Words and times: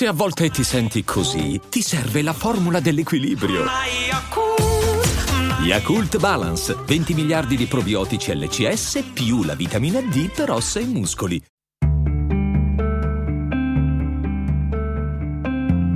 Se 0.00 0.06
a 0.06 0.14
volte 0.14 0.48
ti 0.48 0.64
senti 0.64 1.04
così, 1.04 1.60
ti 1.68 1.82
serve 1.82 2.22
la 2.22 2.32
formula 2.32 2.80
dell'equilibrio. 2.80 3.66
Yakult 5.62 6.18
Balance, 6.18 6.74
20 6.86 7.12
miliardi 7.12 7.54
di 7.54 7.66
probiotici 7.66 8.34
LCS 8.34 9.10
più 9.12 9.42
la 9.42 9.54
vitamina 9.54 10.00
D 10.00 10.30
per 10.30 10.52
ossa 10.52 10.80
e 10.80 10.86
muscoli. 10.86 11.44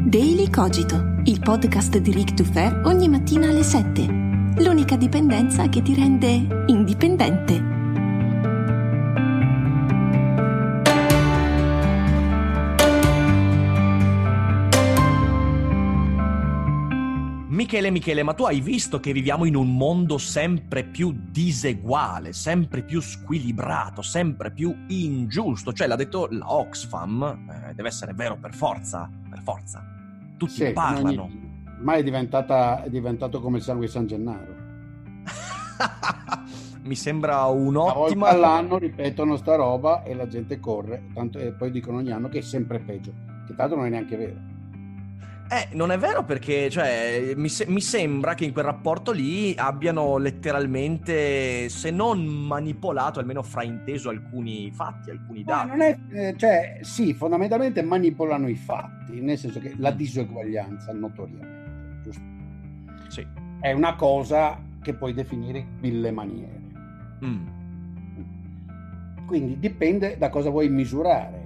Daily 0.04 0.50
Cogito, 0.50 1.22
il 1.24 1.40
podcast 1.40 1.96
di 1.96 2.12
Rick 2.12 2.34
Dufer 2.34 2.82
ogni 2.84 3.08
mattina 3.08 3.48
alle 3.48 3.62
7. 3.62 4.02
L'unica 4.58 4.96
dipendenza 4.96 5.70
che 5.70 5.80
ti 5.80 5.94
rende 5.94 6.64
indipendente. 6.66 7.73
Michele, 17.64 17.90
Michele, 17.90 18.22
ma 18.22 18.34
tu 18.34 18.44
hai 18.44 18.60
visto 18.60 19.00
che 19.00 19.10
viviamo 19.10 19.46
in 19.46 19.56
un 19.56 19.74
mondo 19.74 20.18
sempre 20.18 20.84
più 20.84 21.16
diseguale, 21.30 22.34
sempre 22.34 22.82
più 22.82 23.00
squilibrato, 23.00 24.02
sempre 24.02 24.50
più 24.50 24.84
ingiusto? 24.88 25.72
Cioè, 25.72 25.86
l'ha 25.86 25.96
detto 25.96 26.28
la 26.30 26.52
Oxfam, 26.52 27.22
eh, 27.48 27.72
deve 27.72 27.88
essere 27.88 28.12
vero 28.12 28.36
per 28.36 28.52
forza, 28.52 29.08
per 29.30 29.40
forza. 29.40 29.82
Tutti 30.36 30.52
Sì, 30.52 30.72
parlano. 30.72 31.30
Ma 31.80 31.94
è, 31.94 32.02
diventata, 32.02 32.82
è 32.82 32.90
diventato 32.90 33.40
come 33.40 33.56
il 33.56 33.62
sangue 33.62 33.86
San 33.86 34.06
Gennaro. 34.06 34.54
Mi 36.84 36.94
sembra 36.94 37.46
un'ottima... 37.46 38.28
all'anno 38.28 38.76
ripetono 38.76 39.36
sta 39.36 39.54
roba 39.54 40.02
e 40.02 40.12
la 40.12 40.26
gente 40.26 40.60
corre, 40.60 41.04
tanto, 41.14 41.38
e 41.38 41.52
poi 41.52 41.70
dicono 41.70 41.96
ogni 41.96 42.12
anno 42.12 42.28
che 42.28 42.40
è 42.40 42.42
sempre 42.42 42.78
peggio. 42.78 43.10
Che 43.46 43.54
tanto 43.54 43.74
non 43.74 43.86
è 43.86 43.88
neanche 43.88 44.18
vero. 44.18 44.52
Eh, 45.54 45.68
non 45.76 45.92
è 45.92 45.98
vero 45.98 46.24
perché, 46.24 46.68
cioè, 46.68 47.32
mi, 47.36 47.48
se- 47.48 47.66
mi 47.68 47.80
sembra 47.80 48.34
che 48.34 48.44
in 48.44 48.52
quel 48.52 48.64
rapporto 48.64 49.12
lì 49.12 49.54
abbiano 49.56 50.16
letteralmente, 50.16 51.68
se 51.68 51.92
non 51.92 52.24
manipolato, 52.24 53.20
almeno 53.20 53.40
frainteso 53.40 54.08
alcuni 54.08 54.72
fatti, 54.72 55.10
alcuni 55.10 55.44
dati. 55.44 55.68
non 55.68 55.80
è, 55.80 55.96
eh, 56.10 56.34
cioè, 56.36 56.78
sì, 56.80 57.14
fondamentalmente 57.14 57.82
manipolano 57.82 58.48
i 58.48 58.56
fatti, 58.56 59.20
nel 59.20 59.38
senso 59.38 59.60
che 59.60 59.74
la 59.76 59.92
diseguaglianza, 59.92 60.92
notoriamente, 60.92 62.00
giusto? 62.02 62.22
Sì. 63.06 63.24
è 63.60 63.70
una 63.70 63.94
cosa 63.94 64.60
che 64.82 64.94
puoi 64.94 65.14
definire 65.14 65.58
in 65.58 65.68
mille 65.80 66.10
maniere. 66.10 66.60
Mm. 67.24 67.46
Quindi 69.24 69.58
dipende 69.60 70.18
da 70.18 70.30
cosa 70.30 70.50
vuoi 70.50 70.68
misurare. 70.68 71.43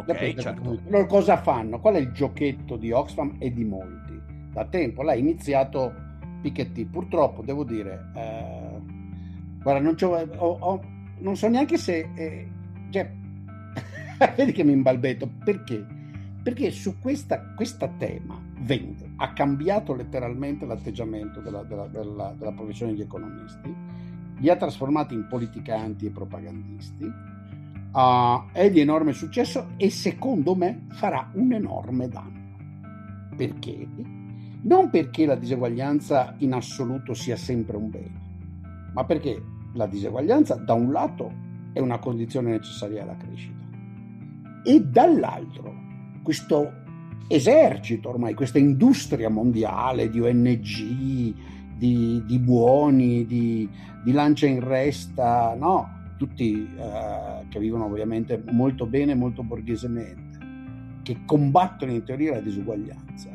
Ok, 0.00 0.34
certo. 0.40 0.78
Loro 0.88 1.06
cosa 1.06 1.36
fanno? 1.38 1.80
Qual 1.80 1.94
è 1.94 1.98
il 1.98 2.12
giochetto 2.12 2.76
di 2.76 2.90
Oxfam 2.92 3.36
e 3.38 3.52
di 3.52 3.64
molti? 3.64 4.20
Da 4.52 4.64
tempo 4.66 5.02
l'ha 5.02 5.14
iniziato 5.14 5.92
Piketty. 6.42 6.84
Purtroppo 6.86 7.42
devo 7.42 7.64
dire, 7.64 8.10
eh, 8.14 8.80
guarda, 9.62 9.80
non, 9.80 9.94
c'ho- 9.94 10.28
ho- 10.36 10.56
ho- 10.60 10.82
non 11.18 11.36
so 11.36 11.48
neanche 11.48 11.76
se... 11.78 12.08
eh, 12.14 12.48
cioè, 12.90 13.10
vedi 14.36 14.52
che 14.52 14.64
mi 14.64 14.72
imbalbetto. 14.72 15.28
Perché? 15.44 15.84
Perché 16.42 16.70
su 16.70 16.98
questa, 17.00 17.52
questa 17.54 17.88
tema 17.98 18.40
vende, 18.60 19.10
ha 19.16 19.32
cambiato 19.32 19.94
letteralmente 19.94 20.64
l'atteggiamento 20.66 21.40
della, 21.40 21.62
della- 21.62 21.86
della- 21.88 22.34
della 22.36 22.52
professione 22.52 22.94
di 22.94 23.02
economisti, 23.02 23.74
li 24.40 24.48
ha 24.48 24.56
trasformati 24.56 25.14
in 25.14 25.26
politicanti 25.28 26.06
e 26.06 26.10
propagandisti, 26.10 27.12
Ah, 27.92 28.46
è 28.52 28.70
di 28.70 28.80
enorme 28.80 29.12
successo 29.12 29.70
e 29.76 29.90
secondo 29.90 30.54
me 30.54 30.86
farà 30.90 31.30
un 31.34 31.52
enorme 31.52 32.08
danno. 32.08 32.36
Perché? 33.36 33.86
Non 34.62 34.90
perché 34.90 35.24
la 35.26 35.36
diseguaglianza 35.36 36.34
in 36.38 36.52
assoluto 36.52 37.14
sia 37.14 37.36
sempre 37.36 37.76
un 37.76 37.90
bene, 37.90 38.20
ma 38.92 39.04
perché 39.04 39.40
la 39.74 39.86
diseguaglianza 39.86 40.56
da 40.56 40.74
un 40.74 40.92
lato 40.92 41.32
è 41.72 41.80
una 41.80 41.98
condizione 41.98 42.50
necessaria 42.50 43.02
alla 43.02 43.16
crescita 43.16 43.66
e 44.64 44.80
dall'altro 44.82 45.72
questo 46.22 46.72
esercito 47.28 48.08
ormai, 48.08 48.34
questa 48.34 48.58
industria 48.58 49.28
mondiale 49.28 50.10
di 50.10 50.20
ONG, 50.20 51.34
di, 51.76 52.22
di 52.26 52.38
buoni, 52.38 53.24
di, 53.24 53.68
di 54.02 54.12
lancia 54.12 54.46
in 54.46 54.60
resta, 54.60 55.54
no? 55.54 55.97
Tutti 56.18 56.68
eh, 56.76 57.46
che 57.48 57.58
vivono 57.58 57.86
ovviamente 57.86 58.42
molto 58.50 58.84
bene, 58.84 59.14
molto 59.14 59.42
borghesemente, 59.42 60.38
che 61.02 61.20
combattono 61.24 61.92
in 61.92 62.04
teoria 62.04 62.32
la 62.32 62.40
disuguaglianza, 62.40 63.30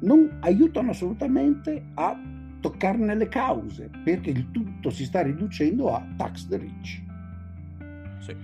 non 0.00 0.36
aiutano 0.40 0.90
assolutamente 0.90 1.86
a 1.94 2.16
toccarne 2.60 3.14
le 3.16 3.28
cause, 3.28 3.90
perché 4.04 4.30
il 4.30 4.50
tutto 4.52 4.90
si 4.90 5.04
sta 5.04 5.22
riducendo 5.22 5.92
a 5.92 6.06
tax 6.16 6.46
the 6.46 6.56
rich. 6.58 7.02
Sì. 8.18 8.36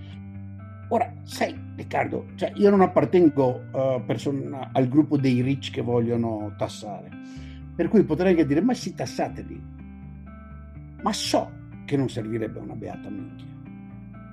Ora, 0.89 1.11
sai, 1.23 1.57
Riccardo, 1.75 2.27
cioè 2.35 2.51
io 2.55 2.69
non 2.69 2.81
appartengo 2.81 3.63
eh, 3.73 4.03
person- 4.05 4.69
al 4.71 4.87
gruppo 4.87 5.17
dei 5.17 5.41
rich 5.41 5.71
che 5.71 5.81
vogliono 5.81 6.53
tassare, 6.57 7.09
per 7.75 7.87
cui 7.87 8.03
potrei 8.03 8.31
anche 8.31 8.45
dire, 8.45 8.61
ma 8.61 8.73
sì, 8.73 8.93
tassateli. 8.93 9.71
Ma 11.01 11.11
so 11.11 11.61
che 11.85 11.97
non 11.97 12.09
servirebbe 12.09 12.59
una 12.59 12.75
beata 12.75 13.09
minchia. 13.09 13.45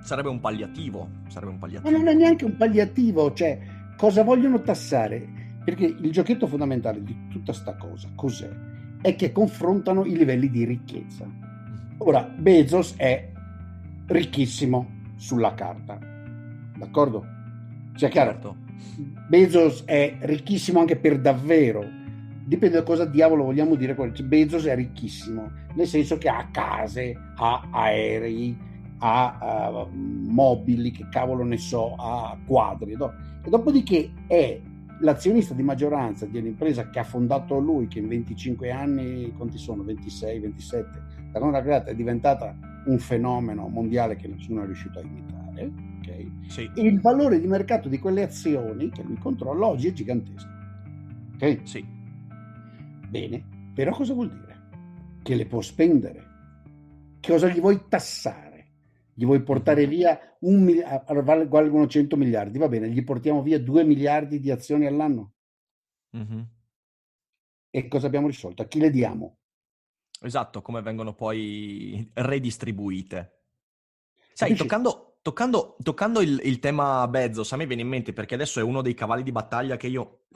Sarebbe 0.03 0.29
un 0.29 0.41
palliativo, 0.41 1.09
sarebbe 1.29 1.53
un 1.53 1.59
Ma 1.59 1.67
palliativo. 1.67 1.97
non 1.97 2.09
è 2.09 2.15
neanche 2.15 2.45
un 2.45 2.57
palliativo, 2.57 3.33
cioè 3.33 3.59
cosa 3.97 4.23
vogliono 4.23 4.61
tassare? 4.63 5.27
Perché 5.65 5.85
il 5.85 6.11
giochetto 6.11 6.47
fondamentale 6.47 7.03
di 7.03 7.15
tutta 7.29 7.53
sta 7.53 7.75
cosa, 7.77 8.09
cos'è? 8.15 8.49
È 9.03 9.15
che 9.15 9.33
confrontano 9.33 10.05
i 10.05 10.17
livelli 10.17 10.51
di 10.51 10.65
ricchezza. 10.65 11.27
Ora, 11.99 12.23
Bezos 12.23 12.95
è 12.97 13.29
ricchissimo 14.07 14.99
sulla 15.17 15.55
carta, 15.55 15.99
d'accordo? 16.77 17.27
Cioè, 17.95 18.09
chiaro, 18.09 18.31
Certo. 18.31 18.57
Bezos 19.29 19.85
è 19.85 20.17
ricchissimo 20.21 20.81
anche 20.81 20.97
per 20.97 21.21
davvero. 21.21 21.85
Dipende 22.51 22.79
da 22.79 22.83
cosa 22.83 23.05
diavolo 23.05 23.45
vogliamo 23.45 23.77
dire. 23.77 23.95
Bezos 24.25 24.65
è 24.65 24.75
ricchissimo, 24.75 25.53
nel 25.75 25.87
senso 25.87 26.19
che 26.19 26.29
ha 26.29 26.49
case, 26.51 27.17
ha 27.37 27.69
aerei, 27.71 28.59
ha 28.99 29.39
eh, 29.41 29.95
mobili, 29.95 30.91
che 30.91 31.07
cavolo 31.09 31.45
ne 31.45 31.59
so, 31.59 31.95
ha 31.95 32.37
quadri. 32.45 32.97
no? 32.97 33.13
E 33.45 33.49
dopodiché 33.49 34.11
è 34.27 34.61
l'azionista 34.99 35.55
di 35.55 35.63
maggioranza 35.63 36.27
di 36.27 36.39
un'impresa 36.39 36.91
che 36.91 36.99
ha 36.99 37.05
fondato 37.05 37.57
lui, 37.61 37.87
che 37.87 38.01
in 38.01 38.09
25 38.09 38.69
anni, 38.73 39.33
quanti 39.37 39.57
sono? 39.57 39.85
26, 39.85 40.41
27, 40.41 41.03
da 41.31 41.39
non 41.39 41.53
creata 41.53 41.93
è 41.93 41.95
diventata 41.95 42.53
un 42.87 42.99
fenomeno 42.99 43.69
mondiale 43.69 44.17
che 44.17 44.27
nessuno 44.27 44.63
è 44.63 44.67
riuscito 44.67 44.99
a 44.99 45.03
imitare. 45.03 45.71
ok? 46.01 46.51
Sì, 46.51 46.69
E 46.75 46.83
il 46.83 47.01
valore 47.01 47.39
di 47.39 47.47
mercato 47.47 47.89
di 47.89 48.01
quelle 48.01 48.25
azioni 48.25 48.91
che 48.91 49.05
lui 49.05 49.19
controlla 49.19 49.69
oggi 49.69 49.87
è 49.87 49.93
gigantesco. 49.93 50.49
Ok? 51.35 51.61
sì. 51.63 51.99
Bene, 53.11 53.73
però 53.75 53.91
cosa 53.93 54.15
vuol 54.15 54.31
dire? 54.31 55.19
Che 55.21 55.35
le 55.35 55.45
può 55.47 55.61
spendere. 55.61 56.29
Che 57.19 57.33
cosa 57.33 57.49
gli 57.49 57.59
vuoi 57.59 57.89
tassare? 57.89 58.69
Gli 59.15 59.25
vuoi 59.25 59.43
portare 59.43 59.87
via 59.89 60.37
un 60.41 60.63
miliardo, 60.63 61.23
valgono 61.25 61.89
100 61.89 62.17
miliardi, 62.17 62.57
va 62.57 62.69
bene, 62.69 62.89
gli 62.89 63.03
portiamo 63.03 63.43
via 63.43 63.59
2 63.59 63.83
miliardi 63.83 64.39
di 64.39 64.53
azioni 64.53 64.87
all'anno. 64.87 65.33
Mhm. 66.11 66.49
E 67.71 67.89
cosa 67.89 68.07
abbiamo 68.07 68.29
risolto? 68.29 68.63
A 68.63 68.67
chi 68.67 68.79
le 68.79 68.91
diamo? 68.91 69.39
Esatto, 70.21 70.63
come 70.63 70.81
vengono 70.81 71.13
poi 71.13 72.09
redistribuite. 72.15 73.39
Sai, 74.35 74.55
toccando, 74.55 75.19
toccando- 75.21 75.77
toccando 75.83 76.21
il, 76.21 76.41
il 76.45 76.61
tema 76.61 77.09
Bezos, 77.09 77.53
a 77.53 77.57
me 77.57 77.67
viene 77.67 77.83
in 77.83 77.89
mente 77.89 78.13
perché 78.13 78.35
adesso 78.35 78.61
è 78.61 78.63
uno 78.63 78.83
dei 78.83 78.95
cavalli 78.95 79.25
di 79.25 79.33
battaglia 79.33 79.77
che 79.77 79.89
io 79.89 80.27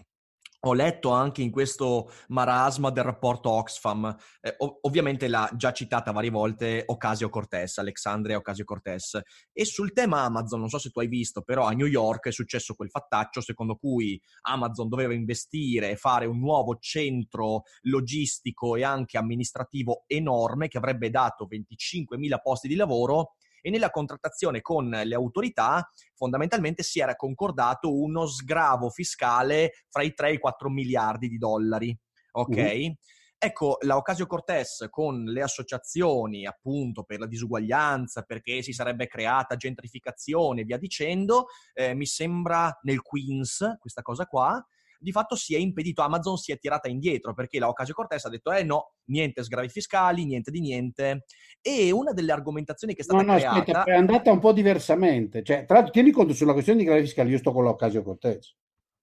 ho 0.64 0.72
letto 0.72 1.10
anche 1.10 1.42
in 1.42 1.50
questo 1.50 2.10
marasma 2.28 2.90
del 2.90 3.04
rapporto 3.04 3.50
Oxfam. 3.50 4.14
Eh, 4.40 4.54
ov- 4.58 4.78
ovviamente 4.82 5.28
l'ha 5.28 5.50
già 5.54 5.72
citata 5.72 6.12
varie 6.12 6.30
volte 6.30 6.82
Ocasio-Cortez, 6.86 7.78
Alexandria 7.78 8.36
Ocasio-Cortez. 8.38 9.20
E 9.52 9.64
sul 9.64 9.92
tema 9.92 10.22
Amazon, 10.22 10.60
non 10.60 10.68
so 10.68 10.78
se 10.78 10.90
tu 10.90 11.00
hai 11.00 11.08
visto, 11.08 11.42
però 11.42 11.66
a 11.66 11.72
New 11.72 11.86
York 11.86 12.28
è 12.28 12.32
successo 12.32 12.74
quel 12.74 12.90
fattaccio 12.90 13.40
secondo 13.40 13.76
cui 13.76 14.20
Amazon 14.42 14.88
doveva 14.88 15.14
investire 15.14 15.90
e 15.90 15.96
fare 15.96 16.26
un 16.26 16.38
nuovo 16.38 16.78
centro 16.78 17.62
logistico 17.82 18.76
e 18.76 18.84
anche 18.84 19.18
amministrativo 19.18 20.04
enorme 20.06 20.68
che 20.68 20.78
avrebbe 20.78 21.10
dato 21.10 21.46
25.000 21.50 22.40
posti 22.42 22.68
di 22.68 22.76
lavoro 22.76 23.34
e 23.66 23.70
nella 23.70 23.88
contrattazione 23.88 24.60
con 24.60 24.90
le 24.90 25.14
autorità 25.14 25.90
fondamentalmente 26.14 26.82
si 26.82 27.00
era 27.00 27.16
concordato 27.16 27.98
uno 27.98 28.26
sgravo 28.26 28.90
fiscale 28.90 29.72
fra 29.88 30.02
i 30.02 30.12
3 30.12 30.28
e 30.28 30.32
i 30.34 30.38
4 30.38 30.68
miliardi 30.68 31.28
di 31.28 31.38
dollari. 31.38 31.98
Ok? 32.32 32.56
Mhm. 32.56 32.94
Ecco, 33.38 33.78
la 33.80 33.96
Ocasio 33.96 34.26
Cortez 34.26 34.86
con 34.90 35.24
le 35.24 35.42
associazioni 35.42 36.46
appunto 36.46 37.04
per 37.04 37.20
la 37.20 37.26
disuguaglianza, 37.26 38.22
perché 38.22 38.60
si 38.60 38.72
sarebbe 38.74 39.06
creata 39.06 39.56
gentrificazione 39.56 40.60
e 40.60 40.64
via 40.64 40.78
dicendo, 40.78 41.46
eh, 41.72 41.94
mi 41.94 42.06
sembra 42.06 42.78
nel 42.82 43.00
Queens 43.00 43.76
questa 43.78 44.02
cosa 44.02 44.26
qua, 44.26 44.62
di 45.04 45.12
fatto 45.12 45.36
si 45.36 45.54
è 45.54 45.58
impedito, 45.58 46.02
Amazon 46.02 46.36
si 46.36 46.50
è 46.50 46.58
tirata 46.58 46.88
indietro 46.88 47.34
perché 47.34 47.58
la 47.58 47.68
Ocasio 47.68 47.94
Cortez 47.94 48.24
ha 48.24 48.30
detto 48.30 48.50
eh 48.50 48.64
no, 48.64 48.94
niente 49.10 49.44
sgravi 49.44 49.68
fiscali, 49.68 50.24
niente 50.24 50.50
di 50.50 50.60
niente. 50.60 51.24
E 51.60 51.92
una 51.92 52.12
delle 52.12 52.32
argomentazioni 52.32 52.94
che 52.94 53.02
è 53.02 53.04
stata 53.04 53.22
no, 53.22 53.32
no, 53.32 53.38
creata... 53.38 53.58
Aspetta, 53.58 53.84
è 53.84 53.94
andata 53.94 54.32
un 54.32 54.40
po' 54.40 54.52
diversamente. 54.52 55.42
Cioè, 55.42 55.64
tra 55.66 55.76
l'altro, 55.76 55.92
tieni 55.92 56.10
conto 56.10 56.32
sulla 56.32 56.52
questione 56.52 56.80
di 56.80 56.84
sgravi 56.86 57.02
fiscali, 57.02 57.30
io 57.30 57.38
sto 57.38 57.52
con 57.52 57.64
la 57.64 57.70
Ocasio 57.70 58.02
Cortez. 58.02 58.56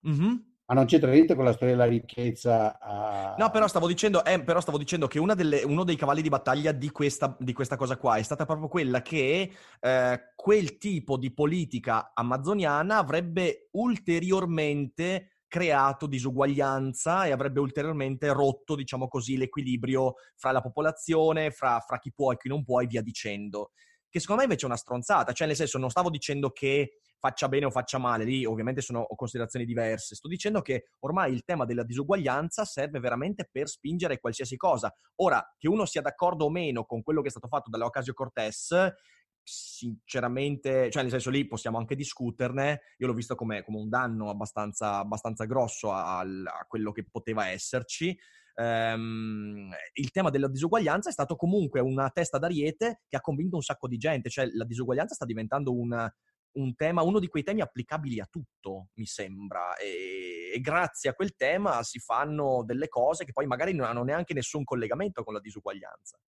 Mm-hmm. 0.07 0.35
Ma 0.71 0.77
non 0.77 0.85
c'entra 0.85 1.11
niente 1.11 1.35
con 1.35 1.43
la 1.43 1.51
storia 1.51 1.75
della 1.75 1.87
ricchezza. 1.87 2.79
A... 2.79 3.35
No, 3.37 3.49
però 3.49 3.67
stavo 3.67 3.87
dicendo, 3.87 4.23
eh, 4.23 4.41
però 4.41 4.61
stavo 4.61 4.77
dicendo 4.77 5.05
che 5.07 5.19
delle, 5.35 5.63
uno 5.63 5.83
dei 5.83 5.97
cavalli 5.97 6.21
di 6.21 6.29
battaglia 6.29 6.71
di 6.71 6.89
questa, 6.91 7.35
di 7.37 7.51
questa, 7.51 7.75
cosa 7.75 7.97
qua 7.97 8.15
è 8.15 8.21
stata 8.21 8.45
proprio 8.45 8.69
quella 8.69 9.01
che 9.01 9.51
eh, 9.81 10.19
quel 10.33 10.77
tipo 10.77 11.17
di 11.17 11.33
politica 11.33 12.13
amazoniana 12.13 12.99
avrebbe 12.99 13.67
ulteriormente 13.71 15.30
creato 15.51 16.07
disuguaglianza 16.07 17.25
e 17.25 17.31
avrebbe 17.31 17.59
ulteriormente 17.59 18.31
rotto, 18.31 18.73
diciamo 18.73 19.09
così, 19.09 19.35
l'equilibrio 19.35 20.13
fra 20.37 20.51
la 20.51 20.61
popolazione, 20.61 21.51
fra, 21.51 21.77
fra 21.81 21.99
chi 21.99 22.13
può 22.13 22.31
e 22.31 22.37
chi 22.37 22.47
non 22.47 22.63
può 22.63 22.79
e 22.79 22.85
via 22.85 23.01
dicendo. 23.01 23.71
Che 24.09 24.19
secondo 24.21 24.41
me 24.41 24.47
invece 24.47 24.65
è 24.65 24.69
una 24.69 24.77
stronzata, 24.77 25.33
cioè 25.33 25.47
nel 25.47 25.57
senso 25.57 25.77
non 25.77 25.89
stavo 25.89 26.09
dicendo 26.09 26.51
che 26.51 26.99
faccia 27.19 27.49
bene 27.49 27.65
o 27.65 27.69
faccia 27.69 27.97
male, 27.97 28.23
lì 28.23 28.45
ovviamente 28.45 28.79
sono 28.79 29.05
considerazioni 29.13 29.65
diverse, 29.65 30.15
sto 30.15 30.29
dicendo 30.29 30.61
che 30.61 30.85
ormai 30.99 31.33
il 31.33 31.43
tema 31.43 31.65
della 31.65 31.83
disuguaglianza 31.83 32.63
serve 32.63 32.99
veramente 32.99 33.49
per 33.51 33.67
spingere 33.67 34.21
qualsiasi 34.21 34.55
cosa. 34.55 34.93
Ora, 35.15 35.45
che 35.57 35.67
uno 35.67 35.85
sia 35.85 35.99
d'accordo 35.99 36.45
o 36.45 36.49
meno 36.49 36.85
con 36.85 37.03
quello 37.03 37.19
che 37.19 37.27
è 37.27 37.31
stato 37.31 37.47
fatto 37.47 37.69
dalle 37.69 37.83
Ocasio 37.83 38.13
Cortez, 38.13 38.73
sinceramente, 39.43 40.89
cioè 40.89 41.01
nel 41.01 41.11
senso 41.11 41.29
lì 41.29 41.47
possiamo 41.47 41.77
anche 41.77 41.95
discuterne, 41.95 42.81
io 42.97 43.07
l'ho 43.07 43.13
visto 43.13 43.35
come, 43.35 43.63
come 43.63 43.79
un 43.79 43.89
danno 43.89 44.29
abbastanza, 44.29 44.97
abbastanza 44.97 45.45
grosso 45.45 45.91
a, 45.91 46.19
a, 46.19 46.65
quello 46.67 46.91
che 46.91 47.05
poteva 47.09 47.47
esserci. 47.47 48.17
Um, 48.53 49.71
il 49.93 50.11
tema 50.11 50.29
della 50.29 50.49
disuguaglianza 50.49 51.09
è 51.09 51.13
stato 51.13 51.35
comunque 51.35 51.79
una 51.79 52.09
testa 52.09 52.37
d'ariete 52.37 53.01
che 53.07 53.15
ha 53.15 53.21
convinto 53.21 53.55
un 53.55 53.61
sacco 53.61 53.87
di 53.87 53.97
gente, 53.97 54.29
cioè 54.29 54.45
la 54.53 54.65
disuguaglianza 54.65 55.15
sta 55.15 55.25
diventando 55.25 55.73
un, 55.73 56.11
un 56.53 56.75
tema, 56.75 57.01
uno 57.01 57.19
di 57.19 57.27
quei 57.27 57.43
temi 57.43 57.61
applicabili 57.61 58.19
a 58.19 58.27
tutto, 58.29 58.89
mi 58.95 59.05
sembra, 59.05 59.75
e, 59.77 60.51
e, 60.53 60.59
grazie 60.59 61.09
a 61.09 61.13
quel 61.13 61.35
tema 61.35 61.81
si 61.83 61.99
fanno 61.99 62.63
delle 62.65 62.89
cose 62.89 63.23
che 63.23 63.31
poi 63.31 63.45
magari 63.45 63.73
non 63.73 63.87
hanno 63.87 64.03
neanche 64.03 64.33
nessun 64.33 64.63
collegamento 64.63 65.23
con 65.23 65.33
la 65.33 65.39
disuguaglianza. 65.39 66.19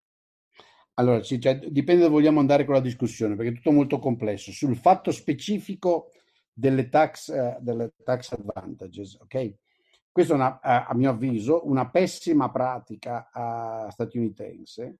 Allora, 0.94 1.22
sì, 1.22 1.40
cioè, 1.40 1.58
dipende 1.58 2.02
dove 2.02 2.14
vogliamo 2.14 2.40
andare 2.40 2.64
con 2.64 2.74
la 2.74 2.80
discussione, 2.80 3.34
perché 3.34 3.52
è 3.52 3.54
tutto 3.54 3.72
molto 3.72 3.98
complesso. 3.98 4.52
Sul 4.52 4.76
fatto 4.76 5.10
specifico 5.10 6.10
delle 6.52 6.88
tax, 6.88 7.28
uh, 7.28 7.62
delle 7.62 7.94
tax 8.04 8.32
advantages, 8.32 9.16
ok? 9.20 9.54
Questa 10.10 10.34
è, 10.34 10.36
una, 10.36 10.60
a, 10.60 10.86
a 10.86 10.94
mio 10.94 11.10
avviso, 11.10 11.66
una 11.66 11.88
pessima 11.88 12.50
pratica 12.50 13.30
uh, 13.32 13.90
statunitense, 13.90 14.98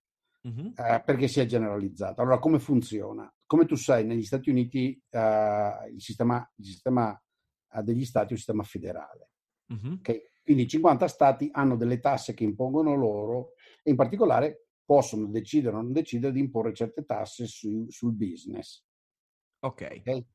mm-hmm. 0.49 0.67
uh, 0.69 1.03
perché 1.05 1.29
si 1.29 1.41
è 1.41 1.45
generalizzata. 1.45 2.23
Allora, 2.23 2.39
come 2.39 2.59
funziona? 2.59 3.31
Come 3.45 3.67
tu 3.67 3.75
sai, 3.75 4.07
negli 4.07 4.25
Stati 4.25 4.49
Uniti 4.49 4.99
il 5.11 6.01
sistema, 6.01 6.51
il 6.57 6.65
sistema 6.65 7.23
degli 7.83 8.07
stati 8.07 8.29
è 8.29 8.33
un 8.33 8.37
sistema 8.39 8.63
federale. 8.63 9.29
Mm-hmm. 9.75 9.93
Okay? 9.99 10.23
Quindi 10.43 10.67
50 10.67 11.07
stati 11.07 11.51
hanno 11.53 11.77
delle 11.77 12.01
tasse 12.01 12.33
che 12.35 12.45
impongono 12.45 12.95
loro 12.95 13.53
e 13.83 13.91
in 13.91 13.97
particolare 13.97 14.62
possono 14.85 15.27
decidere 15.27 15.77
o 15.77 15.83
non 15.83 15.93
decidere 15.93 16.33
di 16.33 16.41
imporre 16.41 16.75
certe 16.75 17.05
tasse 17.05 17.47
su, 17.47 17.87
sul 17.89 18.13
business. 18.13 18.85
Ok. 19.61 19.97
okay? 19.99 20.27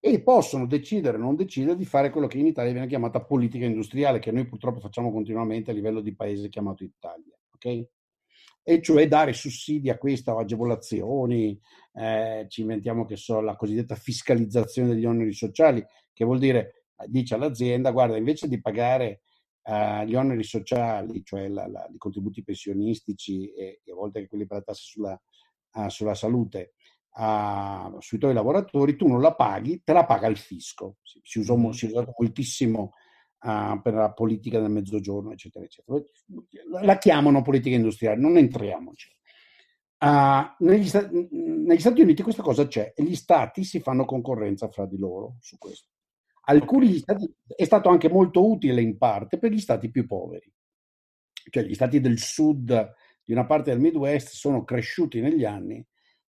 E 0.00 0.22
possono 0.22 0.66
decidere 0.66 1.16
o 1.16 1.20
non 1.20 1.34
decidere 1.36 1.76
di 1.76 1.86
fare 1.86 2.10
quello 2.10 2.26
che 2.26 2.38
in 2.38 2.46
Italia 2.46 2.72
viene 2.72 2.86
chiamata 2.86 3.24
politica 3.24 3.64
industriale, 3.64 4.18
che 4.18 4.30
noi 4.32 4.46
purtroppo 4.46 4.80
facciamo 4.80 5.10
continuamente 5.10 5.70
a 5.70 5.74
livello 5.74 6.00
di 6.00 6.14
paese 6.14 6.48
chiamato 6.48 6.84
Italia. 6.84 7.34
Ok? 7.54 7.88
E 8.66 8.82
cioè 8.82 9.08
dare 9.08 9.32
sussidi 9.32 9.90
a 9.90 9.98
questa 9.98 10.34
o 10.34 10.38
agevolazioni, 10.38 11.58
eh, 11.94 12.46
ci 12.48 12.62
inventiamo 12.62 13.04
che 13.04 13.16
so, 13.16 13.40
la 13.40 13.56
cosiddetta 13.56 13.94
fiscalizzazione 13.94 14.88
degli 14.88 15.04
oneri 15.04 15.32
sociali, 15.32 15.84
che 16.12 16.24
vuol 16.24 16.38
dire, 16.38 16.86
dice 17.06 17.34
all'azienda, 17.34 17.90
guarda, 17.90 18.16
invece 18.16 18.48
di 18.48 18.60
pagare 18.60 19.22
uh, 19.64 20.04
gli 20.04 20.14
oneri 20.14 20.44
sociali, 20.44 21.24
cioè 21.24 21.48
la, 21.48 21.66
la, 21.66 21.88
i 21.92 21.98
contributi 21.98 22.42
pensionistici 22.42 23.52
e, 23.52 23.80
e, 23.84 23.92
a 23.92 23.94
volte 23.94 24.18
anche 24.18 24.30
quelli 24.30 24.46
per 24.46 24.58
la 24.58 24.62
tassa 24.64 24.82
sulla, 24.82 25.22
uh, 25.74 25.88
sulla 25.88 26.14
salute 26.14 26.74
uh, 27.16 28.00
sui 28.00 28.18
tuoi 28.18 28.34
lavoratori, 28.34 28.96
tu 28.96 29.06
non 29.06 29.20
la 29.20 29.34
paghi, 29.34 29.82
te 29.82 29.92
la 29.92 30.04
paga 30.04 30.26
il 30.26 30.36
fisco. 30.36 30.96
Si, 31.02 31.20
si, 31.22 31.38
usò, 31.38 31.56
mm-hmm. 31.56 31.70
si 31.70 31.86
è 31.86 31.88
usato 31.90 32.14
moltissimo 32.18 32.92
per 33.44 33.92
la 33.92 34.10
politica 34.10 34.58
del 34.58 34.70
mezzogiorno, 34.70 35.30
eccetera, 35.30 35.66
eccetera. 35.66 36.02
La 36.80 36.96
chiamano 36.96 37.42
politica 37.42 37.76
industriale, 37.76 38.18
non 38.18 38.38
entriamoci. 38.38 39.14
Negli, 40.60 40.90
negli 41.20 41.78
Stati 41.78 42.00
Uniti 42.00 42.22
questa 42.22 42.40
cosa 42.42 42.66
c'è 42.66 42.94
e 42.96 43.02
gli 43.02 43.14
stati 43.14 43.62
si 43.64 43.80
fanno 43.80 44.06
concorrenza 44.06 44.70
fra 44.70 44.86
di 44.86 44.96
loro 44.96 45.36
su 45.40 45.58
questo. 45.58 45.93
Alcuni 46.46 46.94
stati, 46.98 47.32
è 47.46 47.64
stato 47.64 47.88
anche 47.88 48.08
molto 48.08 48.48
utile 48.48 48.80
in 48.80 48.98
parte 48.98 49.38
per 49.38 49.52
gli 49.52 49.60
stati 49.60 49.90
più 49.90 50.06
poveri, 50.06 50.52
cioè 51.50 51.64
gli 51.64 51.74
stati 51.74 52.00
del 52.00 52.18
sud 52.18 52.94
di 53.22 53.32
una 53.32 53.46
parte 53.46 53.70
del 53.70 53.80
Midwest 53.80 54.28
sono 54.28 54.64
cresciuti 54.64 55.20
negli 55.20 55.44
anni 55.44 55.84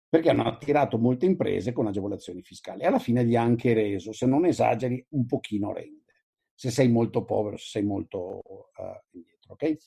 perché 0.09 0.29
hanno 0.29 0.43
attirato 0.43 0.97
molte 0.97 1.25
imprese 1.25 1.71
con 1.71 1.87
agevolazioni 1.87 2.41
fiscali. 2.41 2.83
Alla 2.83 2.99
fine 2.99 3.23
gli 3.23 3.37
ha 3.37 3.41
anche 3.41 3.73
reso, 3.73 4.11
se 4.11 4.25
non 4.25 4.45
esageri, 4.45 5.05
un 5.11 5.25
pochino 5.25 5.71
rende, 5.71 6.13
se 6.53 6.69
sei 6.69 6.89
molto 6.89 7.23
povero, 7.23 7.55
se 7.55 7.67
sei 7.67 7.83
molto 7.83 8.17
uh, 8.17 8.99
indietro. 9.11 9.53
Okay? 9.53 9.77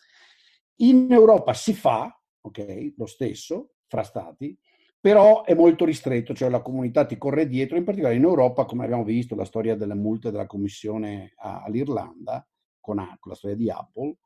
In 0.76 1.12
Europa 1.12 1.52
si 1.52 1.74
fa 1.74 2.18
okay, 2.40 2.94
lo 2.96 3.04
stesso 3.04 3.74
fra 3.86 4.02
stati, 4.02 4.58
però 5.04 5.44
è 5.44 5.52
molto 5.52 5.84
ristretto, 5.84 6.32
cioè 6.32 6.48
la 6.48 6.62
comunità 6.62 7.04
ti 7.04 7.18
corre 7.18 7.46
dietro, 7.46 7.76
in 7.76 7.84
particolare 7.84 8.16
in 8.16 8.22
Europa, 8.22 8.64
come 8.64 8.84
abbiamo 8.84 9.04
visto, 9.04 9.34
la 9.34 9.44
storia 9.44 9.76
delle 9.76 9.94
multe 9.94 10.30
della 10.30 10.46
Commissione 10.46 11.34
all'Irlanda, 11.36 12.48
con, 12.80 12.96
la 12.96 13.34
storia 13.34 13.54
di 13.54 13.68
Apple, 13.68 14.16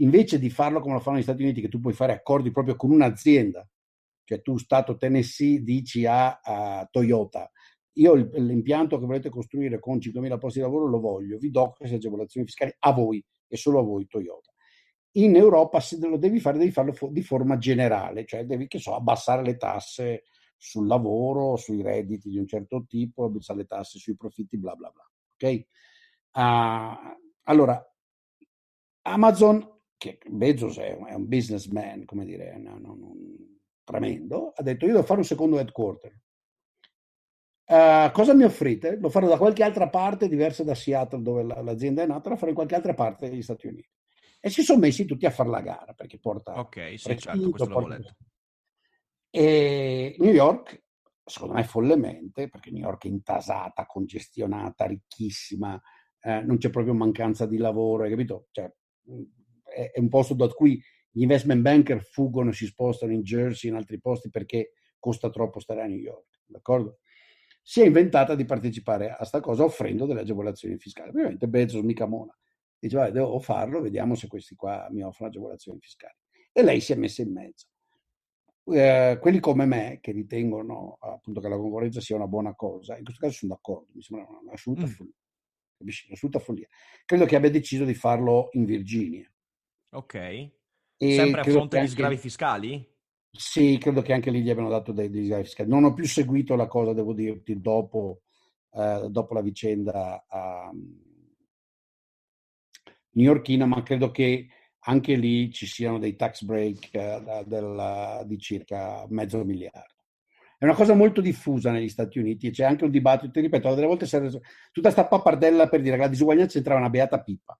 invece 0.00 0.38
di 0.38 0.50
farlo 0.50 0.80
come 0.80 0.92
lo 0.92 1.00
fanno 1.00 1.16
negli 1.16 1.24
Stati 1.24 1.42
Uniti, 1.42 1.62
che 1.62 1.70
tu 1.70 1.80
puoi 1.80 1.94
fare 1.94 2.12
accordi 2.12 2.50
proprio 2.50 2.76
con 2.76 2.90
un'azienda, 2.90 3.66
cioè 4.24 4.42
tu 4.42 4.58
Stato 4.58 4.98
Tennessee 4.98 5.62
dici 5.62 6.04
a, 6.04 6.38
a 6.42 6.86
Toyota, 6.90 7.50
io 7.94 8.12
l'impianto 8.12 8.98
che 8.98 9.06
volete 9.06 9.30
costruire 9.30 9.78
con 9.78 9.96
5.000 9.96 10.38
posti 10.38 10.58
di 10.58 10.64
lavoro 10.66 10.88
lo 10.88 11.00
voglio, 11.00 11.38
vi 11.38 11.50
do 11.50 11.72
queste 11.74 11.96
agevolazioni 11.96 12.44
fiscali 12.44 12.74
a 12.80 12.92
voi 12.92 13.24
e 13.46 13.56
solo 13.56 13.78
a 13.78 13.82
voi 13.82 14.06
Toyota 14.06 14.47
in 15.22 15.36
Europa 15.36 15.80
se 15.80 15.98
lo 15.98 16.16
devi 16.16 16.40
fare 16.40 16.58
devi 16.58 16.70
farlo 16.70 16.94
di 17.10 17.22
forma 17.22 17.58
generale, 17.58 18.24
cioè 18.24 18.44
devi 18.44 18.68
so, 18.78 18.94
abbassare 18.94 19.42
le 19.42 19.56
tasse 19.56 20.24
sul 20.56 20.86
lavoro, 20.86 21.56
sui 21.56 21.82
redditi 21.82 22.28
di 22.28 22.38
un 22.38 22.46
certo 22.46 22.84
tipo, 22.86 23.24
abbassare 23.24 23.60
le 23.60 23.66
tasse 23.66 23.98
sui 23.98 24.16
profitti, 24.16 24.56
bla 24.56 24.74
bla 24.74 24.90
bla. 24.90 25.08
Ok? 25.34 25.66
Uh, 26.32 27.16
allora, 27.44 27.82
Amazon, 29.02 29.80
che 29.96 30.18
Bezos 30.28 30.78
è 30.78 30.92
un, 30.92 31.06
è 31.06 31.14
un 31.14 31.26
businessman, 31.26 32.04
come 32.04 32.24
dire, 32.24 32.56
no, 32.58 32.78
no, 32.78 32.94
no, 32.94 33.14
tremendo, 33.84 34.52
ha 34.54 34.62
detto 34.62 34.86
io 34.86 34.92
devo 34.92 35.04
fare 35.04 35.20
un 35.20 35.26
secondo 35.26 35.58
headquarter. 35.58 36.20
Uh, 37.66 38.10
cosa 38.12 38.34
mi 38.34 38.44
offrite? 38.44 38.96
Lo 38.98 39.10
farò 39.10 39.28
da 39.28 39.36
qualche 39.36 39.62
altra 39.62 39.88
parte 39.88 40.28
diversa 40.28 40.64
da 40.64 40.74
Seattle 40.74 41.22
dove 41.22 41.42
l'azienda 41.42 42.02
è 42.02 42.06
nata, 42.06 42.30
lo 42.30 42.36
farò 42.36 42.48
in 42.48 42.54
qualche 42.54 42.74
altra 42.74 42.94
parte 42.94 43.28
degli 43.28 43.42
Stati 43.42 43.66
Uniti 43.66 43.97
e 44.40 44.50
si 44.50 44.62
sono 44.62 44.80
messi 44.80 45.04
tutti 45.04 45.26
a 45.26 45.30
fare 45.30 45.48
la 45.48 45.60
gara 45.60 45.92
perché 45.94 46.18
porta 46.18 46.58
ok 46.58 46.98
sì 46.98 47.18
certo 47.18 47.50
questo 47.50 47.68
porta... 47.68 47.96
letto. 47.96 48.16
E 49.30 50.16
New 50.18 50.32
York 50.32 50.84
secondo 51.24 51.54
me 51.54 51.64
follemente 51.64 52.48
perché 52.48 52.70
New 52.70 52.82
York 52.82 53.04
è 53.04 53.08
intasata 53.08 53.84
congestionata 53.86 54.86
ricchissima 54.86 55.80
eh, 56.20 56.40
non 56.42 56.58
c'è 56.58 56.70
proprio 56.70 56.94
mancanza 56.94 57.46
di 57.46 57.58
lavoro 57.58 58.04
hai 58.04 58.10
capito? 58.10 58.48
Cioè, 58.50 58.70
è, 59.64 59.90
è 59.92 59.98
un 59.98 60.08
posto 60.08 60.34
da 60.34 60.48
cui 60.48 60.80
gli 61.10 61.22
investment 61.22 61.62
banker 61.62 62.02
fuggono 62.02 62.50
e 62.50 62.54
si 62.54 62.66
spostano 62.66 63.12
in 63.12 63.22
Jersey 63.22 63.70
in 63.70 63.76
altri 63.76 64.00
posti 64.00 64.30
perché 64.30 64.72
costa 64.98 65.30
troppo 65.30 65.60
stare 65.60 65.82
a 65.82 65.86
New 65.86 65.98
York 65.98 66.42
d'accordo? 66.46 66.98
Si 67.62 67.82
è 67.82 67.86
inventata 67.86 68.34
di 68.34 68.44
partecipare 68.44 69.10
a 69.10 69.24
sta 69.24 69.40
cosa 69.40 69.62
offrendo 69.62 70.06
delle 70.06 70.20
agevolazioni 70.20 70.78
fiscali. 70.78 71.10
Ovviamente 71.10 71.48
Bezos 71.48 71.82
mica 71.82 72.06
mona 72.06 72.34
dice 72.78 72.96
vai, 72.96 73.12
devo 73.12 73.38
farlo, 73.40 73.80
vediamo 73.80 74.14
se 74.14 74.28
questi 74.28 74.54
qua 74.54 74.88
mi 74.90 75.02
offrono 75.02 75.30
agevolazioni 75.30 75.78
fiscali. 75.80 76.14
E 76.52 76.62
lei 76.62 76.80
si 76.80 76.92
è 76.92 76.96
messa 76.96 77.22
in 77.22 77.32
mezzo. 77.32 77.66
Eh, 78.70 79.18
quelli 79.20 79.40
come 79.40 79.64
me, 79.64 79.98
che 80.00 80.12
ritengono 80.12 80.98
appunto 81.00 81.40
che 81.40 81.48
la 81.48 81.56
concorrenza 81.56 82.00
sia 82.00 82.16
una 82.16 82.26
buona 82.26 82.54
cosa, 82.54 82.96
in 82.96 83.04
questo 83.04 83.24
caso 83.24 83.38
sono 83.38 83.54
d'accordo, 83.54 83.88
mi 83.94 84.02
sembra 84.02 84.26
un'assoluta 84.42 84.82
mm. 84.82 84.86
follia. 84.86 85.14
Un'assoluta 85.78 86.38
follia. 86.38 86.68
Credo 87.04 87.24
che 87.24 87.36
abbia 87.36 87.50
deciso 87.50 87.84
di 87.84 87.94
farlo 87.94 88.48
in 88.52 88.64
Virginia. 88.64 89.30
Ok. 89.90 90.14
E 90.14 91.14
Sempre 91.14 91.40
a 91.40 91.44
fronte 91.44 91.80
di 91.80 91.88
sgravi 91.88 92.16
fiscali? 92.16 92.96
Sì, 93.30 93.78
credo 93.78 94.02
che 94.02 94.12
anche 94.12 94.30
lì 94.30 94.42
gli 94.42 94.50
abbiano 94.50 94.68
dato 94.68 94.92
dei, 94.92 95.08
dei 95.08 95.24
sgravi 95.24 95.44
fiscali. 95.44 95.68
Non 95.68 95.84
ho 95.84 95.94
più 95.94 96.04
seguito 96.06 96.56
la 96.56 96.66
cosa, 96.66 96.92
devo 96.92 97.14
dirti, 97.14 97.60
dopo, 97.60 98.22
eh, 98.72 99.06
dopo 99.08 99.34
la 99.34 99.42
vicenda 99.42 100.26
a 100.28 100.70
newyorkina, 103.18 103.66
ma 103.66 103.82
credo 103.82 104.10
che 104.10 104.48
anche 104.80 105.16
lì 105.16 105.50
ci 105.50 105.66
siano 105.66 105.98
dei 105.98 106.16
tax 106.16 106.42
break 106.42 106.94
eh, 106.94 107.44
del, 107.46 108.22
di 108.26 108.38
circa 108.38 109.04
mezzo 109.08 109.44
miliardo. 109.44 109.96
È 110.56 110.64
una 110.64 110.74
cosa 110.74 110.94
molto 110.94 111.20
diffusa 111.20 111.70
negli 111.70 111.88
Stati 111.88 112.18
Uniti 112.18 112.48
e 112.48 112.50
c'è 112.50 112.64
anche 112.64 112.84
un 112.84 112.90
dibattito, 112.90 113.30
ti 113.30 113.40
ripeto, 113.40 113.74
delle 113.74 113.86
volte 113.86 114.06
serve 114.06 114.30
tutta 114.72 114.92
questa 114.92 115.06
pappardella 115.06 115.68
per 115.68 115.82
dire 115.82 115.96
che 115.96 116.02
la 116.02 116.08
disuguaglianza 116.08 116.58
entrava 116.58 116.80
una 116.80 116.90
beata 116.90 117.22
pippa. 117.22 117.58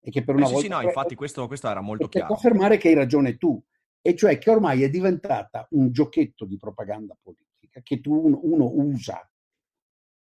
E 0.00 0.10
che 0.10 0.24
per 0.24 0.34
una 0.34 0.44
eh 0.44 0.46
sì, 0.46 0.52
volta... 0.54 0.68
Sì, 0.68 0.74
no, 0.74 0.86
infatti 0.86 1.14
questo, 1.14 1.46
questo 1.46 1.68
era 1.68 1.80
molto 1.80 2.08
chiaro. 2.08 2.26
Per 2.26 2.36
confermare 2.36 2.78
che 2.78 2.88
hai 2.88 2.94
ragione 2.94 3.36
tu, 3.36 3.62
e 4.00 4.14
cioè 4.14 4.38
che 4.38 4.50
ormai 4.50 4.82
è 4.82 4.88
diventata 4.88 5.66
un 5.72 5.90
giochetto 5.92 6.46
di 6.46 6.56
propaganda 6.56 7.16
politica 7.20 7.80
che 7.82 8.00
tu, 8.00 8.14
uno, 8.14 8.40
uno 8.42 8.70
usa, 8.72 9.28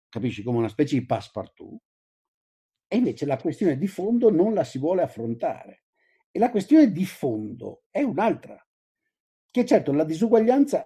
capisci, 0.10 0.44
come 0.44 0.60
una 0.60 0.70
specie 0.70 1.00
di 1.00 1.06
passepartout, 1.06 1.82
e 2.94 2.98
invece 2.98 3.26
la 3.26 3.38
questione 3.38 3.78
di 3.78 3.88
fondo 3.88 4.30
non 4.30 4.54
la 4.54 4.66
si 4.66 4.78
vuole 4.78 5.02
affrontare. 5.02 5.84
E 6.30 6.38
la 6.40 6.50
questione 6.50 6.92
di 6.92 7.06
fondo 7.06 7.84
è 7.90 8.02
un'altra, 8.02 8.62
che 9.50 9.66
certo 9.66 9.94
la 9.94 10.04
disuguaglianza 10.04 10.86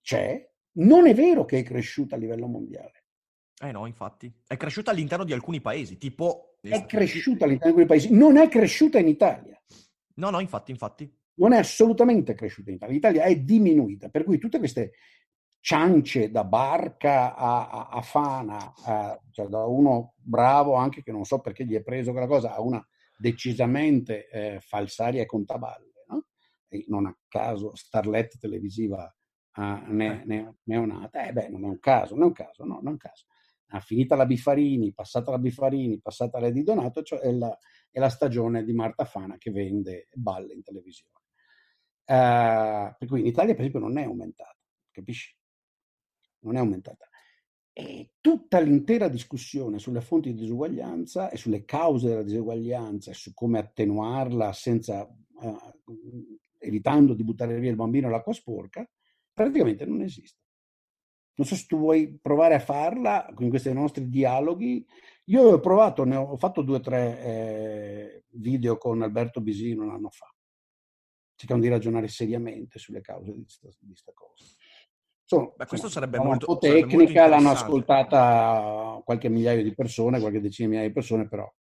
c'è, 0.00 0.50
non 0.78 1.06
è 1.06 1.12
vero 1.12 1.44
che 1.44 1.58
è 1.58 1.62
cresciuta 1.62 2.16
a 2.16 2.18
livello 2.18 2.46
mondiale. 2.46 3.04
Eh 3.60 3.70
no, 3.70 3.84
infatti. 3.84 4.32
È 4.46 4.56
cresciuta 4.56 4.92
all'interno 4.92 5.24
di 5.24 5.34
alcuni 5.34 5.60
paesi, 5.60 5.98
tipo... 5.98 6.56
È 6.62 6.86
cresciuta 6.86 7.44
all'interno 7.44 7.74
di 7.74 7.82
alcuni 7.82 7.98
paesi, 8.00 8.14
non 8.14 8.38
è 8.38 8.48
cresciuta 8.48 8.98
in 8.98 9.08
Italia. 9.08 9.62
No, 10.14 10.30
no, 10.30 10.40
infatti, 10.40 10.70
infatti. 10.70 11.14
Non 11.34 11.52
è 11.52 11.58
assolutamente 11.58 12.34
cresciuta 12.34 12.70
in 12.70 12.76
Italia. 12.76 12.94
L'Italia 12.94 13.22
è 13.24 13.36
diminuita, 13.36 14.08
per 14.08 14.24
cui 14.24 14.38
tutte 14.38 14.56
queste 14.56 14.92
ciance 15.66 16.30
da 16.30 16.44
barca 16.44 17.34
a, 17.34 17.68
a, 17.68 17.88
a 17.88 18.00
Fana, 18.00 18.72
a, 18.84 19.20
cioè 19.32 19.48
da 19.48 19.64
uno 19.64 20.14
bravo 20.16 20.74
anche 20.74 21.02
che 21.02 21.10
non 21.10 21.24
so 21.24 21.40
perché 21.40 21.66
gli 21.66 21.74
è 21.74 21.82
preso 21.82 22.12
quella 22.12 22.28
cosa, 22.28 22.54
a 22.54 22.60
una 22.60 22.86
decisamente 23.18 24.28
eh, 24.28 24.60
falsaria 24.60 25.22
e 25.22 25.26
contaballe. 25.26 26.04
No? 26.06 26.26
E 26.68 26.84
non 26.86 27.06
a 27.06 27.18
caso 27.26 27.74
Starlet 27.74 28.38
televisiva 28.38 29.12
uh, 29.56 29.92
ne, 29.92 30.22
ne, 30.24 30.58
neonata. 30.66 31.26
Eh 31.26 31.32
beh, 31.32 31.48
non 31.48 31.64
è 31.64 31.66
un 31.66 31.80
caso, 31.80 32.14
non 32.14 32.22
è 32.22 32.26
un 32.26 32.32
caso, 32.32 32.64
no, 32.64 32.74
non 32.74 32.86
è 32.86 32.90
un 32.90 32.96
caso. 32.98 33.24
Ha 33.70 33.80
finita 33.80 34.14
la 34.14 34.24
Biffarini, 34.26 34.92
passata 34.92 35.32
la 35.32 35.38
Biffarini, 35.38 35.98
passata 35.98 36.38
la 36.38 36.50
di 36.50 36.62
Donato, 36.62 37.02
cioè 37.02 37.18
è 37.18 37.32
la, 37.32 37.58
è 37.90 37.98
la 37.98 38.08
stagione 38.08 38.62
di 38.62 38.72
Marta 38.72 39.04
Fana 39.04 39.36
che 39.36 39.50
vende 39.50 40.06
balle 40.12 40.52
in 40.52 40.62
televisione. 40.62 41.14
Uh, 42.04 42.94
per 42.96 43.08
cui 43.08 43.18
in 43.18 43.26
Italia, 43.26 43.54
per 43.54 43.64
esempio, 43.64 43.80
non 43.80 43.98
è 43.98 44.04
aumentata, 44.04 44.56
capisci? 44.92 45.36
Non 46.46 46.56
è 46.56 46.58
aumentata. 46.60 47.08
E 47.72 48.12
tutta 48.20 48.58
l'intera 48.60 49.08
discussione 49.08 49.78
sulle 49.78 50.00
fonti 50.00 50.32
di 50.32 50.40
disuguaglianza 50.40 51.28
e 51.28 51.36
sulle 51.36 51.64
cause 51.64 52.08
della 52.08 52.22
disuguaglianza 52.22 53.10
e 53.10 53.14
su 53.14 53.34
come 53.34 53.58
attenuarla 53.58 54.52
senza, 54.52 55.02
uh, 55.02 55.56
evitando 56.58 57.12
di 57.12 57.24
buttare 57.24 57.58
via 57.58 57.70
il 57.70 57.76
bambino 57.76 58.06
all'acqua 58.06 58.32
sporca, 58.32 58.88
praticamente 59.32 59.84
non 59.84 60.00
esiste. 60.00 60.40
Non 61.34 61.46
so 61.46 61.54
se 61.54 61.66
tu 61.66 61.76
vuoi 61.76 62.18
provare 62.18 62.54
a 62.54 62.60
farla 62.60 63.30
con 63.34 63.50
questi 63.50 63.70
nostri 63.72 64.08
dialoghi. 64.08 64.86
Io 65.24 65.42
ho 65.42 65.60
provato, 65.60 66.04
ne 66.04 66.16
ho 66.16 66.36
fatto 66.38 66.62
due 66.62 66.76
o 66.76 66.80
tre 66.80 67.22
eh, 67.22 68.24
video 68.30 68.78
con 68.78 69.02
Alberto 69.02 69.42
Bisino 69.42 69.82
un 69.82 69.90
anno 69.90 70.08
fa, 70.08 70.32
cercando 71.34 71.64
di 71.64 71.68
ragionare 71.68 72.08
seriamente 72.08 72.78
sulle 72.78 73.02
cause 73.02 73.32
di 73.32 73.44
questa 73.44 74.12
cosa. 74.14 74.44
Insomma, 75.28 75.52
Beh, 75.56 75.66
questo 75.66 75.88
sarebbe 75.88 76.18
molto, 76.18 76.48
un 76.48 76.54
po' 76.54 76.58
tecnica, 76.58 77.26
l'hanno 77.26 77.50
ascoltata 77.50 79.00
qualche 79.04 79.28
migliaio 79.28 79.64
di 79.64 79.74
persone, 79.74 80.20
qualche 80.20 80.40
decina 80.40 80.68
di 80.68 80.74
migliaia 80.74 80.88
di 80.88 80.94
persone, 80.94 81.28
però 81.28 81.52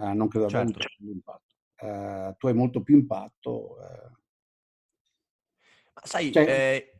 eh, 0.00 0.12
non 0.12 0.26
credo 0.26 0.46
abbia 0.46 0.58
certo. 0.58 0.78
avuto 0.98 1.12
impatto. 1.12 1.54
Eh, 1.76 2.34
tu 2.36 2.46
hai 2.48 2.54
molto 2.54 2.82
più 2.82 2.96
impatto. 2.96 3.76
Eh. 3.80 4.10
Ma 5.94 6.02
sai, 6.02 6.32
cioè, 6.32 6.42
eh, 6.42 6.96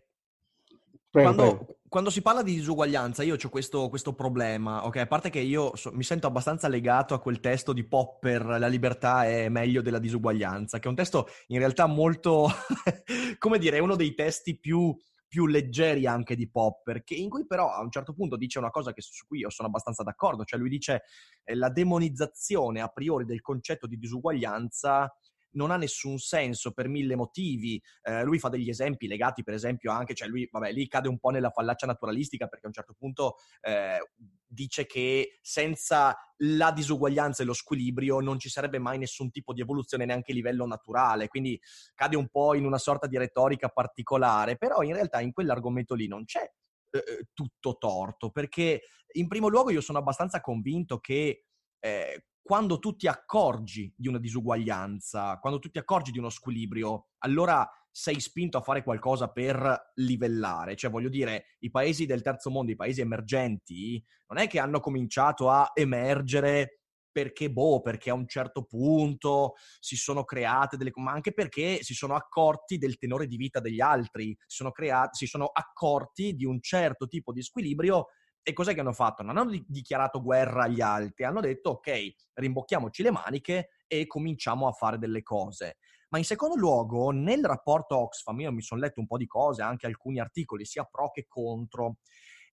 Prego, 1.17 1.35
quando, 1.35 1.57
prego. 1.57 1.79
quando, 1.89 2.11
si 2.11 2.21
parla 2.21 2.43
di 2.43 2.55
disuguaglianza, 2.55 3.23
io 3.23 3.37
ho 3.43 3.49
questo, 3.49 3.89
questo, 3.89 4.15
problema, 4.15 4.85
ok? 4.85 4.97
A 4.97 5.07
parte 5.07 5.31
che 5.31 5.41
io 5.41 5.75
so, 5.75 5.91
mi 5.93 6.03
sento 6.05 6.27
abbastanza 6.27 6.69
legato 6.69 7.15
a 7.15 7.21
quel 7.21 7.41
testo 7.41 7.73
di 7.73 7.85
Popper, 7.85 8.45
La 8.45 8.69
libertà 8.69 9.25
è 9.25 9.49
meglio 9.49 9.81
della 9.81 9.99
disuguaglianza, 9.99 10.79
che 10.79 10.87
è 10.87 10.91
un 10.91 10.97
testo 10.97 11.29
in 11.49 11.59
realtà 11.59 11.87
molto, 11.87 12.49
come 13.39 13.59
dire, 13.59 13.79
è 13.79 13.81
uno 13.81 13.97
dei 13.97 14.15
testi 14.15 14.59
più, 14.59 14.95
più 15.29 15.47
leggeri 15.47 16.07
anche 16.07 16.37
di 16.37 16.49
Popper, 16.49 17.03
che, 17.05 17.15
in 17.15 17.29
cui 17.29 17.47
però 17.47 17.73
a 17.73 17.81
un 17.81 17.91
certo 17.91 18.13
punto 18.13 18.37
dice 18.37 18.59
una 18.59 18.71
cosa 18.71 18.93
che, 18.93 19.03
su 19.03 19.27
cui 19.27 19.41
io 19.41 19.51
sono 19.51 19.69
abbastanza 19.69 20.03
d'accordo, 20.03 20.45
cioè 20.45 20.59
lui 20.59 20.69
dice 20.69 21.03
eh, 21.45 21.55
la 21.55 21.71
demonizzazione 21.71 22.81
a 22.81 22.89
priori 22.89 23.25
del 23.25 23.41
concetto 23.41 23.87
di 23.87 23.99
disuguaglianza 23.99 25.13
non 25.53 25.71
ha 25.71 25.77
nessun 25.77 26.19
senso 26.19 26.73
per 26.73 26.89
mille 26.89 27.17
motivi. 27.17 27.83
Eh, 28.03 28.23
lui 28.25 28.39
fa 28.39 28.49
degli 28.49 28.69
esempi 28.69 29.07
legati, 29.07 29.43
per 29.43 29.55
esempio, 29.55 29.91
anche, 29.93 30.15
cioè 30.15 30.29
lui, 30.29 30.49
vabbè, 30.51 30.73
lì 30.73 30.87
cade 30.89 31.09
un 31.09 31.19
po' 31.19 31.31
nella 31.31 31.51
fallaccia 31.51 31.87
naturalistica 31.87 32.47
perché 32.47 32.67
a 32.67 32.69
un 32.69 32.75
certo 32.75 32.95
punto 32.99 33.37
eh, 33.63 33.99
dice 34.47 34.87
che 34.87 35.39
senza 35.43 36.17
la 36.39 36.71
disuguaglianza 36.71 37.43
e 37.43 37.47
lo 37.47 37.53
squilibrio 37.53 38.21
non 38.21 38.39
ci 38.39 38.49
sarebbe 38.49 38.79
mai 38.79 38.99
nessun 38.99 39.31
tipo 39.31 39.53
di 39.53 39.61
evoluzione 39.61 40.05
neanche 40.05 40.33
a 40.33 40.35
livello 40.35 40.67
naturale, 40.67 41.29
quindi 41.29 41.61
cade 41.95 42.17
un 42.17 42.29
po' 42.29 42.55
in 42.55 42.65
una 42.65 42.79
sorta 42.79 43.07
di 43.07 43.19
retorica 43.19 43.69
particolare, 43.69 44.57
però 44.57 44.83
in 44.83 44.93
realtà 44.93 45.21
in 45.21 45.33
quell'argomento 45.33 45.95
lì 45.95 46.07
non 46.07 46.25
c'è 46.25 46.51
eh, 46.91 46.99
eh 46.99 47.27
tutto 47.33 47.77
torto, 47.79 48.31
perché 48.31 48.83
in 49.13 49.29
primo 49.29 49.49
luogo 49.49 49.71
io 49.71 49.81
sono 49.81 49.99
abbastanza 49.99 50.41
convinto 50.41 50.99
che 50.99 51.45
eh, 51.81 52.25
quando 52.47 52.79
tu 52.79 52.95
ti 52.95 53.09
accorgi 53.09 53.93
di 53.97 54.07
una 54.07 54.21
disuguaglianza, 54.21 55.37
quando 55.41 55.59
tu 55.59 55.69
ti 55.69 55.79
accorgi 55.79 56.13
di 56.13 56.21
uno 56.21 56.29
squilibrio, 56.29 57.09
allora 57.19 57.69
sei 57.91 58.21
spinto 58.21 58.57
a 58.57 58.61
fare 58.61 58.85
qualcosa 58.85 59.33
per 59.33 59.91
livellare. 59.97 60.77
Cioè, 60.77 60.89
voglio 60.89 61.09
dire, 61.09 61.57
i 61.59 61.71
paesi 61.71 62.07
del 62.07 62.23
terzo 62.23 62.49
mondo, 62.51 62.71
i 62.71 62.77
paesi 62.77 63.01
emergenti, 63.01 64.01
non 64.29 64.39
è 64.39 64.47
che 64.47 64.61
hanno 64.61 64.79
cominciato 64.79 65.51
a 65.51 65.73
emergere 65.75 66.83
perché, 67.11 67.51
boh, 67.51 67.81
perché 67.81 68.11
a 68.11 68.15
un 68.15 68.29
certo 68.29 68.65
punto 68.65 69.55
si 69.81 69.97
sono 69.97 70.23
create 70.23 70.77
delle... 70.77 70.93
ma 70.95 71.11
anche 71.11 71.33
perché 71.33 71.83
si 71.83 71.95
sono 71.95 72.15
accorti 72.15 72.79
del 72.79 72.97
tenore 72.97 73.27
di 73.27 73.37
vita 73.37 73.59
degli 73.59 73.81
altri, 73.81 74.37
si 74.47 74.57
sono, 74.57 74.71
creati, 74.71 75.17
si 75.17 75.27
sono 75.27 75.47
accorti 75.47 76.37
di 76.37 76.45
un 76.45 76.61
certo 76.61 77.09
tipo 77.09 77.33
di 77.33 77.43
squilibrio 77.43 78.07
e 78.49 78.53
cos'è 78.53 78.75
che 78.75 78.81
hanno 78.81 78.93
fatto? 78.93 79.25
Non 79.25 79.39
hanno 79.39 79.61
dichiarato 79.67 80.23
guerra 80.23 80.63
agli 80.63 80.81
altri, 80.81 81.25
hanno 81.25 81.41
detto 81.41 81.71
ok, 81.71 82.15
rimbocchiamoci 82.35 83.03
le 83.03 83.11
maniche 83.11 83.71
e 83.89 84.07
cominciamo 84.07 84.69
a 84.69 84.73
fare 84.73 84.99
delle 84.99 85.25
cose. 85.25 85.79
Ma 86.11 86.19
in 86.19 86.25
secondo 86.25 86.55
luogo, 86.55 87.11
nel 87.11 87.45
rapporto 87.45 87.99
Oxfam, 87.99 88.39
io 88.39 88.53
mi 88.53 88.63
sono 88.63 88.81
letto 88.81 89.01
un 89.01 89.09
po' 89.09 89.17
di 89.17 89.27
cose, 89.27 89.63
anche 89.63 89.87
alcuni 89.87 90.21
articoli, 90.21 90.65
sia 90.65 90.85
pro 90.85 91.11
che 91.11 91.27
contro, 91.27 91.97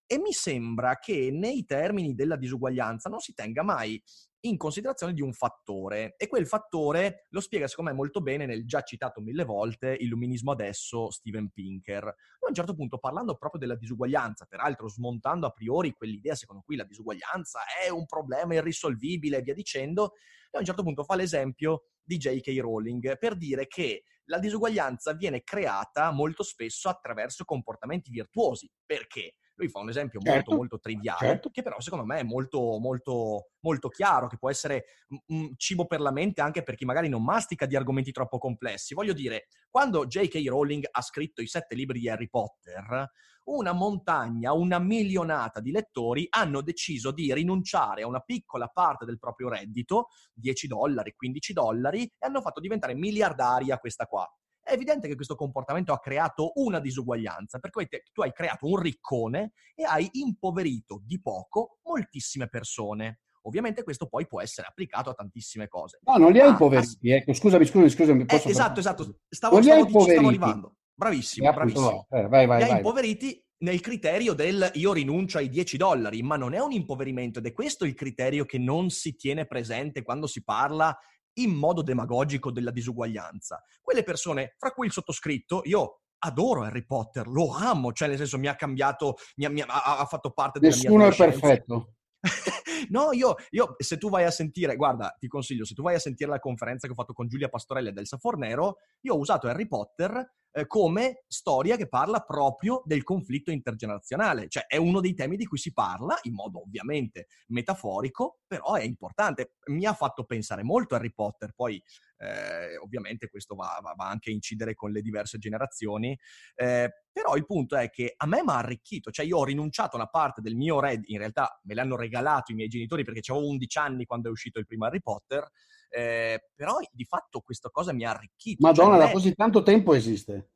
e 0.06 0.18
mi 0.20 0.32
sembra 0.32 1.00
che 1.00 1.30
nei 1.32 1.66
termini 1.66 2.14
della 2.14 2.36
disuguaglianza 2.36 3.10
non 3.10 3.20
si 3.20 3.34
tenga 3.34 3.64
mai 3.64 4.02
in 4.46 4.58
considerazione 4.58 5.14
di 5.14 5.22
un 5.22 5.32
fattore 5.32 6.16
e 6.18 6.28
quel 6.28 6.46
fattore 6.46 7.28
lo 7.30 7.40
spiega 7.40 7.68
secondo 7.68 7.92
me 7.92 7.98
molto 7.98 8.20
bene 8.20 8.46
nel 8.46 8.66
già 8.66 8.82
citato 8.82 9.22
mille 9.22 9.46
volte 9.46 9.96
Illuminismo 9.98 10.52
adesso 10.52 11.10
Steven 11.12 11.50
Pinker. 11.52 12.04
a 12.04 12.48
un 12.48 12.54
certo 12.54 12.76
punto 12.76 12.98
parlando 12.98 13.38
proprio 13.38 13.62
della 13.62 13.78
disuguaglianza, 13.78 14.46
peraltro 14.46 14.90
smontando 14.90 15.48
a 15.48 15.52
priori 15.52 15.94
quell'idea 15.94 16.36
secondo 16.36 16.62
cui 16.66 16.76
la 16.76 16.84
disuguaglianza 16.84 17.60
è 17.86 17.90
un 17.90 18.06
problema 18.06 18.56
irrisolvibile 18.56 19.38
e 19.38 19.42
via 19.42 19.54
dicendo, 19.54 20.12
a 20.52 20.60
un 20.60 20.66
certo 20.66 20.84
punto 20.84 21.04
fa 21.04 21.16
l'esempio 21.16 21.86
di 22.04 22.18
J.K. 22.18 22.60
Rowling 22.60 23.18
per 23.18 23.38
dire 23.38 23.66
che 23.68 24.04
la 24.26 24.40
disuguaglianza 24.40 25.14
viene 25.14 25.42
creata 25.42 26.12
molto 26.12 26.44
spesso 26.44 26.90
attraverso 26.90 27.46
comportamenti 27.46 28.12
virtuosi. 28.12 28.70
Perché? 28.86 29.36
Lui 29.63 29.72
fa 29.72 29.79
un 29.79 29.89
esempio 29.89 30.20
certo, 30.20 30.34
molto, 30.34 30.55
molto 30.55 30.79
triviale, 30.79 31.27
certo. 31.27 31.50
che 31.50 31.62
però 31.62 31.79
secondo 31.79 32.05
me 32.05 32.20
è 32.20 32.24
molto, 32.24 32.77
molto, 32.79 33.51
molto 33.62 33.88
chiaro, 33.88 34.27
che 34.27 34.38
può 34.38 34.50
essere 34.50 34.86
un 35.27 35.53
cibo 35.55 35.86
per 35.86 36.01
la 36.01 36.12
mente 36.12 36.41
anche 36.41 36.63
per 36.63 36.75
chi 36.75 36.86
magari 36.86 37.08
non 37.08 37.24
mastica 37.24 37.65
di 37.65 37.75
argomenti 37.75 38.12
troppo 38.12 38.38
complessi. 38.38 38.93
Voglio 38.93 39.13
dire, 39.13 39.48
quando 39.70 40.05
J.K. 40.05 40.41
Rowling 40.48 40.86
ha 40.89 41.01
scritto 41.01 41.41
i 41.41 41.48
sette 41.48 41.75
libri 41.75 42.00
di 42.00 42.10
Harry 42.10 42.27
Potter, 42.27 43.10
una 43.46 43.74
montagna, 43.74 44.53
una 44.53 44.79
milionata 44.79 45.60
di 45.60 45.72
lettori 45.72 46.27
hanno 46.29 46.62
deciso 46.62 47.12
di 47.12 47.34
rinunciare 47.34 48.03
a 48.03 48.08
una 48.08 48.22
piccola 48.22 48.67
parte 48.67 49.05
del 49.05 49.20
proprio 49.20 49.50
reddito, 49.50 50.08
10 50.34 50.67
dollari, 50.67 51.13
15 51.15 51.53
dollari, 51.53 52.03
e 52.03 52.25
hanno 52.25 52.41
fatto 52.41 52.60
diventare 52.60 52.93
miliardaria 52.96 53.77
questa 53.77 54.05
qua 54.05 54.29
è 54.63 54.74
evidente 54.74 55.08
che 55.08 55.15
questo 55.15 55.36
comportamento 55.36 55.91
ha 55.91 56.00
creato 56.00 56.53
una 56.55 56.79
disuguaglianza, 56.79 57.60
perché 57.60 58.03
tu 58.12 58.22
hai 58.22 58.32
creato 58.32 58.67
un 58.67 58.77
riccone 58.77 59.51
e 59.75 59.84
hai 59.84 60.10
impoverito 60.13 61.01
di 61.03 61.22
poco 61.22 61.79
moltissime 61.84 62.48
persone. 62.48 63.20
Ovviamente 63.46 63.84
questo 63.84 64.08
poi 64.08 64.25
può 64.25 64.41
essere 64.41 64.67
applicato 64.67 65.10
a 65.10 65.13
tantissime 65.13 65.67
cose. 65.67 66.00
No, 66.03 66.15
non 66.15 66.32
li 66.32 66.39
hai 66.39 66.48
ah, 66.48 66.51
impoveriti, 66.51 67.12
ass- 67.12 67.22
ecco, 67.22 67.34
scusami, 67.34 67.65
scusami, 67.65 67.89
scusami. 67.89 68.25
Eh, 68.25 68.41
esatto, 68.46 68.79
esatto, 68.79 69.03
stavo, 69.27 69.62
stavo, 69.62 69.89
stavo, 69.89 70.00
stavo 70.00 70.27
arrivando. 70.29 70.75
Bravissimo, 70.96 71.51
bravissimo. 71.51 72.08
Eh, 72.10 72.27
vai, 72.27 72.46
vai, 72.46 72.63
li 72.63 72.70
hai 72.70 72.77
impoveriti 72.77 73.43
nel 73.63 73.82
criterio 73.82 74.34
del 74.34 74.72
io 74.75 74.93
rinuncio 74.93 75.39
ai 75.39 75.50
10 75.50 75.77
dollari, 75.77 76.22
ma 76.22 76.38
non 76.38 76.53
è 76.53 76.60
un 76.60 76.72
impoverimento 76.72 77.39
ed 77.39 77.48
è 77.48 77.53
questo 77.53 77.86
il 77.86 77.96
criterio 77.96 78.46
che 78.46 78.58
non 78.58 78.89
si 78.89 79.15
tiene 79.15 79.46
presente 79.46 80.03
quando 80.03 80.27
si 80.27 80.43
parla 80.43 80.96
in 81.36 81.52
modo 81.52 81.82
demagogico 81.82 82.52
della 82.52 82.72
disuguaglianza. 82.72 83.63
Quelle 83.82 84.04
persone, 84.04 84.56
fra 84.58 84.72
cui 84.72 84.88
il 84.88 84.92
sottoscritto, 84.92 85.62
io 85.66 86.02
adoro 86.20 86.63
Harry 86.63 86.86
Potter, 86.86 87.28
lo 87.28 87.52
amo, 87.52 87.92
cioè 87.92 88.08
nel 88.08 88.18
senso 88.18 88.38
mi 88.38 88.48
ha 88.48 88.56
cambiato, 88.56 89.16
mi 89.36 89.46
ha, 89.46 89.50
mi 89.50 89.62
ha, 89.62 89.68
ha 89.68 90.06
fatto 90.06 90.32
parte 90.32 90.60
della 90.60 90.74
Nessuno 90.74 90.98
mia 90.98 91.08
Nessuno 91.08 91.28
è 91.28 91.32
perfetto. 91.32 91.94
no, 92.90 93.12
io, 93.12 93.36
io, 93.50 93.75
se 93.78 93.98
tu 93.98 94.10
vai 94.10 94.24
a 94.24 94.32
sentire, 94.32 94.75
guarda, 94.75 95.13
ti 95.20 95.28
consiglio, 95.28 95.66
se 95.66 95.74
tu 95.74 95.82
vai 95.82 95.96
a 95.96 96.00
sentire 96.00 96.30
la 96.30 96.40
conferenza 96.40 96.88
che 96.88 96.94
ho 96.94 96.96
fatto 96.96 97.13
con 97.13 97.28
Giulia 97.28 97.50
Pastorelli 97.50 97.92
del 97.92 98.08
Safornero, 98.08 98.78
io 99.02 99.13
ho 99.13 99.18
usato 99.18 99.48
Harry 99.48 99.68
Potter 99.68 100.34
eh, 100.54 100.68
come 100.68 101.24
storia 101.28 101.76
che 101.76 101.88
parla 101.88 102.22
proprio 102.22 102.82
del 102.86 103.04
conflitto 103.04 103.52
intergenerazionale, 103.52 104.48
cioè 104.48 104.66
è 104.68 104.78
uno 104.78 105.02
dei 105.02 105.16
temi 105.16 105.36
di 105.36 105.46
cui 105.46 105.58
si 105.58 105.74
parla 105.74 106.18
in 106.24 106.34
modo 106.34 106.62
ovviamente 106.62 107.28
metaforico, 107.48 108.40
però 108.48 108.76
è 108.76 108.84
importante. 108.84 109.56
Mi 109.66 109.86
ha 109.86 109.94
fatto 109.94 110.24
pensare 110.26 110.64
molto 110.64 110.96
Harry 110.96 111.12
Potter, 111.12 111.54
poi 111.56 111.82
eh, 112.18 112.78
ovviamente 112.78 113.30
questo 113.30 113.56
va, 113.56 113.80
va, 113.82 113.94
va, 113.96 114.08
anche 114.08 114.30
a 114.30 114.34
incidere 114.34 114.76
con 114.76 114.92
le 114.92 115.02
diverse 115.02 115.38
generazioni, 115.40 116.18
eh, 116.56 117.04
però 117.12 117.36
il 117.36 117.46
punto 117.46 117.76
è 117.76 117.90
che 117.90 118.14
a 118.16 118.28
me 118.28 118.44
mi 118.44 118.52
ha 118.52 118.58
arricchito, 118.58 119.12
cioè 119.12 119.26
io 119.26 119.38
ho 119.38 119.44
rinunciato 119.44 119.96
a 119.96 120.00
una 120.00 120.08
parte 120.08 120.42
del 120.42 120.56
mio 120.56 120.80
red, 120.80 121.04
in 121.08 121.18
realtà 121.18 121.60
me 121.64 121.74
l'hanno 121.74 121.96
regalato 121.96 122.52
i 122.52 122.56
miei 122.56 122.70
genitori 122.70 123.04
perché 123.04 123.22
avevo 123.32 123.48
11 123.48 123.78
anni 123.80 124.06
quando 124.06 124.30
è 124.30 124.32
uscito 124.32 124.60
il 124.60 124.66
primo 124.66 124.86
Harry 124.86 125.02
Potter, 125.02 125.50
eh, 125.96 126.50
però 126.56 126.78
di 126.92 127.06
fatto 127.06 127.42
questa 127.42 127.70
cosa 127.70 127.94
mi 127.94 128.04
ha 128.04 128.10
arricchito. 128.10 128.66
Madonna, 128.66 128.98
cioè, 128.98 129.06
da 129.06 129.12
così 129.12 129.34
tanto 129.36 129.62
tempo 129.62 129.94
esiste. 129.94 130.50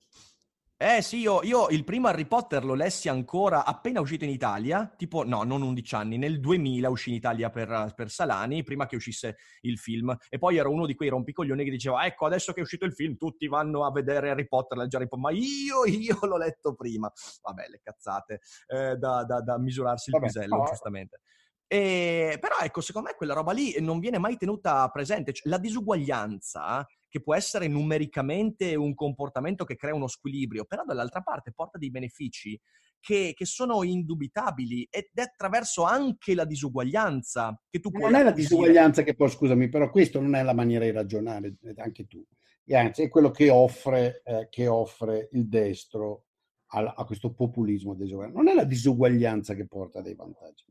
Eh 0.80 1.02
sì, 1.02 1.18
io, 1.18 1.42
io, 1.42 1.70
il 1.70 1.84
primo 1.84 2.08
Harry 2.08 2.26
Potter 2.26 2.64
lo 2.64 2.76
lessi 2.76 3.10
ancora 3.10 3.66
appena 3.66 4.00
uscito 4.00 4.26
in 4.26 4.30
Italia, 4.30 4.94
tipo 4.96 5.24
no, 5.24 5.44
non 5.44 5.64
11 5.64 5.96
anni, 5.96 6.18
nel 6.18 6.40
2000 6.40 6.90
uscì 6.90 7.10
in 7.10 7.16
Italia 7.16 7.50
per, 7.50 7.94
per, 7.96 8.12
Salani, 8.12 8.62
prima 8.64 8.86
che 8.86 8.96
uscisse 8.96 9.38
il 9.62 9.80
film. 9.80 10.16
E 10.30 10.38
poi 10.38 10.58
ero 10.58 10.72
uno 10.72 10.86
di 10.86 10.94
quei 10.96 11.10
rompicoglioni 11.10 11.64
che 11.64 11.72
diceva, 11.72 12.06
ecco, 12.06 12.28
adesso 12.28 12.54
che 12.54 12.60
è 12.60 12.64
uscito 12.64 12.86
il 12.86 12.94
film 12.94 13.18
tutti 13.18 13.48
vanno 13.48 13.86
a 13.86 13.92
vedere 13.92 14.30
Harry 14.30 14.48
Potter, 14.48 14.78
leggere 14.78 15.04
Harry 15.04 15.10
Potter, 15.10 15.32
ma 15.32 15.38
io, 15.38 15.86
io 15.86 16.18
l'ho 16.26 16.38
letto 16.38 16.76
prima. 16.76 17.12
Vabbè, 17.42 17.68
le 17.70 17.80
cazzate, 17.82 18.42
eh, 18.68 18.96
da, 18.98 19.24
da, 19.24 19.42
da, 19.42 19.58
misurarsi 19.58 20.10
il 20.10 20.20
Vabbè, 20.20 20.32
pisello, 20.32 20.58
no. 20.58 20.66
giustamente. 20.66 21.22
E, 21.68 22.38
però 22.40 22.56
ecco, 22.62 22.80
secondo 22.80 23.10
me 23.10 23.16
quella 23.16 23.34
roba 23.34 23.52
lì 23.52 23.76
non 23.80 24.00
viene 24.00 24.18
mai 24.18 24.38
tenuta 24.38 24.88
presente. 24.90 25.34
Cioè, 25.34 25.50
la 25.50 25.58
disuguaglianza 25.58 26.88
che 27.10 27.22
può 27.22 27.36
essere 27.36 27.68
numericamente 27.68 28.76
un 28.76 28.94
comportamento 28.94 29.66
che 29.66 29.76
crea 29.76 29.94
uno 29.94 30.08
squilibrio, 30.08 30.66
però 30.66 30.84
dall'altra 30.84 31.22
parte 31.22 31.52
porta 31.52 31.78
dei 31.78 31.92
benefici 31.92 32.60
che, 33.00 33.34
che 33.36 33.46
sono 33.46 33.84
indubitabili 33.84 34.88
ed 34.90 35.10
è 35.14 35.22
attraverso 35.22 35.84
anche 35.84 36.34
la 36.34 36.46
disuguaglianza 36.46 37.60
che 37.70 37.80
tu 37.80 37.92
puoi... 37.92 38.12
Non 38.12 38.20
è 38.20 38.24
la 38.24 38.32
disuguaglianza 38.32 39.04
che 39.04 39.16
poi, 39.16 39.30
scusami, 39.30 39.70
però 39.70 39.90
questo 39.90 40.20
non 40.20 40.36
è 40.36 40.44
la 40.44 40.54
maniera 40.54 40.86
di 40.86 40.92
ragionare, 40.92 41.56
eh, 41.64 41.74
anche 41.78 42.06
tu. 42.08 42.24
E 42.66 42.76
anzi, 42.76 43.04
è 43.04 43.10
quello 43.10 43.32
che 43.32 43.50
offre, 43.50 44.22
eh, 44.26 44.48
che 44.50 44.68
offre 44.68 45.30
il 45.32 45.48
destro 45.48 46.26
a, 46.72 46.94
a 46.98 47.06
questo 47.06 47.34
populismo 47.34 47.94
disuguaglianza. 47.94 48.38
Non 48.42 48.50
è 48.50 48.54
la 48.54 48.66
disuguaglianza 48.66 49.54
che 49.54 49.68
porta 49.68 50.02
dei 50.02 50.16
vantaggi. 50.16 50.66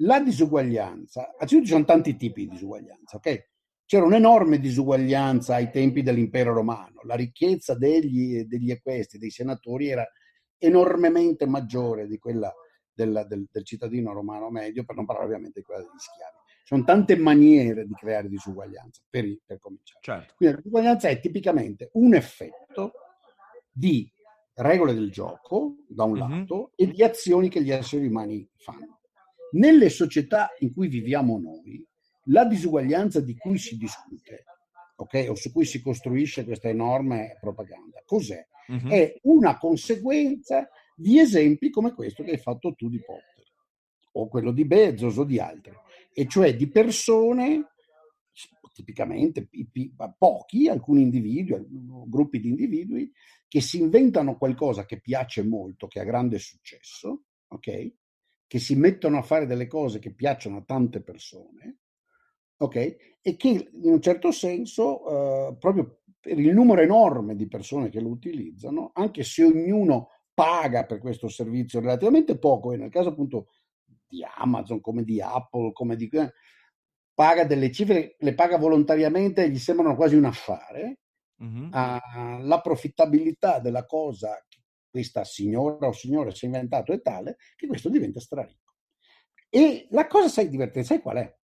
La 0.00 0.20
disuguaglianza, 0.20 1.34
anzitutto 1.38 1.66
ci 1.66 1.72
sono 1.72 1.84
tanti 1.84 2.16
tipi 2.16 2.42
di 2.42 2.50
disuguaglianza, 2.50 3.16
ok? 3.16 3.54
c'era 3.86 4.04
un'enorme 4.04 4.58
disuguaglianza 4.58 5.54
ai 5.54 5.70
tempi 5.70 6.02
dell'impero 6.02 6.52
romano, 6.52 7.00
la 7.04 7.14
ricchezza 7.14 7.76
degli, 7.76 8.42
degli 8.42 8.72
equesti, 8.72 9.16
dei 9.16 9.30
senatori 9.30 9.88
era 9.88 10.06
enormemente 10.58 11.46
maggiore 11.46 12.08
di 12.08 12.18
quella 12.18 12.52
del, 12.92 13.24
del, 13.28 13.46
del, 13.50 13.64
cittadino 13.64 14.12
romano 14.12 14.50
medio, 14.50 14.84
per 14.84 14.96
non 14.96 15.06
parlare 15.06 15.28
ovviamente 15.28 15.60
di 15.60 15.64
quella 15.64 15.82
degli 15.82 15.98
schiavi. 15.98 16.36
Ci 16.46 16.74
sono 16.74 16.82
tante 16.82 17.16
maniere 17.16 17.86
di 17.86 17.94
creare 17.94 18.28
disuguaglianza 18.28 19.02
per, 19.08 19.24
per 19.44 19.58
cominciare. 19.60 20.00
Certo. 20.02 20.34
Quindi 20.36 20.56
la 20.56 20.60
disuguaglianza 20.62 21.08
è 21.08 21.20
tipicamente 21.20 21.90
un 21.92 22.14
effetto 22.14 22.92
di 23.70 24.10
regole 24.54 24.94
del 24.94 25.12
gioco, 25.12 25.76
da 25.86 26.04
un 26.04 26.18
mm-hmm. 26.18 26.38
lato, 26.40 26.72
e 26.74 26.88
di 26.88 27.04
azioni 27.04 27.48
che 27.48 27.62
gli 27.62 27.70
esseri 27.70 28.06
umani 28.06 28.48
fanno. 28.56 28.95
Nelle 29.52 29.88
società 29.88 30.50
in 30.58 30.72
cui 30.72 30.88
viviamo 30.88 31.38
noi, 31.38 31.84
la 32.24 32.44
disuguaglianza 32.44 33.20
di 33.20 33.36
cui 33.36 33.58
si 33.58 33.76
discute, 33.76 34.44
ok, 34.96 35.26
o 35.28 35.34
su 35.34 35.52
cui 35.52 35.64
si 35.64 35.80
costruisce 35.80 36.44
questa 36.44 36.68
enorme 36.68 37.36
propaganda, 37.40 38.02
cos'è? 38.04 38.44
Uh-huh. 38.68 38.88
È 38.88 39.18
una 39.22 39.58
conseguenza 39.58 40.68
di 40.96 41.18
esempi 41.18 41.70
come 41.70 41.92
questo 41.92 42.24
che 42.24 42.32
hai 42.32 42.38
fatto 42.38 42.74
tu 42.74 42.88
di 42.88 42.98
Potter, 42.98 43.44
o 44.12 44.28
quello 44.28 44.50
di 44.50 44.64
Bezos 44.64 45.18
o 45.18 45.24
di 45.24 45.38
altri, 45.38 45.72
e 46.12 46.26
cioè 46.26 46.56
di 46.56 46.68
persone, 46.68 47.68
tipicamente 48.72 49.48
pochi, 50.18 50.68
alcuni 50.68 51.02
individui, 51.02 51.64
gruppi 52.06 52.40
di 52.40 52.48
individui, 52.48 53.12
che 53.46 53.60
si 53.60 53.78
inventano 53.78 54.36
qualcosa 54.36 54.84
che 54.84 55.00
piace 55.00 55.42
molto, 55.44 55.86
che 55.86 56.00
ha 56.00 56.04
grande 56.04 56.38
successo, 56.38 57.24
ok? 57.48 57.92
Che 58.46 58.58
si 58.58 58.74
mettono 58.76 59.18
a 59.18 59.22
fare 59.22 59.46
delle 59.46 59.66
cose 59.66 59.98
che 59.98 60.14
piacciono 60.14 60.58
a 60.58 60.62
tante 60.64 61.02
persone, 61.02 61.78
ok? 62.58 62.76
E 63.20 63.36
che 63.36 63.48
in 63.48 63.90
un 63.90 64.00
certo 64.00 64.30
senso, 64.30 65.48
eh, 65.50 65.56
proprio 65.58 66.00
per 66.20 66.38
il 66.38 66.54
numero 66.54 66.80
enorme 66.80 67.34
di 67.34 67.48
persone 67.48 67.88
che 67.88 68.00
lo 68.00 68.08
utilizzano, 68.08 68.90
anche 68.94 69.24
se 69.24 69.44
ognuno 69.44 70.10
paga 70.32 70.84
per 70.84 70.98
questo 70.98 71.28
servizio 71.28 71.80
relativamente 71.80 72.38
poco, 72.38 72.72
e 72.72 72.76
nel 72.76 72.90
caso 72.90 73.08
appunto 73.08 73.48
di 74.06 74.24
Amazon, 74.36 74.80
come 74.80 75.02
di 75.02 75.20
Apple, 75.20 75.72
come 75.72 75.96
di... 75.96 76.08
Eh, 76.08 76.32
paga 77.16 77.44
delle 77.44 77.72
cifre, 77.72 78.16
le 78.18 78.34
paga 78.34 78.58
volontariamente 78.58 79.42
e 79.42 79.48
gli 79.48 79.58
sembrano 79.58 79.96
quasi 79.96 80.16
un 80.16 80.26
affare, 80.26 80.98
mm-hmm. 81.42 81.68
uh, 81.68 82.42
la 82.42 82.60
profittabilità 82.62 83.58
della 83.58 83.86
cosa 83.86 84.38
che 84.46 84.58
questa 84.96 85.24
signora 85.24 85.88
o 85.88 85.92
signore 85.92 86.34
si 86.34 86.44
è 86.44 86.48
inventato 86.48 86.90
è 86.90 87.02
tale 87.02 87.36
che 87.54 87.66
questo 87.66 87.90
diventa 87.90 88.18
straricco. 88.18 88.72
E 89.50 89.86
la 89.90 90.06
cosa, 90.06 90.28
sai, 90.28 90.48
divertente, 90.48 90.88
sai 90.88 91.02
qual 91.02 91.18
è? 91.18 91.36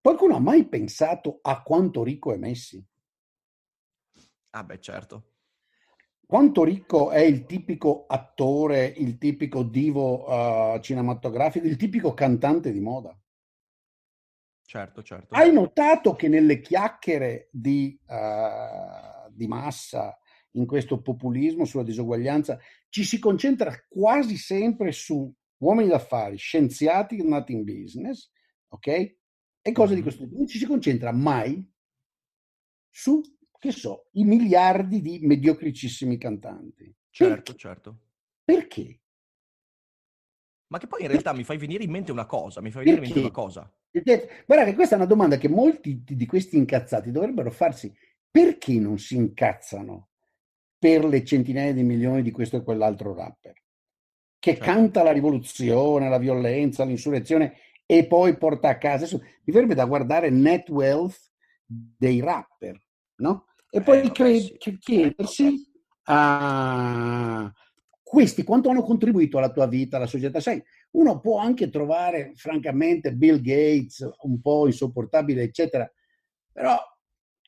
Qualcuno 0.00 0.36
ha 0.36 0.40
mai 0.40 0.66
pensato 0.66 1.40
a 1.42 1.62
quanto 1.62 2.02
ricco 2.02 2.32
è 2.32 2.38
Messi? 2.38 2.82
Ah 4.50 4.64
beh, 4.64 4.80
certo. 4.80 5.32
Quanto 6.24 6.64
ricco 6.64 7.10
è 7.10 7.20
il 7.20 7.44
tipico 7.44 8.06
attore, 8.06 8.86
il 8.86 9.18
tipico 9.18 9.62
divo 9.62 10.26
uh, 10.26 10.80
cinematografico, 10.80 11.66
il 11.66 11.76
tipico 11.76 12.14
cantante 12.14 12.72
di 12.72 12.80
moda? 12.80 13.14
Certo, 14.64 15.02
certo. 15.02 15.34
Hai 15.34 15.52
notato 15.52 16.14
che 16.14 16.28
nelle 16.28 16.60
chiacchiere 16.60 17.48
di, 17.52 18.00
uh, 18.06 19.30
di 19.30 19.46
massa, 19.46 20.18
in 20.56 20.66
questo 20.66 21.00
populismo 21.00 21.64
sulla 21.64 21.84
disuguaglianza, 21.84 22.58
ci 22.88 23.04
si 23.04 23.18
concentra 23.18 23.74
quasi 23.88 24.36
sempre 24.36 24.92
su 24.92 25.32
uomini 25.58 25.88
d'affari, 25.88 26.36
scienziati 26.36 27.26
nati 27.26 27.52
in 27.52 27.64
business, 27.64 28.30
ok? 28.68 29.16
e 29.66 29.72
cose 29.72 29.96
di 29.96 30.02
questo 30.02 30.22
tipo. 30.22 30.36
Non 30.36 30.46
ci 30.46 30.58
si 30.58 30.64
concentra 30.64 31.10
mai 31.10 31.68
su, 32.88 33.20
che 33.58 33.72
so, 33.72 34.08
i 34.12 34.22
miliardi 34.22 35.00
di 35.00 35.18
mediocricissimi 35.22 36.18
cantanti. 36.18 36.94
Certo, 37.10 37.52
Perché? 37.52 37.58
certo. 37.58 37.98
Perché? 38.44 39.00
Ma 40.68 40.78
che 40.78 40.86
poi 40.86 41.02
in 41.02 41.08
realtà 41.08 41.30
Perché? 41.30 41.38
mi 41.38 41.44
fai 41.44 41.58
venire 41.58 41.82
in 41.82 41.90
mente 41.90 42.12
una 42.12 42.26
cosa, 42.26 42.60
mi 42.60 42.70
fai 42.70 42.84
venire 42.84 43.02
Perché? 43.02 43.18
in 43.18 43.24
mente 43.24 43.40
una 43.40 43.44
cosa. 43.44 43.76
Guarda 44.46 44.64
che 44.64 44.74
questa 44.74 44.94
è 44.94 44.98
una 44.98 45.06
domanda 45.06 45.36
che 45.36 45.48
molti 45.48 46.04
di 46.04 46.26
questi 46.26 46.56
incazzati 46.56 47.10
dovrebbero 47.10 47.50
farsi. 47.50 47.92
Perché 48.30 48.78
non 48.78 48.98
si 48.98 49.16
incazzano 49.16 50.10
per 50.86 51.04
le 51.04 51.24
centinaia 51.24 51.72
di 51.72 51.82
milioni 51.82 52.22
di 52.22 52.30
questo 52.30 52.58
e 52.58 52.62
quell'altro 52.62 53.12
rapper? 53.12 53.60
Che 54.38 54.54
certo. 54.54 54.64
canta 54.64 55.02
la 55.02 55.10
rivoluzione, 55.10 56.08
la 56.08 56.18
violenza, 56.18 56.84
l'insurrezione 56.84 57.54
e 57.84 58.06
poi 58.06 58.36
porta 58.36 58.68
a 58.68 58.78
casa. 58.78 58.98
Adesso, 58.98 59.18
mi 59.18 59.52
verrebbe 59.52 59.74
da 59.74 59.84
guardare 59.84 60.30
net 60.30 60.68
wealth 60.68 61.32
dei 61.64 62.20
rapper, 62.20 62.80
no? 63.16 63.46
E 63.68 63.80
poi 63.80 64.02
eh, 64.02 64.12
cre- 64.12 64.38
sì. 64.38 64.78
chiedersi 64.78 65.68
a 66.04 67.52
questi 68.00 68.44
quanto 68.44 68.68
hanno 68.68 68.84
contribuito 68.84 69.38
alla 69.38 69.50
tua 69.50 69.66
vita, 69.66 69.96
alla 69.96 70.06
società. 70.06 70.38
Sai, 70.38 70.62
uno 70.92 71.18
può 71.18 71.40
anche 71.40 71.68
trovare, 71.68 72.30
francamente, 72.36 73.12
Bill 73.12 73.40
Gates 73.40 74.08
un 74.20 74.40
po' 74.40 74.66
insopportabile, 74.66 75.42
eccetera, 75.42 75.90
però, 76.52 76.78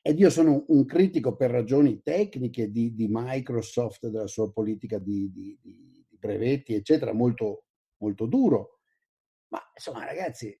ed 0.01 0.19
io 0.19 0.29
sono 0.29 0.65
un 0.67 0.85
critico 0.85 1.35
per 1.35 1.51
ragioni 1.51 2.01
tecniche 2.01 2.71
di, 2.71 2.93
di 2.93 3.07
Microsoft, 3.09 4.07
della 4.07 4.27
sua 4.27 4.51
politica 4.51 4.97
di, 4.97 5.31
di, 5.31 5.57
di 5.61 6.05
brevetti, 6.17 6.73
eccetera, 6.73 7.13
molto, 7.13 7.65
molto 7.97 8.25
duro 8.25 8.79
ma 9.49 9.61
insomma, 9.73 10.05
ragazzi, 10.05 10.57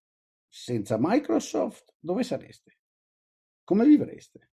senza 0.47 0.97
Microsoft, 0.99 1.95
dove 1.99 2.23
sareste? 2.23 2.77
Come 3.63 3.85
vivreste? 3.85 4.51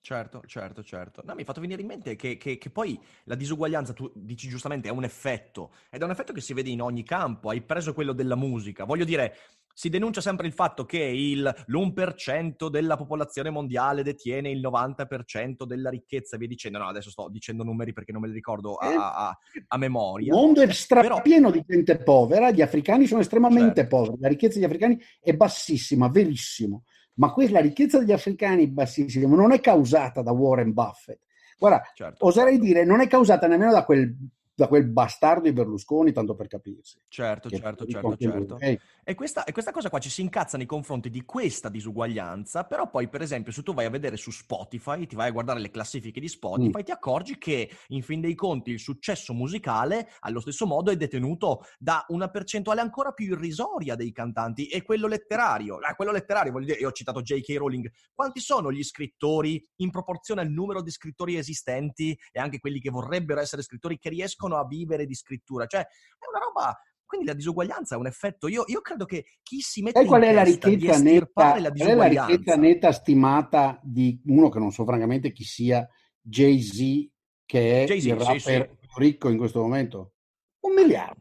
Certo, 0.00 0.42
certo, 0.46 0.82
certo. 0.82 1.22
No, 1.24 1.32
mi 1.32 1.40
hai 1.40 1.46
fatto 1.46 1.62
venire 1.62 1.80
in 1.80 1.86
mente 1.86 2.14
che, 2.14 2.36
che, 2.36 2.58
che, 2.58 2.70
poi 2.70 3.00
la 3.24 3.34
disuguaglianza, 3.34 3.94
tu 3.94 4.12
dici 4.14 4.48
giustamente, 4.48 4.88
è 4.88 4.92
un 4.92 5.04
effetto, 5.04 5.72
ed 5.90 6.02
è 6.02 6.04
un 6.04 6.10
effetto 6.10 6.32
che 6.32 6.42
si 6.42 6.52
vede 6.52 6.68
in 6.68 6.82
ogni 6.82 7.02
campo. 7.04 7.48
Hai 7.48 7.62
preso 7.62 7.94
quello 7.94 8.12
della 8.12 8.36
musica. 8.36 8.84
Voglio 8.84 9.04
dire, 9.04 9.34
si 9.74 9.88
denuncia 9.88 10.20
sempre 10.20 10.46
il 10.46 10.52
fatto 10.52 10.84
che 10.84 10.98
il, 10.98 11.42
l'1% 11.66 12.68
della 12.68 12.96
popolazione 12.96 13.50
mondiale 13.50 14.04
detiene 14.04 14.48
il 14.48 14.60
90% 14.60 15.64
della 15.64 15.90
ricchezza 15.90 16.36
e 16.36 16.38
via 16.38 16.48
dicendo. 16.48 16.78
No, 16.78 16.86
adesso 16.86 17.10
sto 17.10 17.28
dicendo 17.28 17.64
numeri 17.64 17.92
perché 17.92 18.12
non 18.12 18.22
me 18.22 18.28
li 18.28 18.34
ricordo 18.34 18.76
a, 18.76 19.28
a, 19.28 19.38
a 19.66 19.76
memoria. 19.76 20.32
Il 20.32 20.38
mondo 20.38 20.62
è 20.62 20.72
strapieno 20.72 21.50
Però... 21.50 21.60
di 21.60 21.64
gente 21.66 21.98
povera, 21.98 22.52
gli 22.52 22.62
africani 22.62 23.06
sono 23.06 23.20
estremamente 23.20 23.80
certo. 23.80 23.96
poveri, 23.96 24.20
la 24.20 24.28
ricchezza 24.28 24.54
degli 24.54 24.66
africani 24.66 25.02
è 25.20 25.34
bassissima, 25.34 26.08
verissimo 26.08 26.84
ma 27.16 27.32
questa 27.32 27.60
ricchezza 27.60 27.98
degli 27.98 28.12
africani 28.12 28.66
bassissima 28.66 29.36
non 29.36 29.52
è 29.52 29.60
causata 29.60 30.22
da 30.22 30.32
Warren 30.32 30.72
Buffett. 30.72 31.20
Guarda, 31.58 31.82
certo. 31.94 32.26
oserei 32.26 32.58
dire, 32.58 32.84
non 32.84 33.00
è 33.00 33.06
causata 33.06 33.46
nemmeno 33.46 33.72
da 33.72 33.84
quel 33.84 34.14
da 34.54 34.68
quel 34.68 34.88
bastardo 34.88 35.42
di 35.42 35.52
Berlusconi, 35.52 36.12
tanto 36.12 36.34
per 36.34 36.46
capirsi. 36.46 37.00
Certo, 37.08 37.50
certo, 37.50 37.86
certo, 37.86 38.16
certo. 38.16 38.54
Okay. 38.54 38.78
E, 39.02 39.14
questa, 39.14 39.44
e, 39.44 39.52
questa, 39.52 39.72
cosa 39.72 39.90
qua 39.90 39.98
ci 39.98 40.08
si 40.08 40.20
incazza 40.20 40.56
nei 40.56 40.66
confronti 40.66 41.10
di 41.10 41.24
questa 41.24 41.68
disuguaglianza, 41.68 42.64
però 42.64 42.88
poi 42.88 43.08
per 43.08 43.20
esempio 43.20 43.52
se 43.52 43.62
tu 43.62 43.74
vai 43.74 43.86
a 43.86 43.90
vedere 43.90 44.16
su 44.16 44.30
Spotify, 44.30 45.06
ti 45.06 45.16
vai 45.16 45.28
a 45.28 45.32
guardare 45.32 45.60
le 45.60 45.70
classifiche 45.70 46.20
di 46.20 46.28
Spotify, 46.28 46.80
mm. 46.80 46.84
ti 46.84 46.90
accorgi 46.92 47.36
che 47.36 47.68
in 47.88 48.02
fin 48.02 48.20
dei 48.20 48.34
conti 48.34 48.70
il 48.70 48.78
successo 48.78 49.34
musicale 49.34 50.08
allo 50.20 50.40
stesso 50.40 50.66
modo 50.66 50.90
è 50.90 50.96
detenuto 50.96 51.64
da 51.78 52.04
una 52.08 52.28
percentuale 52.28 52.80
ancora 52.80 53.12
più 53.12 53.26
irrisoria 53.26 53.96
dei 53.96 54.12
cantanti 54.12 54.68
e 54.68 54.82
quello 54.82 55.08
letterario. 55.08 55.80
Eh, 55.80 55.94
quello 55.96 56.12
letterario, 56.12 56.52
voglio 56.52 56.66
dire, 56.66 56.78
io 56.78 56.88
ho 56.88 56.92
citato 56.92 57.22
J.K. 57.22 57.56
Rowling, 57.56 57.90
quanti 58.14 58.40
sono 58.40 58.70
gli 58.70 58.82
scrittori 58.84 59.62
in 59.76 59.90
proporzione 59.90 60.42
al 60.42 60.48
numero 60.48 60.80
di 60.80 60.90
scrittori 60.90 61.36
esistenti 61.36 62.16
e 62.30 62.38
anche 62.38 62.60
quelli 62.60 62.80
che 62.80 62.90
vorrebbero 62.90 63.40
essere 63.40 63.62
scrittori 63.62 63.98
che 63.98 64.08
riescono 64.08 64.43
riescono 64.44 64.56
a 64.56 64.66
vivere 64.66 65.06
di 65.06 65.14
scrittura. 65.14 65.66
Cioè, 65.66 65.80
è 65.80 66.26
una 66.30 66.44
roba 66.44 66.78
quindi 67.06 67.26
la 67.26 67.34
disuguaglianza 67.34 67.94
è 67.94 67.98
un 67.98 68.06
effetto. 68.06 68.48
Io, 68.48 68.64
io 68.66 68.80
credo 68.80 69.04
che 69.04 69.24
chi 69.42 69.60
si 69.60 69.82
mette 69.82 70.00
in 70.00 70.06
qual 70.06 70.22
è 70.22 70.32
la 70.32 70.42
ricchezza 70.42 70.98
netta, 70.98 71.60
la 71.60 71.70
qual 71.70 71.88
è 71.88 71.94
la 71.94 72.06
ricchezza 72.06 72.56
netta 72.56 72.92
stimata 72.92 73.78
di 73.84 74.20
uno 74.24 74.48
che 74.48 74.58
non 74.58 74.72
so 74.72 74.84
francamente 74.84 75.30
chi 75.30 75.44
sia, 75.44 75.86
Jay-Z, 76.20 77.08
che 77.44 77.84
è 77.84 77.86
Jay-Z, 77.86 78.04
il 78.06 78.16
rapper 78.16 78.78
sì. 78.80 78.88
ricco 78.96 79.28
in 79.28 79.36
questo 79.36 79.60
momento? 79.60 80.14
Un 80.60 80.74
miliardo. 80.74 81.20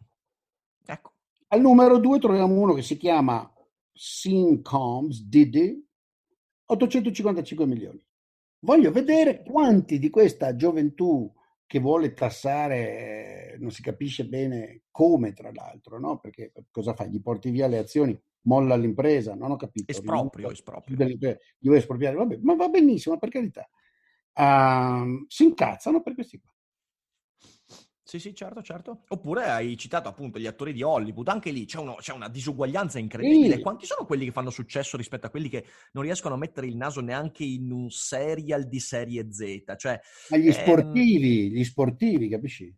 Ecco. 0.84 1.14
Al 1.50 1.62
numero 1.62 2.00
due 2.00 2.18
troviamo 2.18 2.56
uno 2.56 2.74
che 2.74 2.82
si 2.82 2.98
chiama 2.98 3.48
Sincoms 3.92 5.22
Diddy, 5.28 5.86
855 6.66 7.68
milioni. 7.68 8.04
Voglio 8.62 8.92
vedere 8.92 9.44
quanti 9.44 10.00
di 10.00 10.10
questa 10.10 10.56
gioventù 10.56 11.32
che 11.74 11.80
vuole 11.80 12.14
tassare, 12.14 13.58
non 13.60 13.72
si 13.72 13.82
capisce 13.82 14.28
bene 14.28 14.84
come, 14.92 15.34
tra 15.34 15.50
l'altro, 15.52 16.00
no? 16.00 16.20
Perché 16.20 16.52
cosa 16.70 16.94
fai? 16.94 17.10
Gli 17.10 17.20
porti 17.20 17.50
via 17.50 17.66
le 17.66 17.80
azioni, 17.80 18.16
molla 18.42 18.76
l'impresa, 18.76 19.34
non 19.34 19.50
ho 19.50 19.56
capito. 19.56 19.90
Esproprio, 19.92 20.52
esproprio. 20.52 20.96
Gli 20.96 21.66
vuoi 21.66 21.80
espropriare, 21.80 22.16
vabbè, 22.16 22.38
ma 22.44 22.54
va 22.54 22.68
benissimo, 22.68 23.18
per 23.18 23.30
carità. 23.30 23.68
Uh, 24.36 25.26
si 25.28 25.46
incazzano 25.46 26.04
per 26.04 26.14
questi 26.14 26.40
qua. 26.40 26.53
Sì, 28.14 28.20
sì, 28.20 28.36
certo, 28.36 28.62
certo. 28.62 29.06
Oppure 29.08 29.46
hai 29.46 29.76
citato 29.76 30.08
appunto 30.08 30.38
gli 30.38 30.46
attori 30.46 30.72
di 30.72 30.84
Hollywood, 30.84 31.28
anche 31.30 31.50
lì 31.50 31.66
c'è, 31.66 31.80
uno, 31.80 31.96
c'è 31.96 32.14
una 32.14 32.30
disuguaglianza 32.30 33.00
incredibile. 33.00 33.56
Sì. 33.56 33.62
Quanti 33.64 33.88
sono 33.88 34.06
quelli 34.06 34.26
che 34.26 34.32
fanno 34.32 34.52
successo 34.52 34.98
rispetto 34.98 35.26
a 35.26 35.32
quelli 35.32 35.50
che 35.50 35.66
non 35.94 36.04
riescono 36.04 36.36
a 36.36 36.38
mettere 36.38 36.68
il 36.68 36.76
naso 36.76 37.02
neanche 37.02 37.44
in 37.44 37.72
un 37.72 37.90
serial 37.90 38.68
di 38.68 38.80
serie 38.80 39.32
Z? 39.32 39.64
Cioè, 39.78 40.00
Ma 40.30 40.38
gli 40.38 40.46
ehm... 40.46 40.54
sportivi, 40.54 41.50
gli 41.50 41.64
sportivi, 41.64 42.30
capisci? 42.30 42.72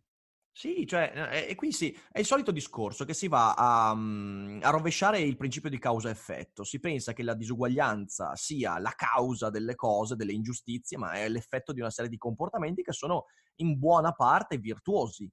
Sì, 0.58 0.86
cioè, 0.86 1.44
e 1.50 1.54
qui 1.54 1.70
sì, 1.70 1.94
è 2.10 2.18
il 2.18 2.24
solito 2.24 2.50
discorso 2.50 3.04
che 3.04 3.12
si 3.12 3.28
va 3.28 3.52
a, 3.52 3.94
mm, 3.94 4.60
a, 4.62 4.70
rovesciare 4.70 5.20
il 5.20 5.36
principio 5.36 5.68
di 5.68 5.78
causa-effetto. 5.78 6.64
Si 6.64 6.80
pensa 6.80 7.12
che 7.12 7.22
la 7.22 7.34
disuguaglianza 7.34 8.34
sia 8.36 8.78
la 8.78 8.94
causa 8.96 9.50
delle 9.50 9.74
cose, 9.74 10.16
delle 10.16 10.32
ingiustizie, 10.32 10.96
ma 10.96 11.12
è 11.12 11.28
l'effetto 11.28 11.74
di 11.74 11.80
una 11.80 11.90
serie 11.90 12.08
di 12.10 12.16
comportamenti 12.16 12.80
che 12.80 12.94
sono 12.94 13.26
in 13.56 13.78
buona 13.78 14.12
parte 14.12 14.56
virtuosi 14.56 15.30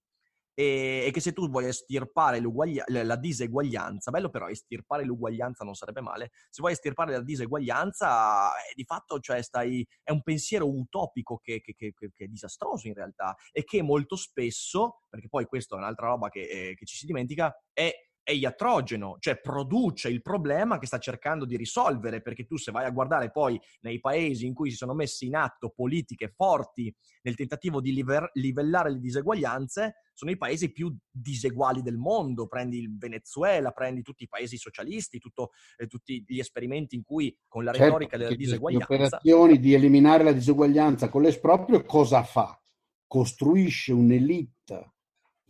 e, 0.53 1.03
e, 1.07 1.11
che 1.11 1.19
se 1.19 1.33
tu 1.33 1.49
vuoi 1.49 1.67
estirpare 1.67 2.41
la 2.87 3.15
diseguaglianza, 3.15 4.11
bello 4.11 4.29
però 4.29 4.47
estirpare 4.47 5.03
l'uguaglianza 5.03 5.63
non 5.63 5.73
sarebbe 5.73 6.01
male, 6.01 6.31
se 6.49 6.61
vuoi 6.61 6.73
estirpare 6.73 7.11
la 7.11 7.21
diseguaglianza, 7.21 8.49
eh, 8.49 8.73
di 8.75 8.83
fatto 8.83 9.19
cioè 9.19 9.41
stai, 9.41 9.85
è 10.03 10.11
un 10.11 10.21
pensiero 10.21 10.69
utopico 10.69 11.37
che, 11.37 11.61
che, 11.61 11.73
che, 11.75 11.93
che, 11.93 12.23
è 12.23 12.27
disastroso 12.27 12.87
in 12.87 12.93
realtà 12.93 13.35
e 13.51 13.63
che 13.63 13.81
molto 13.81 14.15
spesso, 14.15 15.01
perché 15.09 15.27
poi 15.27 15.45
questa 15.45 15.75
è 15.75 15.79
un'altra 15.79 16.07
roba 16.07 16.29
che, 16.29 16.41
eh, 16.41 16.75
che 16.75 16.85
ci 16.85 16.95
si 16.95 17.05
dimentica, 17.05 17.53
è 17.71 17.91
è 18.23 18.31
iatrogeno, 18.31 19.17
cioè 19.19 19.39
produce 19.39 20.07
il 20.07 20.21
problema 20.21 20.79
che 20.79 20.85
sta 20.85 20.97
cercando 20.97 21.45
di 21.45 21.57
risolvere, 21.57 22.21
perché 22.21 22.45
tu 22.45 22.57
se 22.57 22.71
vai 22.71 22.85
a 22.85 22.89
guardare 22.89 23.31
poi 23.31 23.59
nei 23.81 23.99
paesi 23.99 24.45
in 24.45 24.53
cui 24.53 24.71
si 24.71 24.77
sono 24.77 24.93
messe 24.93 25.25
in 25.25 25.35
atto 25.35 25.69
politiche 25.69 26.29
forti 26.29 26.93
nel 27.23 27.35
tentativo 27.35 27.81
di 27.81 27.93
liver- 27.93 28.29
livellare 28.33 28.91
le 28.91 28.99
diseguaglianze, 28.99 29.95
sono 30.13 30.31
i 30.31 30.37
paesi 30.37 30.71
più 30.71 30.95
diseguali 31.11 31.81
del 31.81 31.97
mondo, 31.97 32.47
prendi 32.47 32.79
il 32.79 32.97
Venezuela, 32.97 33.71
prendi 33.71 34.01
tutti 34.01 34.23
i 34.23 34.29
paesi 34.29 34.57
socialisti, 34.57 35.19
tutto, 35.19 35.49
eh, 35.77 35.87
tutti 35.87 36.23
gli 36.25 36.39
esperimenti 36.39 36.95
in 36.95 37.03
cui 37.03 37.35
con 37.47 37.65
la 37.65 37.71
certo, 37.71 37.85
retorica 37.85 38.17
della 38.17 38.35
diseguaglianza... 38.35 38.87
Le 38.89 38.95
operazioni 38.95 39.59
di 39.59 39.73
eliminare 39.73 40.23
la 40.23 40.31
diseguaglianza 40.31 41.09
con 41.09 41.23
l'esproprio 41.23 41.83
cosa 41.83 42.23
fa? 42.23 42.57
Costruisce 43.05 43.91
un'elite 43.91 44.92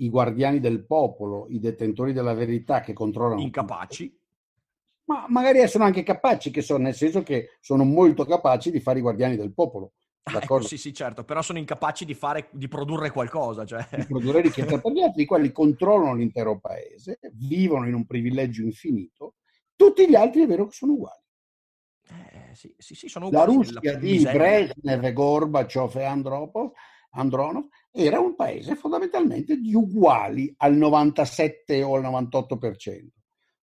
i 0.03 0.09
guardiani 0.09 0.59
del 0.59 0.85
popolo, 0.85 1.47
i 1.49 1.59
detentori 1.59 2.13
della 2.13 2.33
verità 2.33 2.81
che 2.81 2.93
controllano. 2.93 3.41
Incapaci. 3.41 4.09
Tutto. 4.09 4.21
Ma 5.05 5.25
magari 5.27 5.67
sono 5.67 5.83
anche 5.83 6.03
capaci, 6.03 6.49
che 6.49 6.61
sono, 6.61 6.83
nel 6.83 6.95
senso 6.95 7.23
che 7.23 7.57
sono 7.59 7.83
molto 7.83 8.25
capaci 8.25 8.71
di 8.71 8.79
fare 8.79 8.99
i 8.99 9.01
guardiani 9.01 9.35
del 9.35 9.53
popolo. 9.53 9.93
Ah, 10.23 10.39
ecco, 10.41 10.61
sì, 10.61 10.77
sì, 10.77 10.93
certo, 10.93 11.25
però 11.25 11.41
sono 11.41 11.59
incapaci 11.59 12.05
di, 12.05 12.13
fare, 12.13 12.47
di 12.51 12.69
produrre 12.69 13.11
qualcosa. 13.11 13.65
Cioè. 13.65 13.85
Di 13.91 14.05
produrre 14.05 14.41
ricchezza 14.41 14.79
per 14.79 14.91
gli 14.93 15.01
altri, 15.01 15.23
i 15.23 15.25
quali 15.25 15.51
controllano 15.51 16.15
l'intero 16.15 16.59
paese, 16.59 17.19
vivono 17.33 17.87
in 17.87 17.93
un 17.93 18.05
privilegio 18.05 18.61
infinito. 18.61 19.35
Tutti 19.75 20.07
gli 20.07 20.15
altri 20.15 20.43
è 20.43 20.47
vero 20.47 20.67
che 20.67 20.73
sono 20.73 20.93
uguali. 20.93 21.21
Eh, 22.09 22.55
sì, 22.55 22.73
sì, 22.77 22.95
sì, 22.95 23.07
sono 23.09 23.27
uguali. 23.27 23.47
La 23.47 23.53
Russia 23.53 23.97
di 23.97 24.19
Brezhnev, 24.21 25.11
Gorbaciov 25.11 25.97
e 25.97 26.03
Andropov 26.03 26.71
Andronov, 27.13 27.67
era 27.95 28.19
un 28.19 28.34
paese 28.34 28.75
fondamentalmente 28.75 29.60
di 29.60 29.75
uguali 29.75 30.51
al 30.58 30.73
97 30.73 31.84
o 31.84 31.95
al 31.95 32.01
98%. 32.01 33.08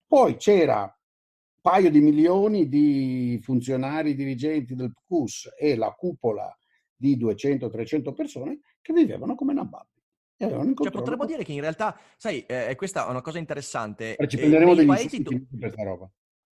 Poi 0.07 0.37
c'era 0.37 0.83
un 0.83 1.61
paio 1.61 1.91
di 1.91 2.01
milioni 2.01 2.69
di 2.69 3.41
funzionari 3.43 4.15
dirigenti 4.15 4.77
del 4.77 4.93
PQS 4.93 5.55
e 5.59 5.75
la 5.75 5.91
cupola 5.91 6.57
di 6.95 7.19
200-300 7.19 8.15
persone 8.15 8.61
che 8.81 8.93
vivevano 8.93 9.35
come 9.35 9.53
nababbi. 9.53 9.99
Cioè, 10.37 10.91
potremmo 10.91 11.27
dire 11.27 11.43
che 11.43 11.53
in 11.53 11.61
realtà, 11.61 11.99
sai, 12.17 12.47
eh, 12.47 12.75
questa 12.77 13.07
è 13.07 13.11
una 13.11 13.21
cosa 13.21 13.39
interessante. 13.39 14.17
ci 14.27 14.37
prenderemo 14.37 14.73
eh, 14.73 14.77
degli 14.77 14.87
paesi 14.87 15.23
per 15.23 15.43
questa 15.59 15.83
roba. 15.83 16.11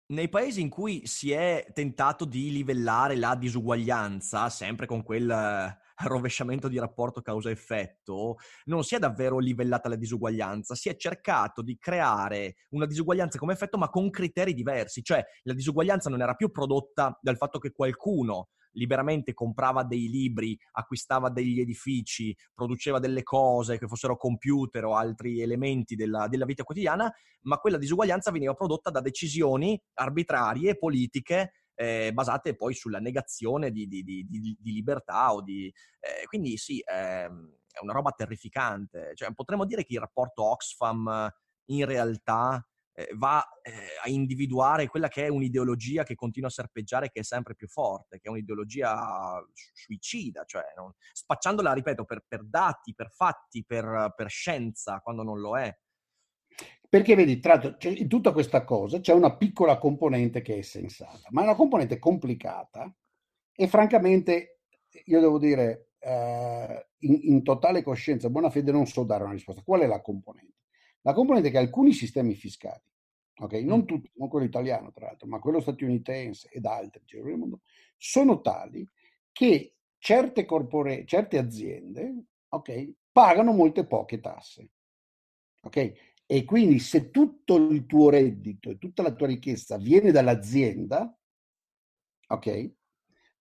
Nei 0.09 0.29
paesi 0.29 0.61
in 0.61 0.69
cui 0.69 1.07
si 1.07 1.31
è 1.31 1.67
tentato 1.73 2.25
di 2.25 2.51
livellare 2.51 3.14
la 3.14 3.35
disuguaglianza, 3.35 4.49
sempre 4.49 4.87
con 4.87 5.03
quel 5.03 5.77
rovesciamento 6.05 6.69
di 6.69 6.79
rapporto 6.79 7.21
causa-effetto, 7.21 8.37
non 8.67 8.85
si 8.85 8.95
è 8.95 8.99
davvero 8.99 9.39
livellata 9.39 9.89
la 9.89 9.97
disuguaglianza, 9.97 10.75
si 10.75 10.89
è 10.89 10.97
cercato 10.97 11.63
di 11.63 11.77
creare 11.79 12.57
una 12.71 12.87
disuguaglianza 12.87 13.39
come 13.39 13.53
effetto 13.53 13.79
ma 13.79 13.89
con 13.89 14.11
criteri 14.11 14.55
diversi, 14.55 15.03
cioè 15.03 15.25
la 15.43 15.55
disuguaglianza 15.55 16.11
non 16.11 16.23
era 16.23 16.35
più 16.35 16.51
prodotta 16.51 17.19
dal 17.21 17.37
fatto 17.37 17.59
che 17.59 17.73
qualcuno 17.73 18.49
liberamente 18.73 19.35
comprava 19.35 19.83
dei 19.83 20.09
libri, 20.09 20.57
acquistava 20.73 21.31
degli 21.31 21.61
edifici, 21.61 22.35
produceva 22.55 22.99
delle 22.99 23.23
cose 23.23 23.79
che 23.79 23.87
fossero 23.87 24.17
computer 24.17 24.85
o 24.85 24.95
altri 24.95 25.41
elementi 25.41 25.97
della, 25.97 26.29
della 26.29 26.45
vita 26.45 26.63
quotidiana, 26.63 27.13
ma 27.43 27.59
quella 27.59 27.77
disuguaglianza 27.77 28.31
veniva 28.31 28.55
prodotta 28.55 28.91
da 28.91 29.01
decisioni 29.01 29.81
arbitrarie, 29.95 30.79
politiche, 30.79 31.53
eh, 31.81 32.11
basate 32.12 32.57
poi 32.57 32.75
sulla 32.75 32.99
negazione 32.99 33.71
di, 33.71 33.87
di, 33.87 34.03
di, 34.03 34.27
di 34.27 34.73
libertà 34.73 35.33
o 35.33 35.43
di... 35.43 35.73
Eh, 36.01 36.27
quindi 36.27 36.57
sì, 36.57 36.83
ehm, 36.85 37.57
è 37.71 37.79
una 37.81 37.93
roba 37.93 38.11
terrificante. 38.11 39.12
Cioè, 39.14 39.33
potremmo 39.33 39.64
dire 39.64 39.85
che 39.85 39.95
il 39.95 40.01
rapporto 40.01 40.43
Oxfam 40.43 41.31
in 41.67 41.85
realtà 41.85 42.67
eh, 42.93 43.11
va 43.14 43.47
eh, 43.62 43.73
a 44.03 44.09
individuare 44.09 44.88
quella 44.88 45.07
che 45.07 45.27
è 45.27 45.29
un'ideologia 45.29 46.03
che 46.03 46.17
continua 46.17 46.49
a 46.49 46.53
serpeggiare, 46.53 47.11
che 47.11 47.21
è 47.21 47.23
sempre 47.23 47.55
più 47.55 47.69
forte, 47.69 48.19
che 48.19 48.27
è 48.27 48.31
un'ideologia 48.31 49.41
suicida, 49.73 50.43
cioè 50.45 50.64
non, 50.75 50.93
spacciandola, 51.12 51.75
ripeto, 51.75 52.05
per, 52.05 52.25
per, 52.27 52.45
dati, 52.45 52.93
per 52.93 53.12
fatti, 53.12 53.64
per, 53.64 54.14
per 54.17 54.29
scienza, 54.29 54.99
quando 54.99 55.23
non 55.23 55.38
lo 55.38 55.57
è. 55.57 55.73
Perché 56.88 57.14
vedi, 57.14 57.38
tra, 57.38 57.77
cioè, 57.77 57.92
in 57.92 58.09
tutta 58.09 58.33
questa 58.33 58.64
cosa 58.64 59.01
c'è 59.01 59.12
una 59.12 59.37
piccola 59.37 59.77
componente 59.77 60.40
che 60.40 60.57
è 60.59 60.62
sensata, 60.62 61.29
ma 61.31 61.42
è 61.42 61.44
una 61.44 61.55
componente 61.55 61.98
complicata 61.98 62.90
e 63.55 63.68
francamente 63.68 64.61
io 65.05 65.20
devo 65.20 65.38
dire, 65.38 65.90
eh, 65.98 66.88
in, 67.01 67.18
in, 67.24 67.42
totale 67.42 67.83
coscienza, 67.83 68.31
buona 68.31 68.51
fede, 68.51 68.72
non 68.72 68.87
so 68.87 69.05
dare 69.05 69.24
una 69.24 69.33
risposta. 69.33 69.62
Qual 69.62 69.81
è 69.81 69.87
la 69.87 70.01
componente? 70.01 70.57
La 71.03 71.12
componente 71.12 71.48
è 71.48 71.51
che 71.51 71.59
alcuni 71.59 71.92
sistemi 71.92 72.35
fiscali, 72.35 72.83
okay, 73.37 73.62
non 73.62 73.81
mm. 73.81 73.85
tutti, 73.85 74.11
non 74.14 74.29
quello 74.29 74.46
italiano 74.46 74.90
tra 74.92 75.07
l'altro, 75.07 75.29
ma 75.29 75.38
quello 75.40 75.61
statunitense 75.61 76.48
ed 76.51 76.64
altri, 76.64 77.03
mondo, 77.37 77.61
sono 77.96 78.40
tali 78.40 78.88
che 79.31 79.74
certe, 79.98 80.44
corpore, 80.44 81.05
certe 81.05 81.38
aziende 81.38 82.14
okay, 82.48 82.92
pagano 83.12 83.53
molte 83.53 83.85
poche 83.85 84.20
tasse. 84.20 84.70
Okay? 85.61 85.94
E 86.31 86.45
quindi 86.45 86.79
se 86.79 87.11
tutto 87.11 87.57
il 87.57 87.87
tuo 87.87 88.11
reddito 88.11 88.69
e 88.69 88.77
tutta 88.77 89.03
la 89.03 89.14
tua 89.14 89.29
ricchezza 89.29 89.79
viene 89.79 90.11
dall'azienda, 90.11 91.11
ok? 92.29 92.73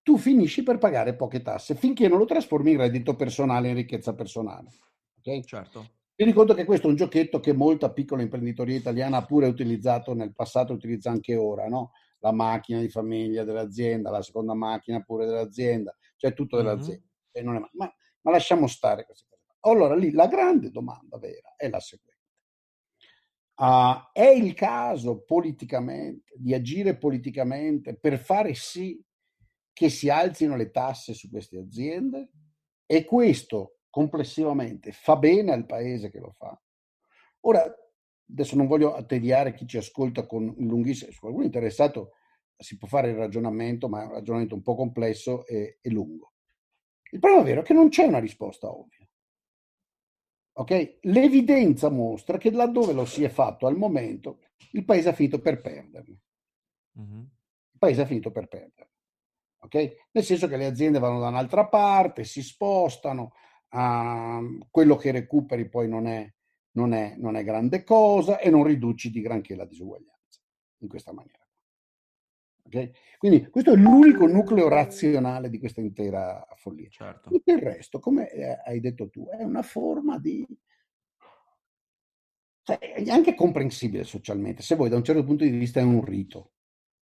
Tu 0.02 0.18
finisci 0.18 0.64
per 0.64 0.78
pagare 0.78 1.14
poche 1.14 1.42
tasse 1.42 1.76
finché 1.76 2.08
non 2.08 2.18
lo 2.18 2.24
trasformi 2.24 2.72
in 2.72 2.78
reddito 2.78 3.18
personale, 3.18 3.68
in 3.68 3.76
ricchezza 3.76 4.16
personale. 4.16 4.70
Ok? 5.18 5.44
Certo. 5.44 5.90
Tieni 6.16 6.32
conto 6.32 6.54
che 6.54 6.64
questo 6.64 6.88
è 6.88 6.90
un 6.90 6.96
giochetto 6.96 7.42
che 7.42 7.52
molta 7.52 7.92
piccola 7.92 8.22
imprenditoria 8.22 8.78
italiana 8.78 9.18
ha 9.18 9.26
pure 9.26 9.48
utilizzato 9.48 10.14
nel 10.14 10.34
passato, 10.34 10.72
utilizza 10.72 11.12
anche 11.12 11.36
ora, 11.36 11.68
no? 11.68 11.92
La 12.20 12.32
macchina 12.32 12.80
di 12.80 12.88
famiglia 12.88 13.44
dell'azienda, 13.44 14.10
la 14.10 14.22
seconda 14.22 14.54
macchina 14.54 15.02
pure 15.02 15.26
dell'azienda, 15.26 15.94
cioè 16.16 16.34
tutto 16.34 16.56
dell'azienda. 16.56 17.04
Mm-hmm. 17.38 17.66
Ma, 17.74 17.94
ma, 18.22 18.32
lasciamo 18.32 18.66
stare 18.68 19.04
queste 19.04 19.28
cose. 19.30 19.58
Allora 19.60 19.94
lì 19.94 20.12
la 20.12 20.28
grande 20.28 20.72
domanda 20.72 21.18
vera 21.18 21.54
è 21.58 21.68
la 21.68 21.82
seguente. 21.82 22.17
Uh, 23.58 24.12
è 24.14 24.28
il 24.28 24.54
caso 24.54 25.24
politicamente 25.24 26.32
di 26.36 26.54
agire 26.54 26.96
politicamente 26.96 27.98
per 27.98 28.20
fare 28.20 28.54
sì 28.54 29.04
che 29.74 29.90
si 29.90 30.10
alzino 30.10 30.56
le 30.56 30.70
tasse 30.70 31.16
su 31.16 31.28
queste 31.28 31.58
aziende 31.58 32.30
e 32.86 33.04
questo 33.04 33.80
complessivamente 33.90 34.92
fa 34.92 35.16
bene 35.16 35.54
al 35.54 35.66
paese 35.66 36.12
che 36.12 36.20
lo 36.20 36.32
fa. 36.32 36.60
Ora, 37.42 37.64
adesso 38.30 38.56
non 38.56 38.68
voglio 38.68 38.94
attediare 38.94 39.54
chi 39.54 39.66
ci 39.66 39.78
ascolta 39.78 40.28
con 40.28 40.54
un 40.56 40.68
lunghissimo, 40.68 41.12
se 41.12 41.20
qualcuno 41.20 41.44
è 41.44 41.48
interessato 41.48 42.12
si 42.58 42.78
può 42.78 42.88
fare 42.88 43.10
il 43.10 43.16
ragionamento, 43.16 43.88
ma 43.88 44.02
è 44.02 44.06
un 44.06 44.14
ragionamento 44.14 44.56
un 44.56 44.64
po' 44.64 44.76
complesso 44.76 45.46
e, 45.46 45.78
e 45.82 45.90
lungo. 45.90 46.34
Il 47.12 47.20
problema 47.20 47.44
vero 47.44 47.62
è 47.62 47.64
che 47.64 47.74
non 47.74 47.90
c'è 47.90 48.06
una 48.06 48.20
risposta 48.20 48.68
ovvia. 48.68 49.07
Okay? 50.60 50.98
L'evidenza 51.02 51.90
mostra 51.90 52.38
che 52.38 52.52
laddove 52.52 52.94
lo 52.94 53.06
si 53.06 53.24
è 53.24 53.30
fatto 53.30 53.68
al 53.68 53.78
momento, 53.78 54.40
il 54.72 54.86
paese 54.86 55.10
ha 55.10 55.14
finito 55.14 55.40
per 55.40 55.62
perderlo. 55.62 56.18
Mm-hmm. 57.00 57.20
Il 57.20 57.80
paese 57.80 58.02
ha 58.02 58.06
finito 58.06 58.32
per 58.32 58.48
perderlo. 58.48 58.92
Okay? 59.60 59.96
Nel 60.12 60.24
senso 60.24 60.48
che 60.48 60.58
le 60.58 60.66
aziende 60.66 61.00
vanno 61.00 61.20
da 61.20 61.28
un'altra 61.28 61.68
parte, 61.68 62.24
si 62.24 62.42
spostano, 62.42 63.34
uh, 63.70 64.66
quello 64.72 64.96
che 64.96 65.12
recuperi 65.12 65.70
poi 65.70 65.88
non 65.88 66.08
è, 66.08 66.28
non, 66.72 66.94
è, 66.94 67.16
non 67.18 67.36
è 67.36 67.44
grande 67.44 67.84
cosa 67.84 68.40
e 68.40 68.50
non 68.50 68.64
riduci 68.64 69.12
di 69.12 69.22
granché 69.22 69.56
la 69.56 69.66
disuguaglianza 69.66 70.42
in 70.80 70.88
questa 70.88 71.14
maniera. 71.14 71.47
Okay? 72.68 72.92
Quindi 73.18 73.50
questo 73.50 73.72
è 73.72 73.76
l'unico 73.76 74.28
nucleo 74.28 74.68
razionale 74.68 75.50
di 75.50 75.58
questa 75.58 75.82
intera 75.82 76.46
follia. 76.56 76.90
Certo. 76.90 77.30
Tutto 77.30 77.52
il 77.52 77.60
resto, 77.60 78.00
come 78.00 78.30
eh, 78.30 78.62
hai 78.66 78.80
detto 78.80 79.10
tu, 79.10 79.28
è 79.28 79.44
una 79.44 79.64
forma 79.64 80.20
di... 80.20 80.46
Cioè, 82.62 82.78
è 82.78 83.10
anche 83.10 83.34
comprensibile 83.34 84.04
socialmente, 84.04 84.62
se 84.62 84.76
vuoi 84.76 84.90
da 84.90 84.98
un 84.98 85.04
certo 85.04 85.24
punto 85.24 85.46
di 85.46 85.52
vista 85.52 85.80
è 85.80 85.84
un 85.84 86.04
rito. 86.04 86.52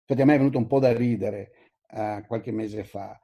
Infatti 0.02 0.22
a 0.22 0.26
me 0.26 0.36
è 0.36 0.38
venuto 0.38 0.58
un 0.58 0.68
po' 0.68 0.80
da 0.80 0.92
ridere 0.92 1.72
uh, 1.92 2.26
qualche 2.28 2.52
mese 2.52 2.84
fa, 2.84 3.18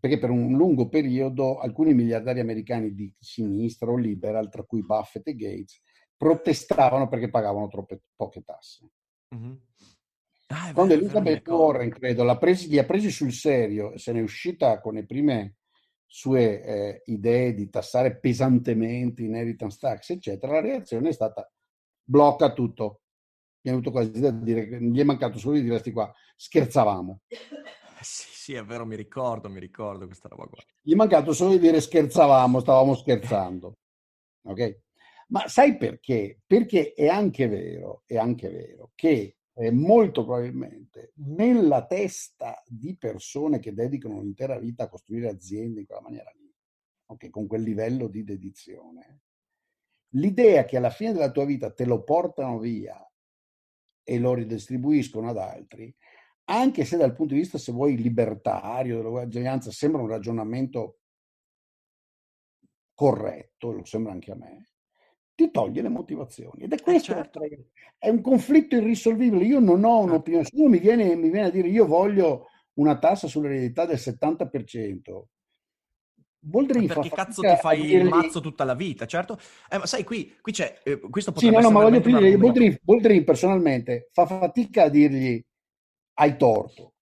perché 0.00 0.18
per 0.18 0.30
un 0.30 0.56
lungo 0.56 0.88
periodo 0.88 1.58
alcuni 1.58 1.92
miliardari 1.92 2.40
americani 2.40 2.94
di 2.94 3.14
sinistra 3.18 3.90
o 3.90 3.96
liberal, 3.96 4.48
tra 4.48 4.62
cui 4.62 4.82
Buffett 4.82 5.28
e 5.28 5.36
Gates, 5.36 5.82
protestavano 6.16 7.08
perché 7.08 7.28
pagavano 7.28 7.68
troppe 7.68 8.00
poche 8.16 8.42
tasse. 8.42 8.88
Mm-hmm. 9.34 9.54
Ah, 10.52 10.72
Quando 10.72 10.94
vero, 10.94 11.06
Elizabeth 11.06 11.48
Warren, 11.48 11.90
credo, 11.90 12.38
presi, 12.38 12.68
li 12.68 12.78
ha 12.78 12.84
presi 12.84 13.10
sul 13.10 13.32
serio, 13.32 13.96
se 13.96 14.12
ne 14.12 14.20
è 14.20 14.22
uscita 14.22 14.80
con 14.80 14.94
le 14.94 15.06
prime 15.06 15.56
sue 16.04 16.62
eh, 16.62 17.02
idee 17.06 17.54
di 17.54 17.70
tassare 17.70 18.18
pesantemente 18.18 19.22
inheritance 19.22 19.78
tax, 19.80 20.10
eccetera, 20.10 20.52
la 20.54 20.60
reazione 20.60 21.08
è 21.08 21.12
stata 21.12 21.50
blocca 22.04 22.52
tutto. 22.52 23.00
Mi 23.62 23.70
è 23.70 23.74
venuto 23.74 23.90
quasi 23.90 24.20
da 24.20 24.30
dire 24.30 24.68
che 24.68 24.82
gli 24.82 24.98
è 24.98 25.04
mancato 25.04 25.38
solo 25.38 25.56
di 25.56 25.62
diresti 25.62 25.92
qua, 25.92 26.12
scherzavamo. 26.36 27.20
Sì, 28.02 28.28
sì, 28.32 28.54
è 28.54 28.64
vero, 28.64 28.84
mi 28.84 28.96
ricordo, 28.96 29.48
mi 29.48 29.60
ricordo 29.60 30.06
questa 30.06 30.28
roba 30.28 30.46
qua. 30.46 30.60
Gli 30.80 30.92
è 30.92 30.96
mancato 30.96 31.32
solo 31.32 31.52
di 31.52 31.60
dire 31.60 31.80
scherzavamo, 31.80 32.60
stavamo 32.60 32.94
scherzando. 32.94 33.76
Ok? 34.44 34.80
Ma 35.28 35.46
sai 35.48 35.76
perché? 35.76 36.40
Perché 36.44 36.92
è 36.92 37.06
anche 37.06 37.46
vero, 37.46 38.02
è 38.04 38.18
anche 38.18 38.50
vero 38.50 38.90
che 38.94 39.36
eh, 39.54 39.70
molto 39.70 40.24
probabilmente 40.24 41.12
nella 41.16 41.84
testa 41.86 42.62
di 42.66 42.96
persone 42.96 43.58
che 43.58 43.74
dedicano 43.74 44.20
l'intera 44.20 44.58
vita 44.58 44.84
a 44.84 44.88
costruire 44.88 45.28
aziende 45.28 45.80
in 45.80 45.86
quella 45.86 46.00
maniera 46.00 46.32
lì, 46.36 46.52
okay, 47.06 47.30
con 47.30 47.46
quel 47.46 47.62
livello 47.62 48.08
di 48.08 48.24
dedizione, 48.24 49.20
l'idea 50.10 50.64
che 50.64 50.76
alla 50.76 50.90
fine 50.90 51.12
della 51.12 51.30
tua 51.30 51.44
vita 51.44 51.72
te 51.72 51.84
lo 51.84 52.02
portano 52.02 52.58
via 52.58 53.06
e 54.04 54.18
lo 54.18 54.34
ridistribuiscono 54.34 55.28
ad 55.28 55.38
altri, 55.38 55.94
anche 56.44 56.84
se 56.84 56.96
dal 56.96 57.14
punto 57.14 57.34
di 57.34 57.40
vista, 57.40 57.58
se 57.58 57.72
vuoi, 57.72 57.96
libertario, 57.96 58.96
dell'uguaglianza, 58.96 59.70
sembra 59.70 60.02
un 60.02 60.08
ragionamento 60.08 60.98
corretto, 62.94 63.70
lo 63.70 63.84
sembra 63.84 64.12
anche 64.12 64.32
a 64.32 64.36
me, 64.36 64.71
ti 65.34 65.50
toglie 65.50 65.82
le 65.82 65.88
motivazioni. 65.88 66.62
Ed 66.62 66.72
è 66.72 66.76
eh, 66.76 66.82
questo, 66.82 67.12
certo. 67.12 67.40
è 67.98 68.08
un 68.08 68.20
conflitto 68.20 68.76
irrisolvibile. 68.76 69.44
Io 69.44 69.60
non 69.60 69.84
ho 69.84 70.00
un'opinione, 70.00 70.44
se 70.44 70.50
uno 70.54 70.68
mi 70.68 70.78
viene, 70.78 71.14
mi 71.16 71.30
viene 71.30 71.48
a 71.48 71.50
dire 71.50 71.68
io 71.68 71.86
voglio 71.86 72.46
una 72.74 72.98
tassa 72.98 73.26
sull'eredità 73.26 73.84
del 73.84 73.96
70%, 73.96 75.24
Boldrin 76.44 76.88
perché 76.88 77.08
cazzo 77.08 77.40
ti 77.40 77.54
fai 77.60 77.92
il 77.92 78.08
mazzo 78.08 78.40
tutta 78.40 78.64
la 78.64 78.74
vita, 78.74 79.06
certo? 79.06 79.38
Eh, 79.70 79.78
ma 79.78 79.86
sai, 79.86 80.02
qui, 80.02 80.36
qui 80.40 80.50
c'è... 80.50 80.80
Eh, 80.82 80.98
questo 80.98 81.32
sì, 81.36 81.50
no, 81.50 81.60
no, 81.60 81.70
ma 81.70 81.82
voglio. 81.82 82.00
Boldrin, 82.36 82.78
Boldrin 82.82 83.22
personalmente 83.22 84.08
fa 84.12 84.26
fatica 84.26 84.84
a 84.84 84.88
dirgli 84.88 85.40
hai 86.14 86.36
torto. 86.36 86.94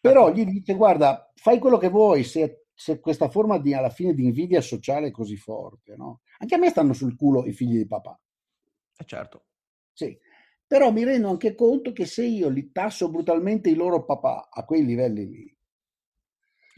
Però 0.00 0.26
certo. 0.26 0.40
gli 0.40 0.44
dice, 0.46 0.74
guarda, 0.74 1.30
fai 1.34 1.58
quello 1.58 1.76
che 1.76 1.90
vuoi, 1.90 2.24
se, 2.24 2.64
se 2.72 2.98
questa 2.98 3.28
forma 3.28 3.58
di, 3.58 3.74
alla 3.74 3.90
fine 3.90 4.14
di 4.14 4.24
invidia 4.24 4.62
sociale 4.62 5.08
è 5.08 5.10
così 5.10 5.36
forte, 5.36 5.94
no? 5.94 6.20
Anche 6.38 6.54
a 6.54 6.58
me 6.58 6.70
stanno 6.70 6.92
sul 6.92 7.16
culo 7.16 7.44
i 7.46 7.52
figli 7.52 7.76
di 7.76 7.86
papà. 7.86 8.20
Eh 8.96 9.04
certo. 9.04 9.46
Sì, 9.92 10.16
però 10.66 10.90
mi 10.92 11.04
rendo 11.04 11.28
anche 11.28 11.54
conto 11.54 11.92
che 11.92 12.06
se 12.06 12.24
io 12.24 12.48
li 12.48 12.72
tasso 12.72 13.10
brutalmente 13.10 13.70
i 13.70 13.74
loro 13.74 14.04
papà 14.04 14.48
a 14.50 14.64
quei 14.64 14.84
livelli 14.84 15.26
lì, 15.26 15.58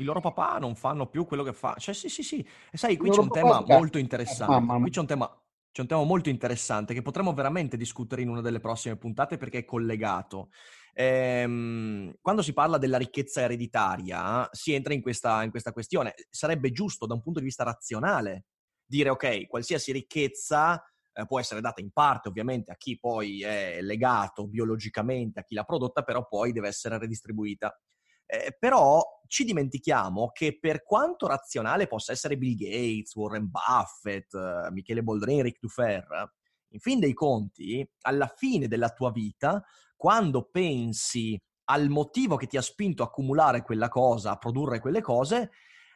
i 0.01 0.05
loro 0.05 0.21
papà 0.21 0.59
non 0.59 0.75
fanno 0.75 1.09
più 1.09 1.27
quello 1.27 1.43
che 1.43 1.53
fa. 1.53 1.75
Cioè, 1.79 1.95
sì, 1.95 2.09
sì, 2.09 2.23
sì. 2.23 2.47
E 2.71 2.77
sai, 2.77 2.97
qui 2.97 3.11
c'è 3.11 3.21
un 3.21 3.31
tema 3.31 3.63
molto 3.67 3.99
interessante. 3.99 4.53
Mamma. 4.53 4.81
Qui 4.81 4.91
c'è 4.91 5.01
un 5.01 5.07
tema, 5.07 5.43
c'è 5.71 5.83
un 5.83 5.87
tema 5.87 6.05
molto 6.05 6.29
interessante 6.29 6.95
che 6.95 7.03
potremmo 7.03 7.33
veramente 7.35 7.77
discutere 7.77 8.23
in 8.23 8.29
una 8.29 8.41
delle 8.41 8.61
prossime 8.61 8.97
puntate 8.97 9.37
perché 9.37 9.59
è 9.59 9.65
collegato. 9.65 10.51
Ehm, 10.95 12.15
quando 12.21 12.43
si 12.43 12.53
parla 12.53 12.79
della 12.79 12.99
ricchezza 12.99 13.43
ereditaria, 13.43 14.49
si 14.53 14.73
entra 14.73 14.95
in 14.95 15.03
questa, 15.03 15.43
in 15.45 15.51
questa 15.51 15.73
questione. 15.73 16.15
Sarebbe 16.31 16.73
giusto 16.73 17.07
da 17.07 17.15
un 17.15 17.23
punto 17.23 17.39
di 17.39 17.45
vista 17.45 17.65
razionale 17.65 18.47
dire 18.91 19.09
ok, 19.11 19.47
qualsiasi 19.47 19.93
ricchezza 19.93 20.83
eh, 21.13 21.25
può 21.25 21.39
essere 21.39 21.61
data 21.61 21.81
in 21.81 21.93
parte 21.93 22.29
ovviamente 22.29 22.73
a 22.73 22.77
chi 22.77 22.99
poi 22.99 23.43
è 23.43 23.81
legato 23.81 24.49
biologicamente 24.49 25.41
a 25.41 25.45
chi 25.45 25.55
l'ha 25.55 25.65
prodotta, 25.65 26.03
però 26.03 26.27
poi 26.27 26.53
deve 26.53 26.69
essere 26.69 26.99
redistribuita. 26.99 27.79
Eh, 28.27 28.57
però 28.59 29.03
ci 29.27 29.45
dimentichiamo 29.45 30.31
che 30.33 30.59
per 30.59 30.83
quanto 30.83 31.27
razionale 31.27 31.87
possa 31.87 32.13
essere 32.13 32.37
Bill 32.37 32.57
Gates, 32.57 33.15
Warren 33.15 33.49
Buffett, 33.51 34.33
eh, 34.35 34.71
Michele 34.71 35.03
Boldrin, 35.03 35.43
Rick 35.43 35.59
Dufer, 35.61 36.33
in 36.73 36.79
fin 36.81 37.01
dei 37.01 37.13
conti, 37.13 37.89
alla 38.03 38.33
fine 38.37 38.69
della 38.69 38.91
tua 38.91 39.11
vita, 39.11 39.65
quando 39.97 40.49
pensi 40.49 41.41
al 41.65 41.89
motivo 41.89 42.37
che 42.37 42.47
ti 42.47 42.57
ha 42.57 42.63
spinto 42.63 43.03
a 43.03 43.07
accumulare 43.07 43.63
quella 43.63 43.89
cosa, 43.89 44.33
a 44.33 44.39
produrre 44.39 44.81
quelle 44.81 45.01
cose, 45.01 45.51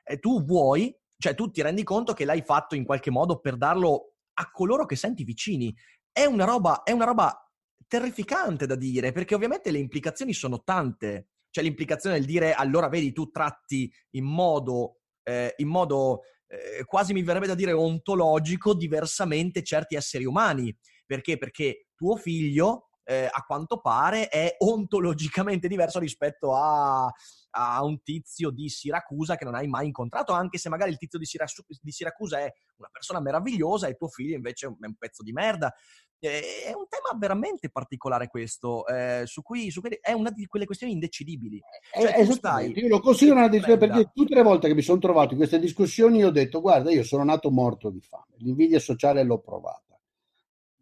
eh, 0.04 0.18
tu 0.18 0.44
vuoi 0.44 0.96
cioè 1.18 1.34
tu 1.34 1.50
ti 1.50 1.62
rendi 1.62 1.82
conto 1.82 2.12
che 2.12 2.24
l'hai 2.24 2.42
fatto 2.42 2.74
in 2.74 2.84
qualche 2.84 3.10
modo 3.10 3.40
per 3.40 3.56
darlo 3.56 4.14
a 4.34 4.50
coloro 4.50 4.86
che 4.86 4.96
senti 4.96 5.24
vicini. 5.24 5.74
È 6.10 6.24
una 6.24 6.44
roba, 6.44 6.82
è 6.82 6.92
una 6.92 7.04
roba 7.04 7.38
terrificante 7.86 8.66
da 8.66 8.76
dire, 8.76 9.12
perché 9.12 9.34
ovviamente 9.34 9.70
le 9.70 9.78
implicazioni 9.78 10.32
sono 10.32 10.62
tante. 10.62 11.28
C'è 11.50 11.62
l'implicazione 11.62 12.16
del 12.16 12.26
dire 12.26 12.52
allora 12.52 12.88
vedi 12.88 13.12
tu 13.12 13.30
tratti 13.30 13.90
in 14.10 14.24
modo, 14.24 15.00
eh, 15.22 15.54
in 15.58 15.68
modo 15.68 16.22
eh, 16.48 16.84
quasi 16.84 17.12
mi 17.12 17.22
verrebbe 17.22 17.46
da 17.46 17.54
dire 17.54 17.72
ontologico 17.72 18.74
diversamente 18.74 19.62
certi 19.62 19.94
esseri 19.94 20.24
umani. 20.24 20.76
Perché? 21.06 21.38
Perché 21.38 21.88
tu 21.94 22.06
tuo 22.06 22.16
figlio 22.16 22.88
eh, 23.04 23.28
a 23.30 23.42
quanto 23.46 23.80
pare 23.80 24.28
è 24.28 24.56
ontologicamente 24.58 25.68
diverso 25.68 25.98
rispetto 25.98 26.54
a, 26.54 27.12
a, 27.50 27.84
un 27.84 28.02
tizio 28.02 28.50
di 28.50 28.68
Siracusa 28.68 29.36
che 29.36 29.44
non 29.44 29.54
hai 29.54 29.68
mai 29.68 29.86
incontrato, 29.86 30.32
anche 30.32 30.58
se 30.58 30.68
magari 30.68 30.90
il 30.90 30.98
tizio 30.98 31.18
di, 31.18 31.26
Sirac- 31.26 31.64
di 31.80 31.92
Siracusa 31.92 32.38
è 32.38 32.52
una 32.76 32.88
persona 32.90 33.20
meravigliosa 33.20 33.86
e 33.86 33.94
tuo 33.94 34.08
figlio 34.08 34.34
invece 34.34 34.66
è 34.66 34.68
un, 34.68 34.94
pezzo 34.98 35.22
di 35.22 35.32
merda. 35.32 35.72
è 36.18 36.72
un 36.74 36.86
tema 36.88 37.18
veramente 37.18 37.70
particolare 37.70 38.28
questo, 38.28 38.86
eh, 38.86 39.24
su, 39.26 39.42
cui, 39.42 39.70
su, 39.70 39.82
cui, 39.82 39.98
è 40.00 40.12
una 40.12 40.30
di 40.30 40.46
quelle 40.46 40.64
questioni 40.64 40.94
indecidibili. 40.94 41.60
Cioè, 41.92 42.20
eh, 42.20 42.32
stai, 42.32 42.72
io 42.74 42.88
lo 42.88 43.00
considero 43.00 43.38
una 43.38 43.48
decisione 43.48 43.78
perché 43.78 44.10
tutte 44.14 44.34
le 44.34 44.42
volte 44.42 44.68
che 44.68 44.74
mi 44.74 44.82
sono 44.82 44.98
trovato 44.98 45.32
in 45.32 45.38
queste 45.38 45.58
discussioni 45.58 46.24
ho 46.24 46.30
detto 46.30 46.62
guarda 46.62 46.90
io 46.90 47.04
sono 47.04 47.24
nato 47.24 47.50
morto 47.50 47.90
di 47.90 48.00
fame, 48.00 48.36
l'invidia 48.38 48.78
sociale 48.78 49.22
l'ho 49.22 49.38
provata 49.38 49.83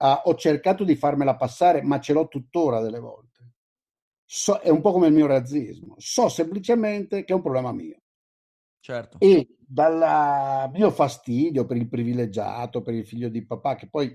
Uh, 0.02 0.20
ho 0.24 0.34
cercato 0.34 0.82
di 0.82 0.96
farmela 0.96 1.36
passare, 1.36 1.80
ma 1.80 2.00
ce 2.00 2.12
l'ho 2.12 2.26
tuttora 2.26 2.80
delle 2.80 2.98
volte. 2.98 3.52
So, 4.24 4.58
è 4.58 4.68
un 4.68 4.80
po' 4.80 4.90
come 4.90 5.06
il 5.06 5.12
mio 5.12 5.26
razzismo. 5.26 5.94
So 5.98 6.28
semplicemente 6.28 7.22
che 7.22 7.32
è 7.32 7.36
un 7.36 7.42
problema 7.42 7.70
mio. 7.70 8.00
Certo. 8.80 9.18
E 9.20 9.58
dal 9.60 10.70
mio 10.72 10.90
fastidio 10.90 11.66
per 11.66 11.76
il 11.76 11.88
privilegiato, 11.88 12.82
per 12.82 12.94
il 12.94 13.06
figlio 13.06 13.28
di 13.28 13.46
papà, 13.46 13.76
che 13.76 13.88
poi 13.88 14.12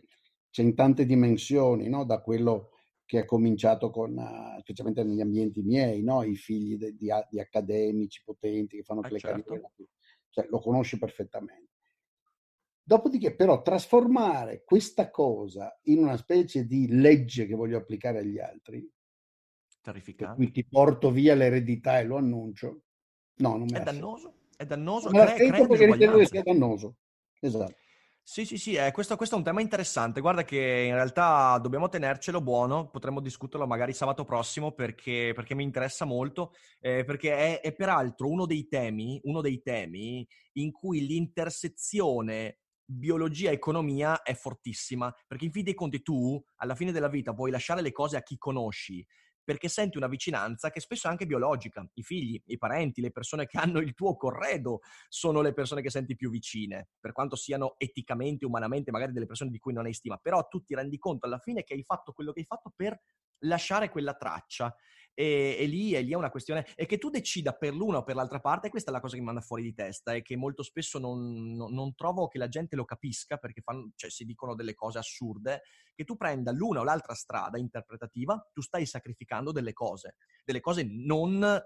c'è 0.49 0.61
in 0.61 0.75
tante 0.75 1.05
dimensioni, 1.05 1.87
no? 1.87 2.03
da 2.03 2.19
quello 2.19 2.71
che 3.05 3.19
è 3.19 3.25
cominciato 3.25 3.89
con, 3.89 4.17
uh, 4.17 4.59
specialmente 4.59 5.05
negli 5.05 5.21
ambienti 5.21 5.61
miei, 5.61 6.03
no? 6.03 6.21
i 6.23 6.35
figli 6.35 6.75
de, 6.75 6.95
di, 6.97 7.07
di, 7.29 7.39
accademici 7.39 8.21
potenti 8.25 8.75
che 8.75 8.83
fanno 8.83 8.99
ah, 8.99 9.09
le 9.09 9.19
certo. 9.19 9.43
carriere. 9.43 9.71
Cioè, 10.31 10.47
lo 10.49 10.59
conosci 10.59 10.97
perfettamente. 10.97 11.76
Dopodiché, 12.87 13.35
però, 13.35 13.61
trasformare 13.61 14.63
questa 14.63 15.09
cosa 15.09 15.77
in 15.83 15.97
una 15.97 16.15
specie 16.15 16.65
di 16.65 16.87
legge 16.87 17.45
che 17.45 17.53
voglio 17.53 17.77
applicare 17.77 18.19
agli 18.19 18.39
altri, 18.39 18.89
terrificante. 19.81 20.37
Qui 20.37 20.51
ti 20.51 20.65
porto 20.65 21.11
via 21.11 21.35
l'eredità 21.35 21.99
e 21.99 22.05
lo 22.05 22.15
annuncio. 22.15 22.83
No, 23.39 23.57
non 23.57 23.67
mi 23.69 23.77
è 23.77 23.83
dannoso. 23.83 24.35
È 24.55 24.65
dannoso. 24.65 25.09
Me 25.09 25.25
crea, 25.35 25.51
crea 25.51 25.67
perché 25.67 25.85
ritengo 25.85 26.17
che 26.17 26.27
sia 26.27 26.43
dannoso. 26.43 26.95
Esatto. 27.41 27.75
Sì, 28.23 28.45
sì, 28.45 28.57
sì, 28.57 28.75
eh, 28.75 28.93
questo, 28.93 29.17
questo, 29.17 29.35
è 29.35 29.37
un 29.37 29.43
tema 29.43 29.59
interessante. 29.59 30.21
Guarda 30.21 30.45
che 30.45 30.85
in 30.87 30.93
realtà 30.93 31.57
dobbiamo 31.61 31.89
tenercelo 31.89 32.39
buono, 32.39 32.89
potremmo 32.89 33.19
discuterlo 33.19 33.67
magari 33.67 33.91
sabato 33.91 34.23
prossimo 34.23 34.71
perché, 34.71 35.33
perché 35.35 35.55
mi 35.55 35.63
interessa 35.63 36.05
molto, 36.05 36.53
eh, 36.79 37.03
perché 37.03 37.59
è, 37.59 37.59
è, 37.59 37.73
peraltro 37.73 38.29
uno 38.29 38.45
dei 38.45 38.69
temi, 38.69 39.19
uno 39.25 39.41
dei 39.41 39.61
temi 39.61 40.25
in 40.53 40.71
cui 40.71 41.05
l'intersezione 41.05 42.59
biologia-economia 42.89 44.21
è 44.21 44.33
fortissima, 44.33 45.13
perché 45.27 45.45
in 45.45 45.51
fin 45.51 45.63
dei 45.63 45.73
conti 45.73 46.01
tu, 46.01 46.41
alla 46.55 46.75
fine 46.75 46.91
della 46.91 47.09
vita, 47.09 47.33
puoi 47.33 47.51
lasciare 47.51 47.81
le 47.81 47.91
cose 47.91 48.15
a 48.15 48.23
chi 48.23 48.37
conosci, 48.37 49.05
perché 49.43 49.69
senti 49.69 49.97
una 49.97 50.07
vicinanza 50.07 50.71
che 50.71 50.79
spesso 50.79 51.07
è 51.07 51.09
anche 51.09 51.25
biologica. 51.25 51.87
I 51.93 52.03
figli, 52.03 52.41
i 52.47 52.57
parenti, 52.57 52.99
le 53.01 53.11
persone 53.11 53.45
che 53.45 53.57
hanno 53.57 53.79
il 53.79 53.93
tuo 53.93 54.15
corredo 54.15 54.79
sono 55.07 55.41
le 55.41 55.53
persone 55.53 55.81
che 55.81 55.89
senti 55.89 56.15
più 56.15 56.29
vicine, 56.29 56.89
per 56.99 57.11
quanto 57.11 57.35
siano 57.35 57.75
eticamente, 57.77 58.45
umanamente, 58.45 58.91
magari 58.91 59.13
delle 59.13 59.25
persone 59.25 59.51
di 59.51 59.59
cui 59.59 59.73
non 59.73 59.85
hai 59.85 59.93
stima, 59.93 60.17
però 60.17 60.47
tu 60.47 60.63
ti 60.63 60.75
rendi 60.75 60.97
conto 60.97 61.25
alla 61.25 61.39
fine 61.39 61.63
che 61.63 61.73
hai 61.73 61.83
fatto 61.83 62.11
quello 62.11 62.31
che 62.31 62.41
hai 62.41 62.45
fatto 62.45 62.73
per 62.75 62.99
lasciare 63.41 63.89
quella 63.89 64.15
traccia 64.15 64.75
e, 65.19 65.57
e, 65.59 65.65
lì, 65.65 65.93
e, 65.93 66.01
lì, 66.01 66.11
è 66.11 66.15
una 66.15 66.29
questione, 66.29 66.67
e 66.75 66.85
che 66.85 66.99
tu 66.99 67.09
decida 67.09 67.51
per 67.53 67.73
l'una 67.73 67.97
o 67.97 68.03
per 68.03 68.13
l'altra 68.13 68.39
parte, 68.39 68.69
questa 68.69 68.91
è 68.91 68.93
la 68.93 68.99
cosa 68.99 69.15
che 69.15 69.19
mi 69.21 69.25
manda 69.25 69.41
fuori 69.41 69.63
di 69.63 69.73
testa 69.73 70.13
e 70.13 70.21
che 70.21 70.37
molto 70.37 70.61
spesso 70.61 70.99
non, 70.99 71.55
non, 71.55 71.73
non 71.73 71.95
trovo 71.95 72.27
che 72.27 72.37
la 72.37 72.47
gente 72.47 72.75
lo 72.75 72.85
capisca 72.85 73.37
perché 73.37 73.61
fanno, 73.61 73.89
cioè, 73.95 74.11
si 74.11 74.25
dicono 74.25 74.53
delle 74.53 74.75
cose 74.75 74.99
assurde, 74.99 75.63
che 75.95 76.03
tu 76.03 76.17
prenda 76.17 76.51
l'una 76.51 76.81
o 76.81 76.83
l'altra 76.83 77.15
strada 77.15 77.57
interpretativa, 77.57 78.47
tu 78.53 78.61
stai 78.61 78.85
sacrificando 78.85 79.51
delle 79.51 79.73
cose, 79.73 80.17
delle 80.45 80.59
cose 80.59 80.83
non 80.87 81.63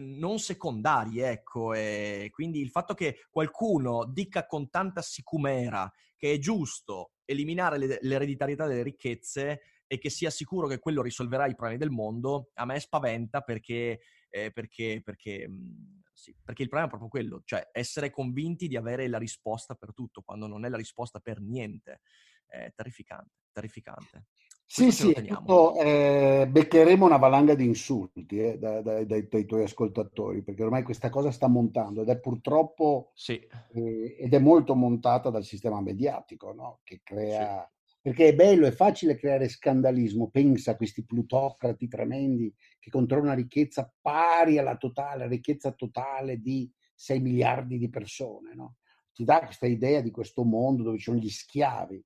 non 0.00 0.38
secondarie, 0.38 1.30
ecco, 1.30 1.72
e 1.72 2.28
quindi 2.30 2.60
il 2.60 2.68
fatto 2.68 2.92
che 2.92 3.20
qualcuno 3.30 4.04
dica 4.04 4.44
con 4.44 4.68
tanta 4.68 5.00
sicumera 5.00 5.90
che 6.14 6.34
è 6.34 6.38
giusto 6.38 7.12
eliminare 7.24 7.98
l'ereditarietà 8.02 8.66
delle 8.66 8.82
ricchezze 8.82 9.60
e 9.88 9.98
che 9.98 10.10
sia 10.10 10.30
sicuro 10.30 10.68
che 10.68 10.78
quello 10.78 11.02
risolverà 11.02 11.46
i 11.46 11.54
problemi 11.54 11.78
del 11.78 11.90
mondo, 11.90 12.50
a 12.54 12.66
me 12.66 12.78
spaventa 12.78 13.40
perché, 13.40 14.00
eh, 14.28 14.52
perché, 14.52 15.00
perché, 15.02 15.48
mh, 15.48 16.02
sì, 16.12 16.36
perché 16.44 16.62
il 16.62 16.68
problema 16.68 16.86
è 16.92 16.96
proprio 16.96 17.08
quello, 17.08 17.42
cioè 17.44 17.68
essere 17.72 18.10
convinti 18.10 18.68
di 18.68 18.76
avere 18.76 19.08
la 19.08 19.18
risposta 19.18 19.74
per 19.74 19.94
tutto, 19.94 20.22
quando 20.22 20.46
non 20.46 20.64
è 20.64 20.68
la 20.68 20.76
risposta 20.76 21.20
per 21.20 21.40
niente. 21.40 22.02
È 22.46 22.70
terrificante, 22.74 23.34
terrificante. 23.50 24.26
Sì, 24.70 24.92
sì, 24.92 25.14
tutto, 25.14 25.80
eh, 25.80 26.46
beccheremo 26.46 27.06
una 27.06 27.16
valanga 27.16 27.54
di 27.54 27.64
insulti 27.64 28.26
eh, 28.38 28.58
dai, 28.58 28.82
dai, 28.82 29.06
dai, 29.06 29.26
dai, 29.26 29.46
tuoi 29.46 29.62
ascoltatori, 29.62 30.42
perché 30.42 30.62
ormai 30.62 30.82
questa 30.82 31.08
cosa 31.08 31.30
sta 31.30 31.48
montando 31.48 32.02
ed 32.02 32.10
è 32.10 32.18
purtroppo 32.18 33.12
sì. 33.14 33.40
eh, 33.72 34.16
ed 34.18 34.34
è 34.34 34.38
molto 34.38 34.74
montata 34.74 35.30
dal 35.30 35.44
sistema 35.44 35.80
mediatico, 35.80 36.52
no? 36.52 36.80
che 36.84 37.00
crea 37.02 37.66
perché 38.00 38.28
è 38.28 38.34
bello, 38.34 38.66
è 38.66 38.70
facile 38.70 39.16
creare 39.16 39.48
scandalismo. 39.48 40.30
Pensa 40.30 40.72
a 40.72 40.76
questi 40.76 41.04
plutocrati 41.04 41.88
tremendi 41.88 42.54
che 42.78 42.90
controllano 42.90 43.32
una 43.32 43.36
ricchezza 43.36 43.92
pari 44.00 44.58
alla 44.58 44.76
totale, 44.76 45.26
ricchezza 45.26 45.72
totale 45.72 46.40
di 46.40 46.70
6 46.94 47.20
miliardi 47.20 47.78
di 47.78 47.90
persone. 47.90 48.54
No? 48.54 48.76
Ti 49.12 49.24
dà 49.24 49.40
questa 49.40 49.66
idea 49.66 50.00
di 50.00 50.10
questo 50.10 50.44
mondo 50.44 50.82
dove 50.82 50.96
ci 50.96 51.04
sono 51.04 51.18
gli 51.18 51.28
schiavi. 51.28 52.04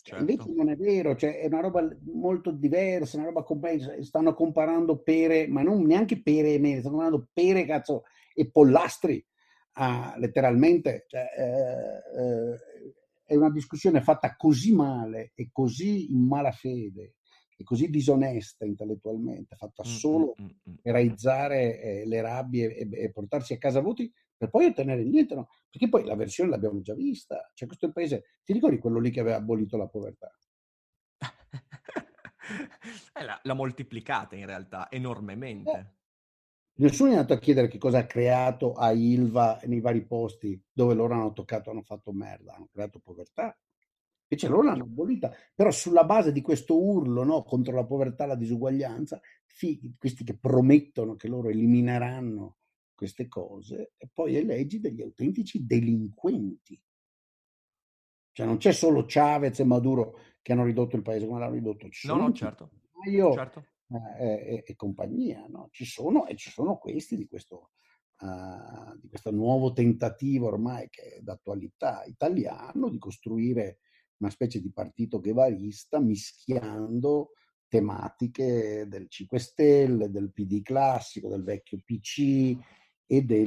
Cioè, 0.00 0.18
certo. 0.18 0.32
Invece 0.32 0.52
non 0.54 0.70
è 0.70 0.76
vero, 0.76 1.16
cioè, 1.16 1.40
è 1.40 1.46
una 1.46 1.60
roba 1.60 1.86
molto 2.12 2.50
diversa, 2.50 3.16
una 3.16 3.26
roba 3.26 3.42
complessa. 3.42 4.00
Stanno 4.02 4.32
comparando 4.34 5.02
pere, 5.02 5.48
ma 5.48 5.62
non 5.62 5.82
neanche 5.84 6.22
pere 6.22 6.54
e 6.54 6.58
mele, 6.58 6.80
stanno 6.80 6.96
comparando 6.96 7.28
pere, 7.32 7.66
cazzo, 7.66 8.04
e 8.34 8.50
pollastri. 8.50 9.22
Ah, 9.72 10.14
letteralmente, 10.16 11.04
cioè, 11.08 11.26
eh, 11.36 12.20
eh, 12.20 12.58
è 13.28 13.36
una 13.36 13.50
discussione 13.50 14.00
fatta 14.00 14.36
così 14.36 14.74
male 14.74 15.32
e 15.34 15.50
così 15.52 16.10
in 16.12 16.26
malafede 16.26 17.16
e 17.54 17.62
così 17.62 17.90
disonesta 17.90 18.64
intellettualmente, 18.64 19.54
fatta 19.54 19.82
mm, 19.86 19.90
solo 19.90 20.34
mm, 20.40 20.46
mm, 20.46 20.74
per 20.80 20.94
aizzare 20.94 21.78
eh, 21.78 22.06
le 22.06 22.22
rabbie 22.22 22.74
e, 22.74 22.88
e, 22.90 23.10
portarsi 23.10 23.52
a 23.52 23.58
casa 23.58 23.80
voti 23.80 24.10
per 24.34 24.48
poi 24.48 24.64
ottenere 24.64 25.04
niente, 25.04 25.34
no? 25.34 25.48
Perché 25.68 25.90
poi 25.90 26.06
la 26.06 26.14
versione 26.14 26.48
l'abbiamo 26.48 26.80
già 26.80 26.94
vista. 26.94 27.50
Cioè, 27.52 27.66
questo 27.68 27.84
è 27.84 27.88
il 27.88 27.94
paese, 27.94 28.24
ti 28.44 28.54
ricordi 28.54 28.78
quello 28.78 28.98
lì 28.98 29.10
che 29.10 29.20
aveva 29.20 29.36
abolito 29.36 29.76
la 29.76 29.88
povertà? 29.88 30.34
eh, 33.12 33.24
l'ha 33.42 33.54
moltiplicata 33.54 34.36
in 34.36 34.46
realtà 34.46 34.90
enormemente. 34.90 35.70
Eh. 35.70 35.97
Nessuno 36.78 37.10
è 37.10 37.14
andato 37.14 37.32
a 37.32 37.38
chiedere 37.38 37.66
che 37.66 37.78
cosa 37.78 37.98
ha 37.98 38.06
creato 38.06 38.72
a 38.74 38.92
Ilva 38.92 39.58
nei 39.64 39.80
vari 39.80 40.06
posti 40.06 40.60
dove 40.72 40.94
loro 40.94 41.14
hanno 41.14 41.32
toccato, 41.32 41.70
hanno 41.70 41.82
fatto 41.82 42.12
merda, 42.12 42.54
hanno 42.54 42.68
creato 42.70 43.00
povertà. 43.00 43.56
Invece 44.28 44.48
loro 44.48 44.62
l'hanno 44.62 44.84
abolita, 44.84 45.32
però 45.54 45.72
sulla 45.72 46.04
base 46.04 46.30
di 46.30 46.40
questo 46.40 46.80
urlo 46.80 47.24
no, 47.24 47.42
contro 47.42 47.74
la 47.74 47.84
povertà 47.84 48.24
e 48.24 48.26
la 48.28 48.36
disuguaglianza, 48.36 49.20
fighi, 49.46 49.96
questi 49.98 50.22
che 50.22 50.38
promettono 50.38 51.16
che 51.16 51.26
loro 51.26 51.48
elimineranno 51.48 52.58
queste 52.94 53.26
cose, 53.26 53.94
e 53.96 54.08
poi 54.12 54.36
eleggi 54.36 54.78
degli 54.78 55.02
autentici 55.02 55.64
delinquenti. 55.66 56.80
Cioè 58.30 58.46
non 58.46 58.58
c'è 58.58 58.72
solo 58.72 59.04
Chavez 59.04 59.58
e 59.58 59.64
Maduro 59.64 60.18
che 60.42 60.52
hanno 60.52 60.64
ridotto 60.64 60.94
il 60.94 61.02
paese 61.02 61.26
come 61.26 61.40
l'hanno 61.40 61.54
ridotto. 61.54 61.88
Ci 61.88 62.06
no, 62.06 62.16
no, 62.16 62.32
certo. 62.32 62.70
Io, 63.08 63.32
certo 63.32 63.64
e, 64.18 64.64
e, 64.66 64.76
compagnia. 64.76 65.46
No? 65.48 65.68
Ci 65.70 65.84
sono 65.84 66.26
e 66.26 66.36
ci 66.36 66.50
sono 66.50 66.76
questi 66.76 67.16
di 67.16 67.26
questo, 67.26 67.70
uh, 68.20 68.96
di 69.00 69.08
questo 69.08 69.30
nuovo 69.30 69.72
tentativo 69.72 70.46
ormai 70.46 70.88
che 70.88 71.14
è 71.14 71.20
d'attualità 71.20 72.04
italiano 72.04 72.88
di 72.88 72.98
costruire 72.98 73.78
una 74.18 74.30
specie 74.30 74.60
di 74.60 74.70
partito 74.72 75.20
guevarista 75.20 76.00
mischiando 76.00 77.30
tematiche 77.68 78.86
del 78.88 79.08
5 79.08 79.38
Stelle, 79.38 80.10
del 80.10 80.32
PD 80.32 80.62
classico, 80.62 81.28
del 81.28 81.44
vecchio 81.44 81.78
PC 81.84 82.56
e 83.10 83.24
di 83.24 83.44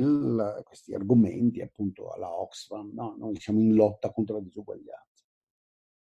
questi 0.64 0.94
argomenti 0.94 1.62
appunto 1.62 2.12
alla 2.12 2.32
Oxfam. 2.32 2.94
No? 2.94 3.16
Noi 3.18 3.36
siamo 3.40 3.60
in 3.60 3.74
lotta 3.74 4.12
contro 4.12 4.36
la 4.36 4.44
disuguaglianza. 4.44 5.26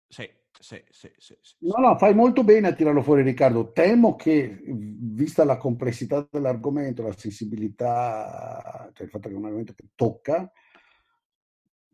Sì, 0.09 0.29
sì, 0.59 0.81
sì, 0.89 1.11
sì, 1.17 1.35
No, 1.59 1.75
no, 1.79 1.97
fai 1.97 2.13
molto 2.13 2.43
bene 2.43 2.69
a 2.69 2.73
tirarlo 2.73 3.01
fuori, 3.01 3.21
Riccardo. 3.21 3.71
Temo 3.71 4.15
che, 4.15 4.61
vista 4.65 5.43
la 5.43 5.57
complessità 5.57 6.27
dell'argomento, 6.29 7.03
la 7.03 7.15
sensibilità, 7.15 8.89
cioè 8.93 9.05
il 9.05 9.11
fatto 9.11 9.27
che 9.27 9.35
è 9.35 9.37
un 9.37 9.45
argomento 9.45 9.73
che 9.73 9.89
tocca, 9.95 10.51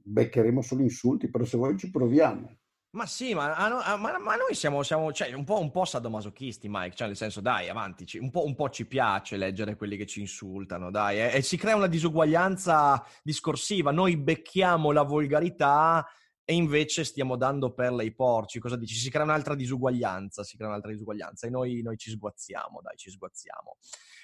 beccheremo 0.03 0.61
solo 0.61 0.81
insulti, 0.81 1.29
però 1.29 1.43
se 1.45 1.57
vuoi 1.57 1.77
ci 1.77 1.89
proviamo. 1.91 2.57
Ma 2.91 3.07
sì, 3.07 3.33
ma, 3.33 3.55
ma, 3.97 4.19
ma 4.19 4.35
noi 4.35 4.53
siamo, 4.53 4.83
siamo 4.83 5.11
cioè, 5.11 5.33
un, 5.33 5.43
po', 5.43 5.59
un 5.59 5.71
po' 5.71 5.83
sadomasochisti, 5.83 6.67
Mike, 6.69 6.95
cioè 6.95 7.07
nel 7.07 7.15
senso, 7.15 7.41
dai, 7.41 7.67
avanti, 7.67 8.19
un 8.19 8.29
po', 8.29 8.45
un 8.45 8.53
po', 8.53 8.69
ci 8.69 8.85
piace 8.85 9.35
leggere 9.35 9.75
quelli 9.75 9.97
che 9.97 10.05
ci 10.05 10.19
insultano, 10.19 10.91
dai, 10.91 11.19
e, 11.19 11.37
e 11.37 11.41
si 11.41 11.57
crea 11.57 11.75
una 11.75 11.87
disuguaglianza 11.87 13.03
discorsiva, 13.23 13.91
noi 13.91 14.15
becchiamo 14.15 14.91
la 14.91 15.01
volgarità 15.01 16.07
e 16.45 16.53
invece 16.53 17.03
stiamo 17.03 17.37
dando 17.37 17.73
perla 17.73 18.01
ai 18.01 18.13
porci. 18.13 18.59
Cosa 18.59 18.75
dici? 18.75 18.95
Si 18.95 19.09
crea 19.09 19.23
un'altra 19.23 19.55
disuguaglianza, 19.55 20.43
si 20.43 20.57
crea 20.57 20.69
un'altra 20.69 20.91
disuguaglianza 20.91 21.47
e 21.47 21.49
noi, 21.49 21.81
noi 21.81 21.97
ci 21.97 22.09
sguazziamo, 22.09 22.81
dai, 22.81 22.97
ci 22.97 23.09
sguazziamo. 23.09 23.77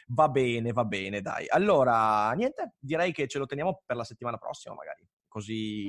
Va 0.07 0.27
bene, 0.27 0.71
va 0.71 0.85
bene, 0.85 1.21
dai. 1.21 1.45
Allora, 1.47 2.31
niente, 2.31 2.73
direi 2.79 3.11
che 3.13 3.27
ce 3.27 3.37
lo 3.37 3.45
teniamo 3.45 3.83
per 3.85 3.95
la 3.95 4.03
settimana 4.03 4.37
prossima 4.37 4.75
magari. 4.75 5.07
Così... 5.27 5.85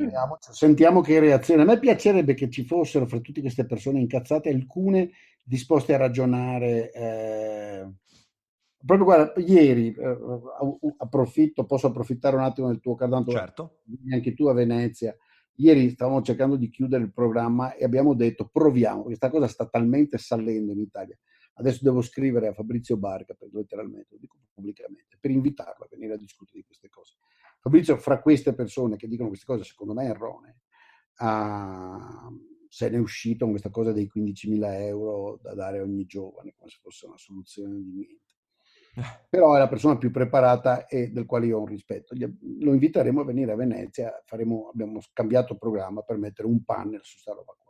Sentiamo 0.53 1.01
che 1.01 1.19
reazione. 1.19 1.63
A 1.63 1.65
me 1.65 1.79
piacerebbe 1.79 2.35
che 2.35 2.51
ci 2.51 2.65
fossero 2.65 3.07
fra 3.07 3.21
tutte 3.21 3.41
queste 3.41 3.65
persone 3.65 3.99
incazzate 3.99 4.51
alcune 4.51 5.11
disposte 5.43 5.95
a 5.95 5.99
ragionare. 5.99 6.93
Eh... 6.93 7.91
Proprio 8.85 9.07
guarda, 9.07 9.41
ieri 9.41 9.93
eh, 9.93 10.19
approfitto, 10.99 11.67
posso 11.67 11.89
approfittare 11.89 12.37
un 12.37 12.43
attimo 12.43 12.69
del 12.69 12.81
tuo 12.81 12.95
cantato, 12.95 13.31
certo. 13.31 13.81
anche 14.11 14.33
tu 14.33 14.47
a 14.47 14.55
Venezia. 14.55 15.15
Ieri 15.61 15.91
stavamo 15.91 16.23
cercando 16.23 16.57
di 16.57 16.71
chiudere 16.71 17.05
il 17.05 17.13
programma 17.13 17.75
e 17.75 17.85
abbiamo 17.85 18.15
detto 18.15 18.49
proviamo, 18.49 19.03
questa 19.03 19.29
cosa 19.29 19.47
sta 19.47 19.69
talmente 19.69 20.17
salendo 20.17 20.73
in 20.73 20.81
Italia. 20.81 21.19
Adesso 21.55 21.81
devo 21.83 22.01
scrivere 22.01 22.49
a 22.49 22.55
Fabrizio 22.55 22.97
Barca, 22.97 23.35
per, 23.35 23.51
letteralmente, 23.53 24.09
lo 24.13 24.19
dico 24.19 24.39
pubblicamente, 24.55 25.19
per 25.21 25.31
invitarlo 25.31 25.85
a 25.85 25.89
venire 25.91 26.15
a 26.15 26.17
discutere 26.17 26.61
di 26.61 26.65
queste 26.65 26.89
cose. 26.89 27.17
Fabrizio, 27.61 27.99
fra 27.99 28.23
queste 28.23 28.55
persone 28.55 28.97
che 28.97 29.07
dicono 29.07 29.29
queste 29.29 29.45
cose, 29.45 29.65
secondo 29.65 29.93
me 29.93 30.07
erronee, 30.07 30.61
uh, 31.19 32.67
se 32.67 32.89
ne 32.89 32.97
è 32.97 33.01
uscito 33.01 33.41
con 33.41 33.51
questa 33.51 33.69
cosa 33.69 33.93
dei 33.93 34.11
15.000 34.11 34.81
euro 34.87 35.39
da 35.43 35.53
dare 35.53 35.81
a 35.81 35.83
ogni 35.83 36.07
giovane, 36.07 36.55
come 36.57 36.71
se 36.71 36.79
fosse 36.81 37.05
una 37.05 37.19
soluzione 37.19 37.75
di 37.75 37.93
niente. 37.93 38.30
Però 39.29 39.55
è 39.55 39.59
la 39.59 39.69
persona 39.69 39.97
più 39.97 40.11
preparata 40.11 40.87
e 40.87 41.11
del 41.11 41.27
quale 41.27 41.47
io 41.47 41.59
ho 41.59 41.61
un 41.61 41.67
rispetto. 41.67 42.15
Lo 42.17 42.73
inviteremo 42.73 43.21
a 43.21 43.25
venire 43.25 43.53
a 43.53 43.57
Venezia, 43.57 44.21
faremo, 44.25 44.71
abbiamo 44.73 45.01
scambiato 45.01 45.57
programma 45.57 46.03
per 46.03 46.17
mettere 46.17 46.49
un 46.49 46.65
panel 46.65 47.01
su 47.03 47.15
questa 47.15 47.33
roba 47.33 47.55
qua. 47.57 47.69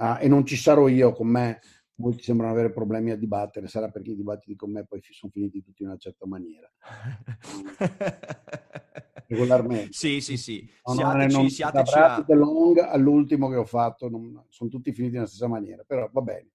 Uh, 0.00 0.16
e 0.20 0.28
non 0.28 0.46
ci 0.46 0.56
sarò 0.56 0.86
io 0.86 1.12
con 1.12 1.26
me 1.26 1.58
molti 1.98 2.22
sembrano 2.22 2.52
avere 2.52 2.70
problemi 2.70 3.10
a 3.10 3.16
dibattere, 3.16 3.68
sarà 3.68 3.88
perché 3.88 4.12
i 4.12 4.16
dibattiti 4.16 4.56
con 4.56 4.70
me 4.70 4.84
poi 4.84 5.00
sono 5.10 5.32
finiti 5.32 5.62
tutti 5.62 5.82
in 5.82 5.88
una 5.88 5.98
certa 5.98 6.26
maniera. 6.26 6.70
Regolarmente. 9.26 9.88
Sì, 9.90 10.20
sì, 10.20 10.36
sì. 10.36 10.70
No, 10.84 10.94
siateci, 10.94 11.36
non, 11.36 11.50
siateci 11.50 11.98
a... 11.98 12.24
long 12.28 12.78
all'ultimo 12.78 13.48
che 13.48 13.56
ho 13.56 13.64
fatto, 13.64 14.08
non, 14.08 14.44
sono 14.48 14.70
tutti 14.70 14.92
finiti 14.92 15.14
nella 15.14 15.26
stessa 15.26 15.48
maniera, 15.48 15.82
però 15.86 16.08
va 16.12 16.20
bene. 16.20 16.50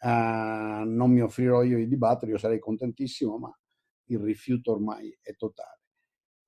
Uh, 0.00 0.84
non 0.84 1.10
mi 1.10 1.20
offrirò 1.20 1.62
io 1.62 1.76
di 1.76 1.88
dibattere, 1.88 2.30
io 2.32 2.38
sarei 2.38 2.60
contentissimo, 2.60 3.38
ma 3.38 3.52
il 4.06 4.18
rifiuto 4.18 4.72
ormai 4.72 5.16
è 5.20 5.34
totale. 5.34 5.80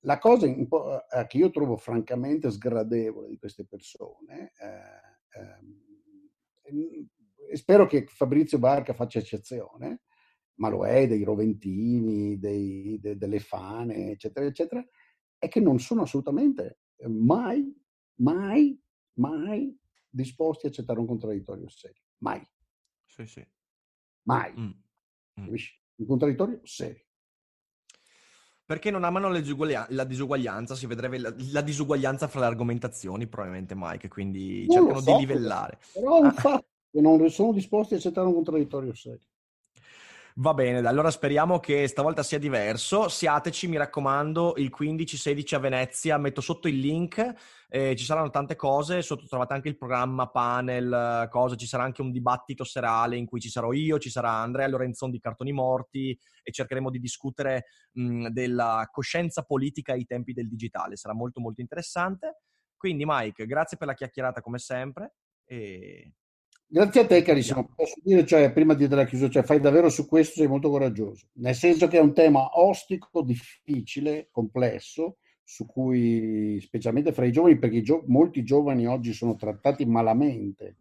La 0.04 0.18
cosa 0.18 0.46
eh, 0.46 1.26
che 1.26 1.36
io 1.36 1.50
trovo 1.50 1.76
francamente 1.76 2.50
sgradevole 2.50 3.28
di 3.28 3.38
queste 3.38 3.66
persone 3.66 4.52
eh, 4.58 5.40
eh, 6.70 7.56
spero 7.56 7.86
che 7.86 8.06
Fabrizio 8.06 8.58
Barca 8.58 8.94
faccia 8.94 9.18
eccezione, 9.18 10.02
ma 10.54 10.68
lo 10.68 10.86
è, 10.86 11.06
dei 11.06 11.22
Roventini, 11.22 12.38
dei, 12.38 12.98
de, 13.00 13.16
delle 13.16 13.40
Fane, 13.40 14.12
eccetera, 14.12 14.46
eccetera, 14.46 14.86
è 15.36 15.48
che 15.48 15.60
non 15.60 15.78
sono 15.78 16.02
assolutamente 16.02 16.80
eh, 16.96 17.08
mai, 17.08 17.74
mai, 18.16 18.80
mai 19.14 19.78
disposti 20.08 20.66
a 20.66 20.68
accettare 20.68 21.00
un 21.00 21.06
contraddittorio 21.06 21.68
serio. 21.68 22.02
Mai. 22.18 22.42
Sì, 23.10 23.26
sì. 23.26 23.46
Mai. 24.22 24.52
Mm. 24.58 24.70
Mm. 25.40 25.54
Un 25.96 26.06
contraddittorio 26.06 26.60
serio. 26.64 27.04
Perché 28.64 28.90
non 28.92 29.02
amano 29.02 29.28
la 29.28 30.04
disuguaglianza, 30.04 30.76
si 30.76 30.86
vedrebbe 30.86 31.18
la, 31.18 31.34
la, 31.50 31.60
disuguaglianza 31.60 32.28
fra 32.28 32.40
le 32.40 32.46
argomentazioni, 32.46 33.26
probabilmente 33.26 33.74
Mike, 33.76 34.06
quindi 34.06 34.64
non 34.66 34.76
cercano 34.76 35.00
so, 35.00 35.12
di 35.12 35.18
livellare. 35.18 35.78
Però 35.92 36.18
è 36.18 36.20
un 36.20 36.32
fatto 36.32 36.66
e 36.92 37.00
non 37.00 37.28
sono 37.30 37.52
disposti 37.52 37.94
a 37.94 37.96
accettare 37.96 38.28
un 38.28 38.34
contraddittorio 38.34 38.94
serio. 38.94 39.26
Va 40.40 40.54
bene, 40.54 40.78
allora 40.88 41.10
speriamo 41.10 41.60
che 41.60 41.86
stavolta 41.86 42.22
sia 42.22 42.38
diverso. 42.38 43.10
Siateci, 43.10 43.68
mi 43.68 43.76
raccomando, 43.76 44.54
il 44.56 44.72
15-16 44.74 45.54
a 45.54 45.58
Venezia. 45.58 46.16
Metto 46.16 46.40
sotto 46.40 46.66
il 46.66 46.78
link, 46.78 47.34
eh, 47.68 47.94
ci 47.94 48.06
saranno 48.06 48.30
tante 48.30 48.56
cose. 48.56 49.02
Sotto 49.02 49.26
trovate 49.26 49.52
anche 49.52 49.68
il 49.68 49.76
programma, 49.76 50.30
panel, 50.30 51.28
cose. 51.28 51.58
Ci 51.58 51.66
sarà 51.66 51.82
anche 51.82 52.00
un 52.00 52.10
dibattito 52.10 52.64
serale 52.64 53.18
in 53.18 53.26
cui 53.26 53.38
ci 53.38 53.50
sarò 53.50 53.72
io, 53.72 53.98
ci 53.98 54.08
sarà 54.08 54.30
Andrea 54.30 54.66
Lorenzon 54.66 55.10
di 55.10 55.18
Cartoni 55.18 55.52
Morti 55.52 56.18
e 56.42 56.50
cercheremo 56.50 56.88
di 56.88 57.00
discutere 57.00 57.66
mh, 57.92 58.28
della 58.28 58.88
coscienza 58.90 59.42
politica 59.42 59.92
ai 59.92 60.06
tempi 60.06 60.32
del 60.32 60.48
digitale. 60.48 60.96
Sarà 60.96 61.12
molto, 61.12 61.42
molto 61.42 61.60
interessante. 61.60 62.38
Quindi, 62.78 63.04
Mike, 63.06 63.44
grazie 63.44 63.76
per 63.76 63.88
la 63.88 63.94
chiacchierata 63.94 64.40
come 64.40 64.56
sempre. 64.56 65.16
E 65.44 66.14
Grazie 66.72 67.00
a 67.00 67.06
te, 67.06 67.22
carissimo. 67.22 67.68
Posso 67.74 67.96
dire, 68.00 68.24
cioè, 68.24 68.52
prima 68.52 68.74
di 68.74 68.86
della 68.86 69.04
chiusura, 69.04 69.28
cioè, 69.28 69.42
fai 69.42 69.58
davvero 69.58 69.88
su 69.88 70.06
questo, 70.06 70.34
sei 70.36 70.46
molto 70.46 70.70
coraggioso. 70.70 71.26
Nel 71.32 71.56
senso 71.56 71.88
che 71.88 71.98
è 71.98 72.00
un 72.00 72.14
tema 72.14 72.60
ostico, 72.60 73.22
difficile, 73.22 74.28
complesso, 74.30 75.16
su 75.42 75.66
cui, 75.66 76.60
specialmente 76.60 77.12
fra 77.12 77.24
i 77.24 77.32
giovani, 77.32 77.58
perché 77.58 77.82
gio- 77.82 78.04
molti 78.06 78.44
giovani 78.44 78.86
oggi 78.86 79.12
sono 79.12 79.34
trattati 79.34 79.84
malamente, 79.84 80.76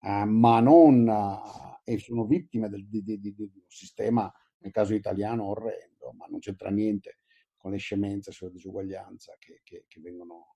eh, 0.00 0.24
ma 0.24 0.60
non, 0.60 1.06
eh, 1.06 1.92
e 1.92 1.98
sono 1.98 2.24
vittime 2.24 2.70
del, 2.70 2.86
di, 2.88 3.02
di, 3.02 3.20
di, 3.20 3.34
di, 3.34 3.42
un 3.42 3.50
sistema, 3.68 4.32
nel 4.60 4.72
caso 4.72 4.94
italiano, 4.94 5.48
orrendo, 5.48 6.14
ma 6.16 6.24
non 6.30 6.40
c'entra 6.40 6.70
niente 6.70 7.18
con 7.58 7.72
le 7.72 7.76
scemenze 7.76 8.32
sulla 8.32 8.50
disuguaglianza 8.50 9.36
che, 9.38 9.60
che, 9.62 9.84
che 9.86 10.00
vengono 10.00 10.54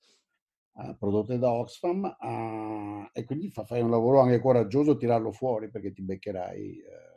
uh, 0.83 0.97
prodotte 0.97 1.39
da 1.39 1.51
Oxfam 1.51 2.17
uh, 2.19 3.09
e 3.13 3.25
quindi 3.25 3.51
fa, 3.51 3.65
fai 3.65 3.81
un 3.81 3.91
lavoro 3.91 4.21
anche 4.21 4.41
coraggioso 4.41 4.97
tirarlo 4.97 5.33
fuori 5.33 5.71
perché 5.71 5.93
ti 5.93 6.03
beccherai 6.03 6.83
uh, 6.87 7.11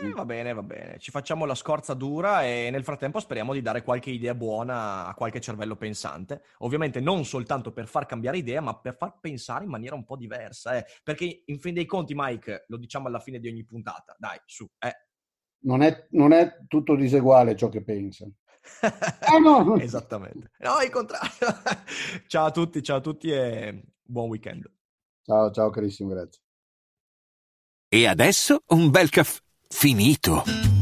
eh, 0.00 0.12
va 0.12 0.24
bene, 0.24 0.52
va 0.52 0.62
bene. 0.62 0.98
Ci 0.98 1.10
facciamo 1.10 1.44
la 1.44 1.54
scorza 1.54 1.94
dura 1.94 2.44
e 2.44 2.68
nel 2.70 2.84
frattempo 2.84 3.18
speriamo 3.18 3.52
di 3.52 3.62
dare 3.62 3.82
qualche 3.82 4.10
idea 4.10 4.34
buona 4.34 5.06
a 5.06 5.14
qualche 5.14 5.40
cervello 5.40 5.76
pensante. 5.76 6.42
Ovviamente 6.58 7.00
non 7.00 7.24
soltanto 7.24 7.72
per 7.72 7.88
far 7.88 8.06
cambiare 8.06 8.38
idea, 8.38 8.60
ma 8.60 8.78
per 8.78 8.96
far 8.96 9.18
pensare 9.20 9.64
in 9.64 9.70
maniera 9.70 9.94
un 9.94 10.04
po' 10.04 10.16
diversa. 10.16 10.76
Eh. 10.76 10.84
Perché 11.02 11.42
in 11.46 11.58
fin 11.58 11.74
dei 11.74 11.86
conti, 11.86 12.12
Mike, 12.14 12.66
lo 12.68 12.76
diciamo 12.76 13.08
alla 13.08 13.20
fine 13.20 13.38
di 13.38 13.48
ogni 13.48 13.64
puntata, 13.64 14.14
dai, 14.18 14.38
su, 14.44 14.68
eh. 14.78 15.08
Non 15.64 15.82
è, 15.82 16.06
non 16.10 16.32
è 16.32 16.58
tutto 16.66 16.94
diseguale 16.94 17.56
ciò 17.56 17.68
che 17.68 17.82
pensa. 17.82 18.28
Ah, 18.80 19.38
no. 19.38 19.76
Esattamente. 19.80 20.50
No, 20.58 20.80
il 20.80 20.90
contrario. 20.90 21.30
ciao 22.26 22.46
a 22.46 22.50
tutti, 22.50 22.82
ciao 22.82 22.98
a 22.98 23.00
tutti 23.00 23.30
e 23.30 23.82
buon 24.02 24.28
weekend. 24.28 24.70
Ciao, 25.22 25.50
ciao 25.50 25.70
carissimo, 25.70 26.10
grazie. 26.10 26.40
E 27.88 28.06
adesso 28.06 28.62
un 28.68 28.90
bel 28.90 29.10
caffè 29.10 29.40
finito. 29.68 30.81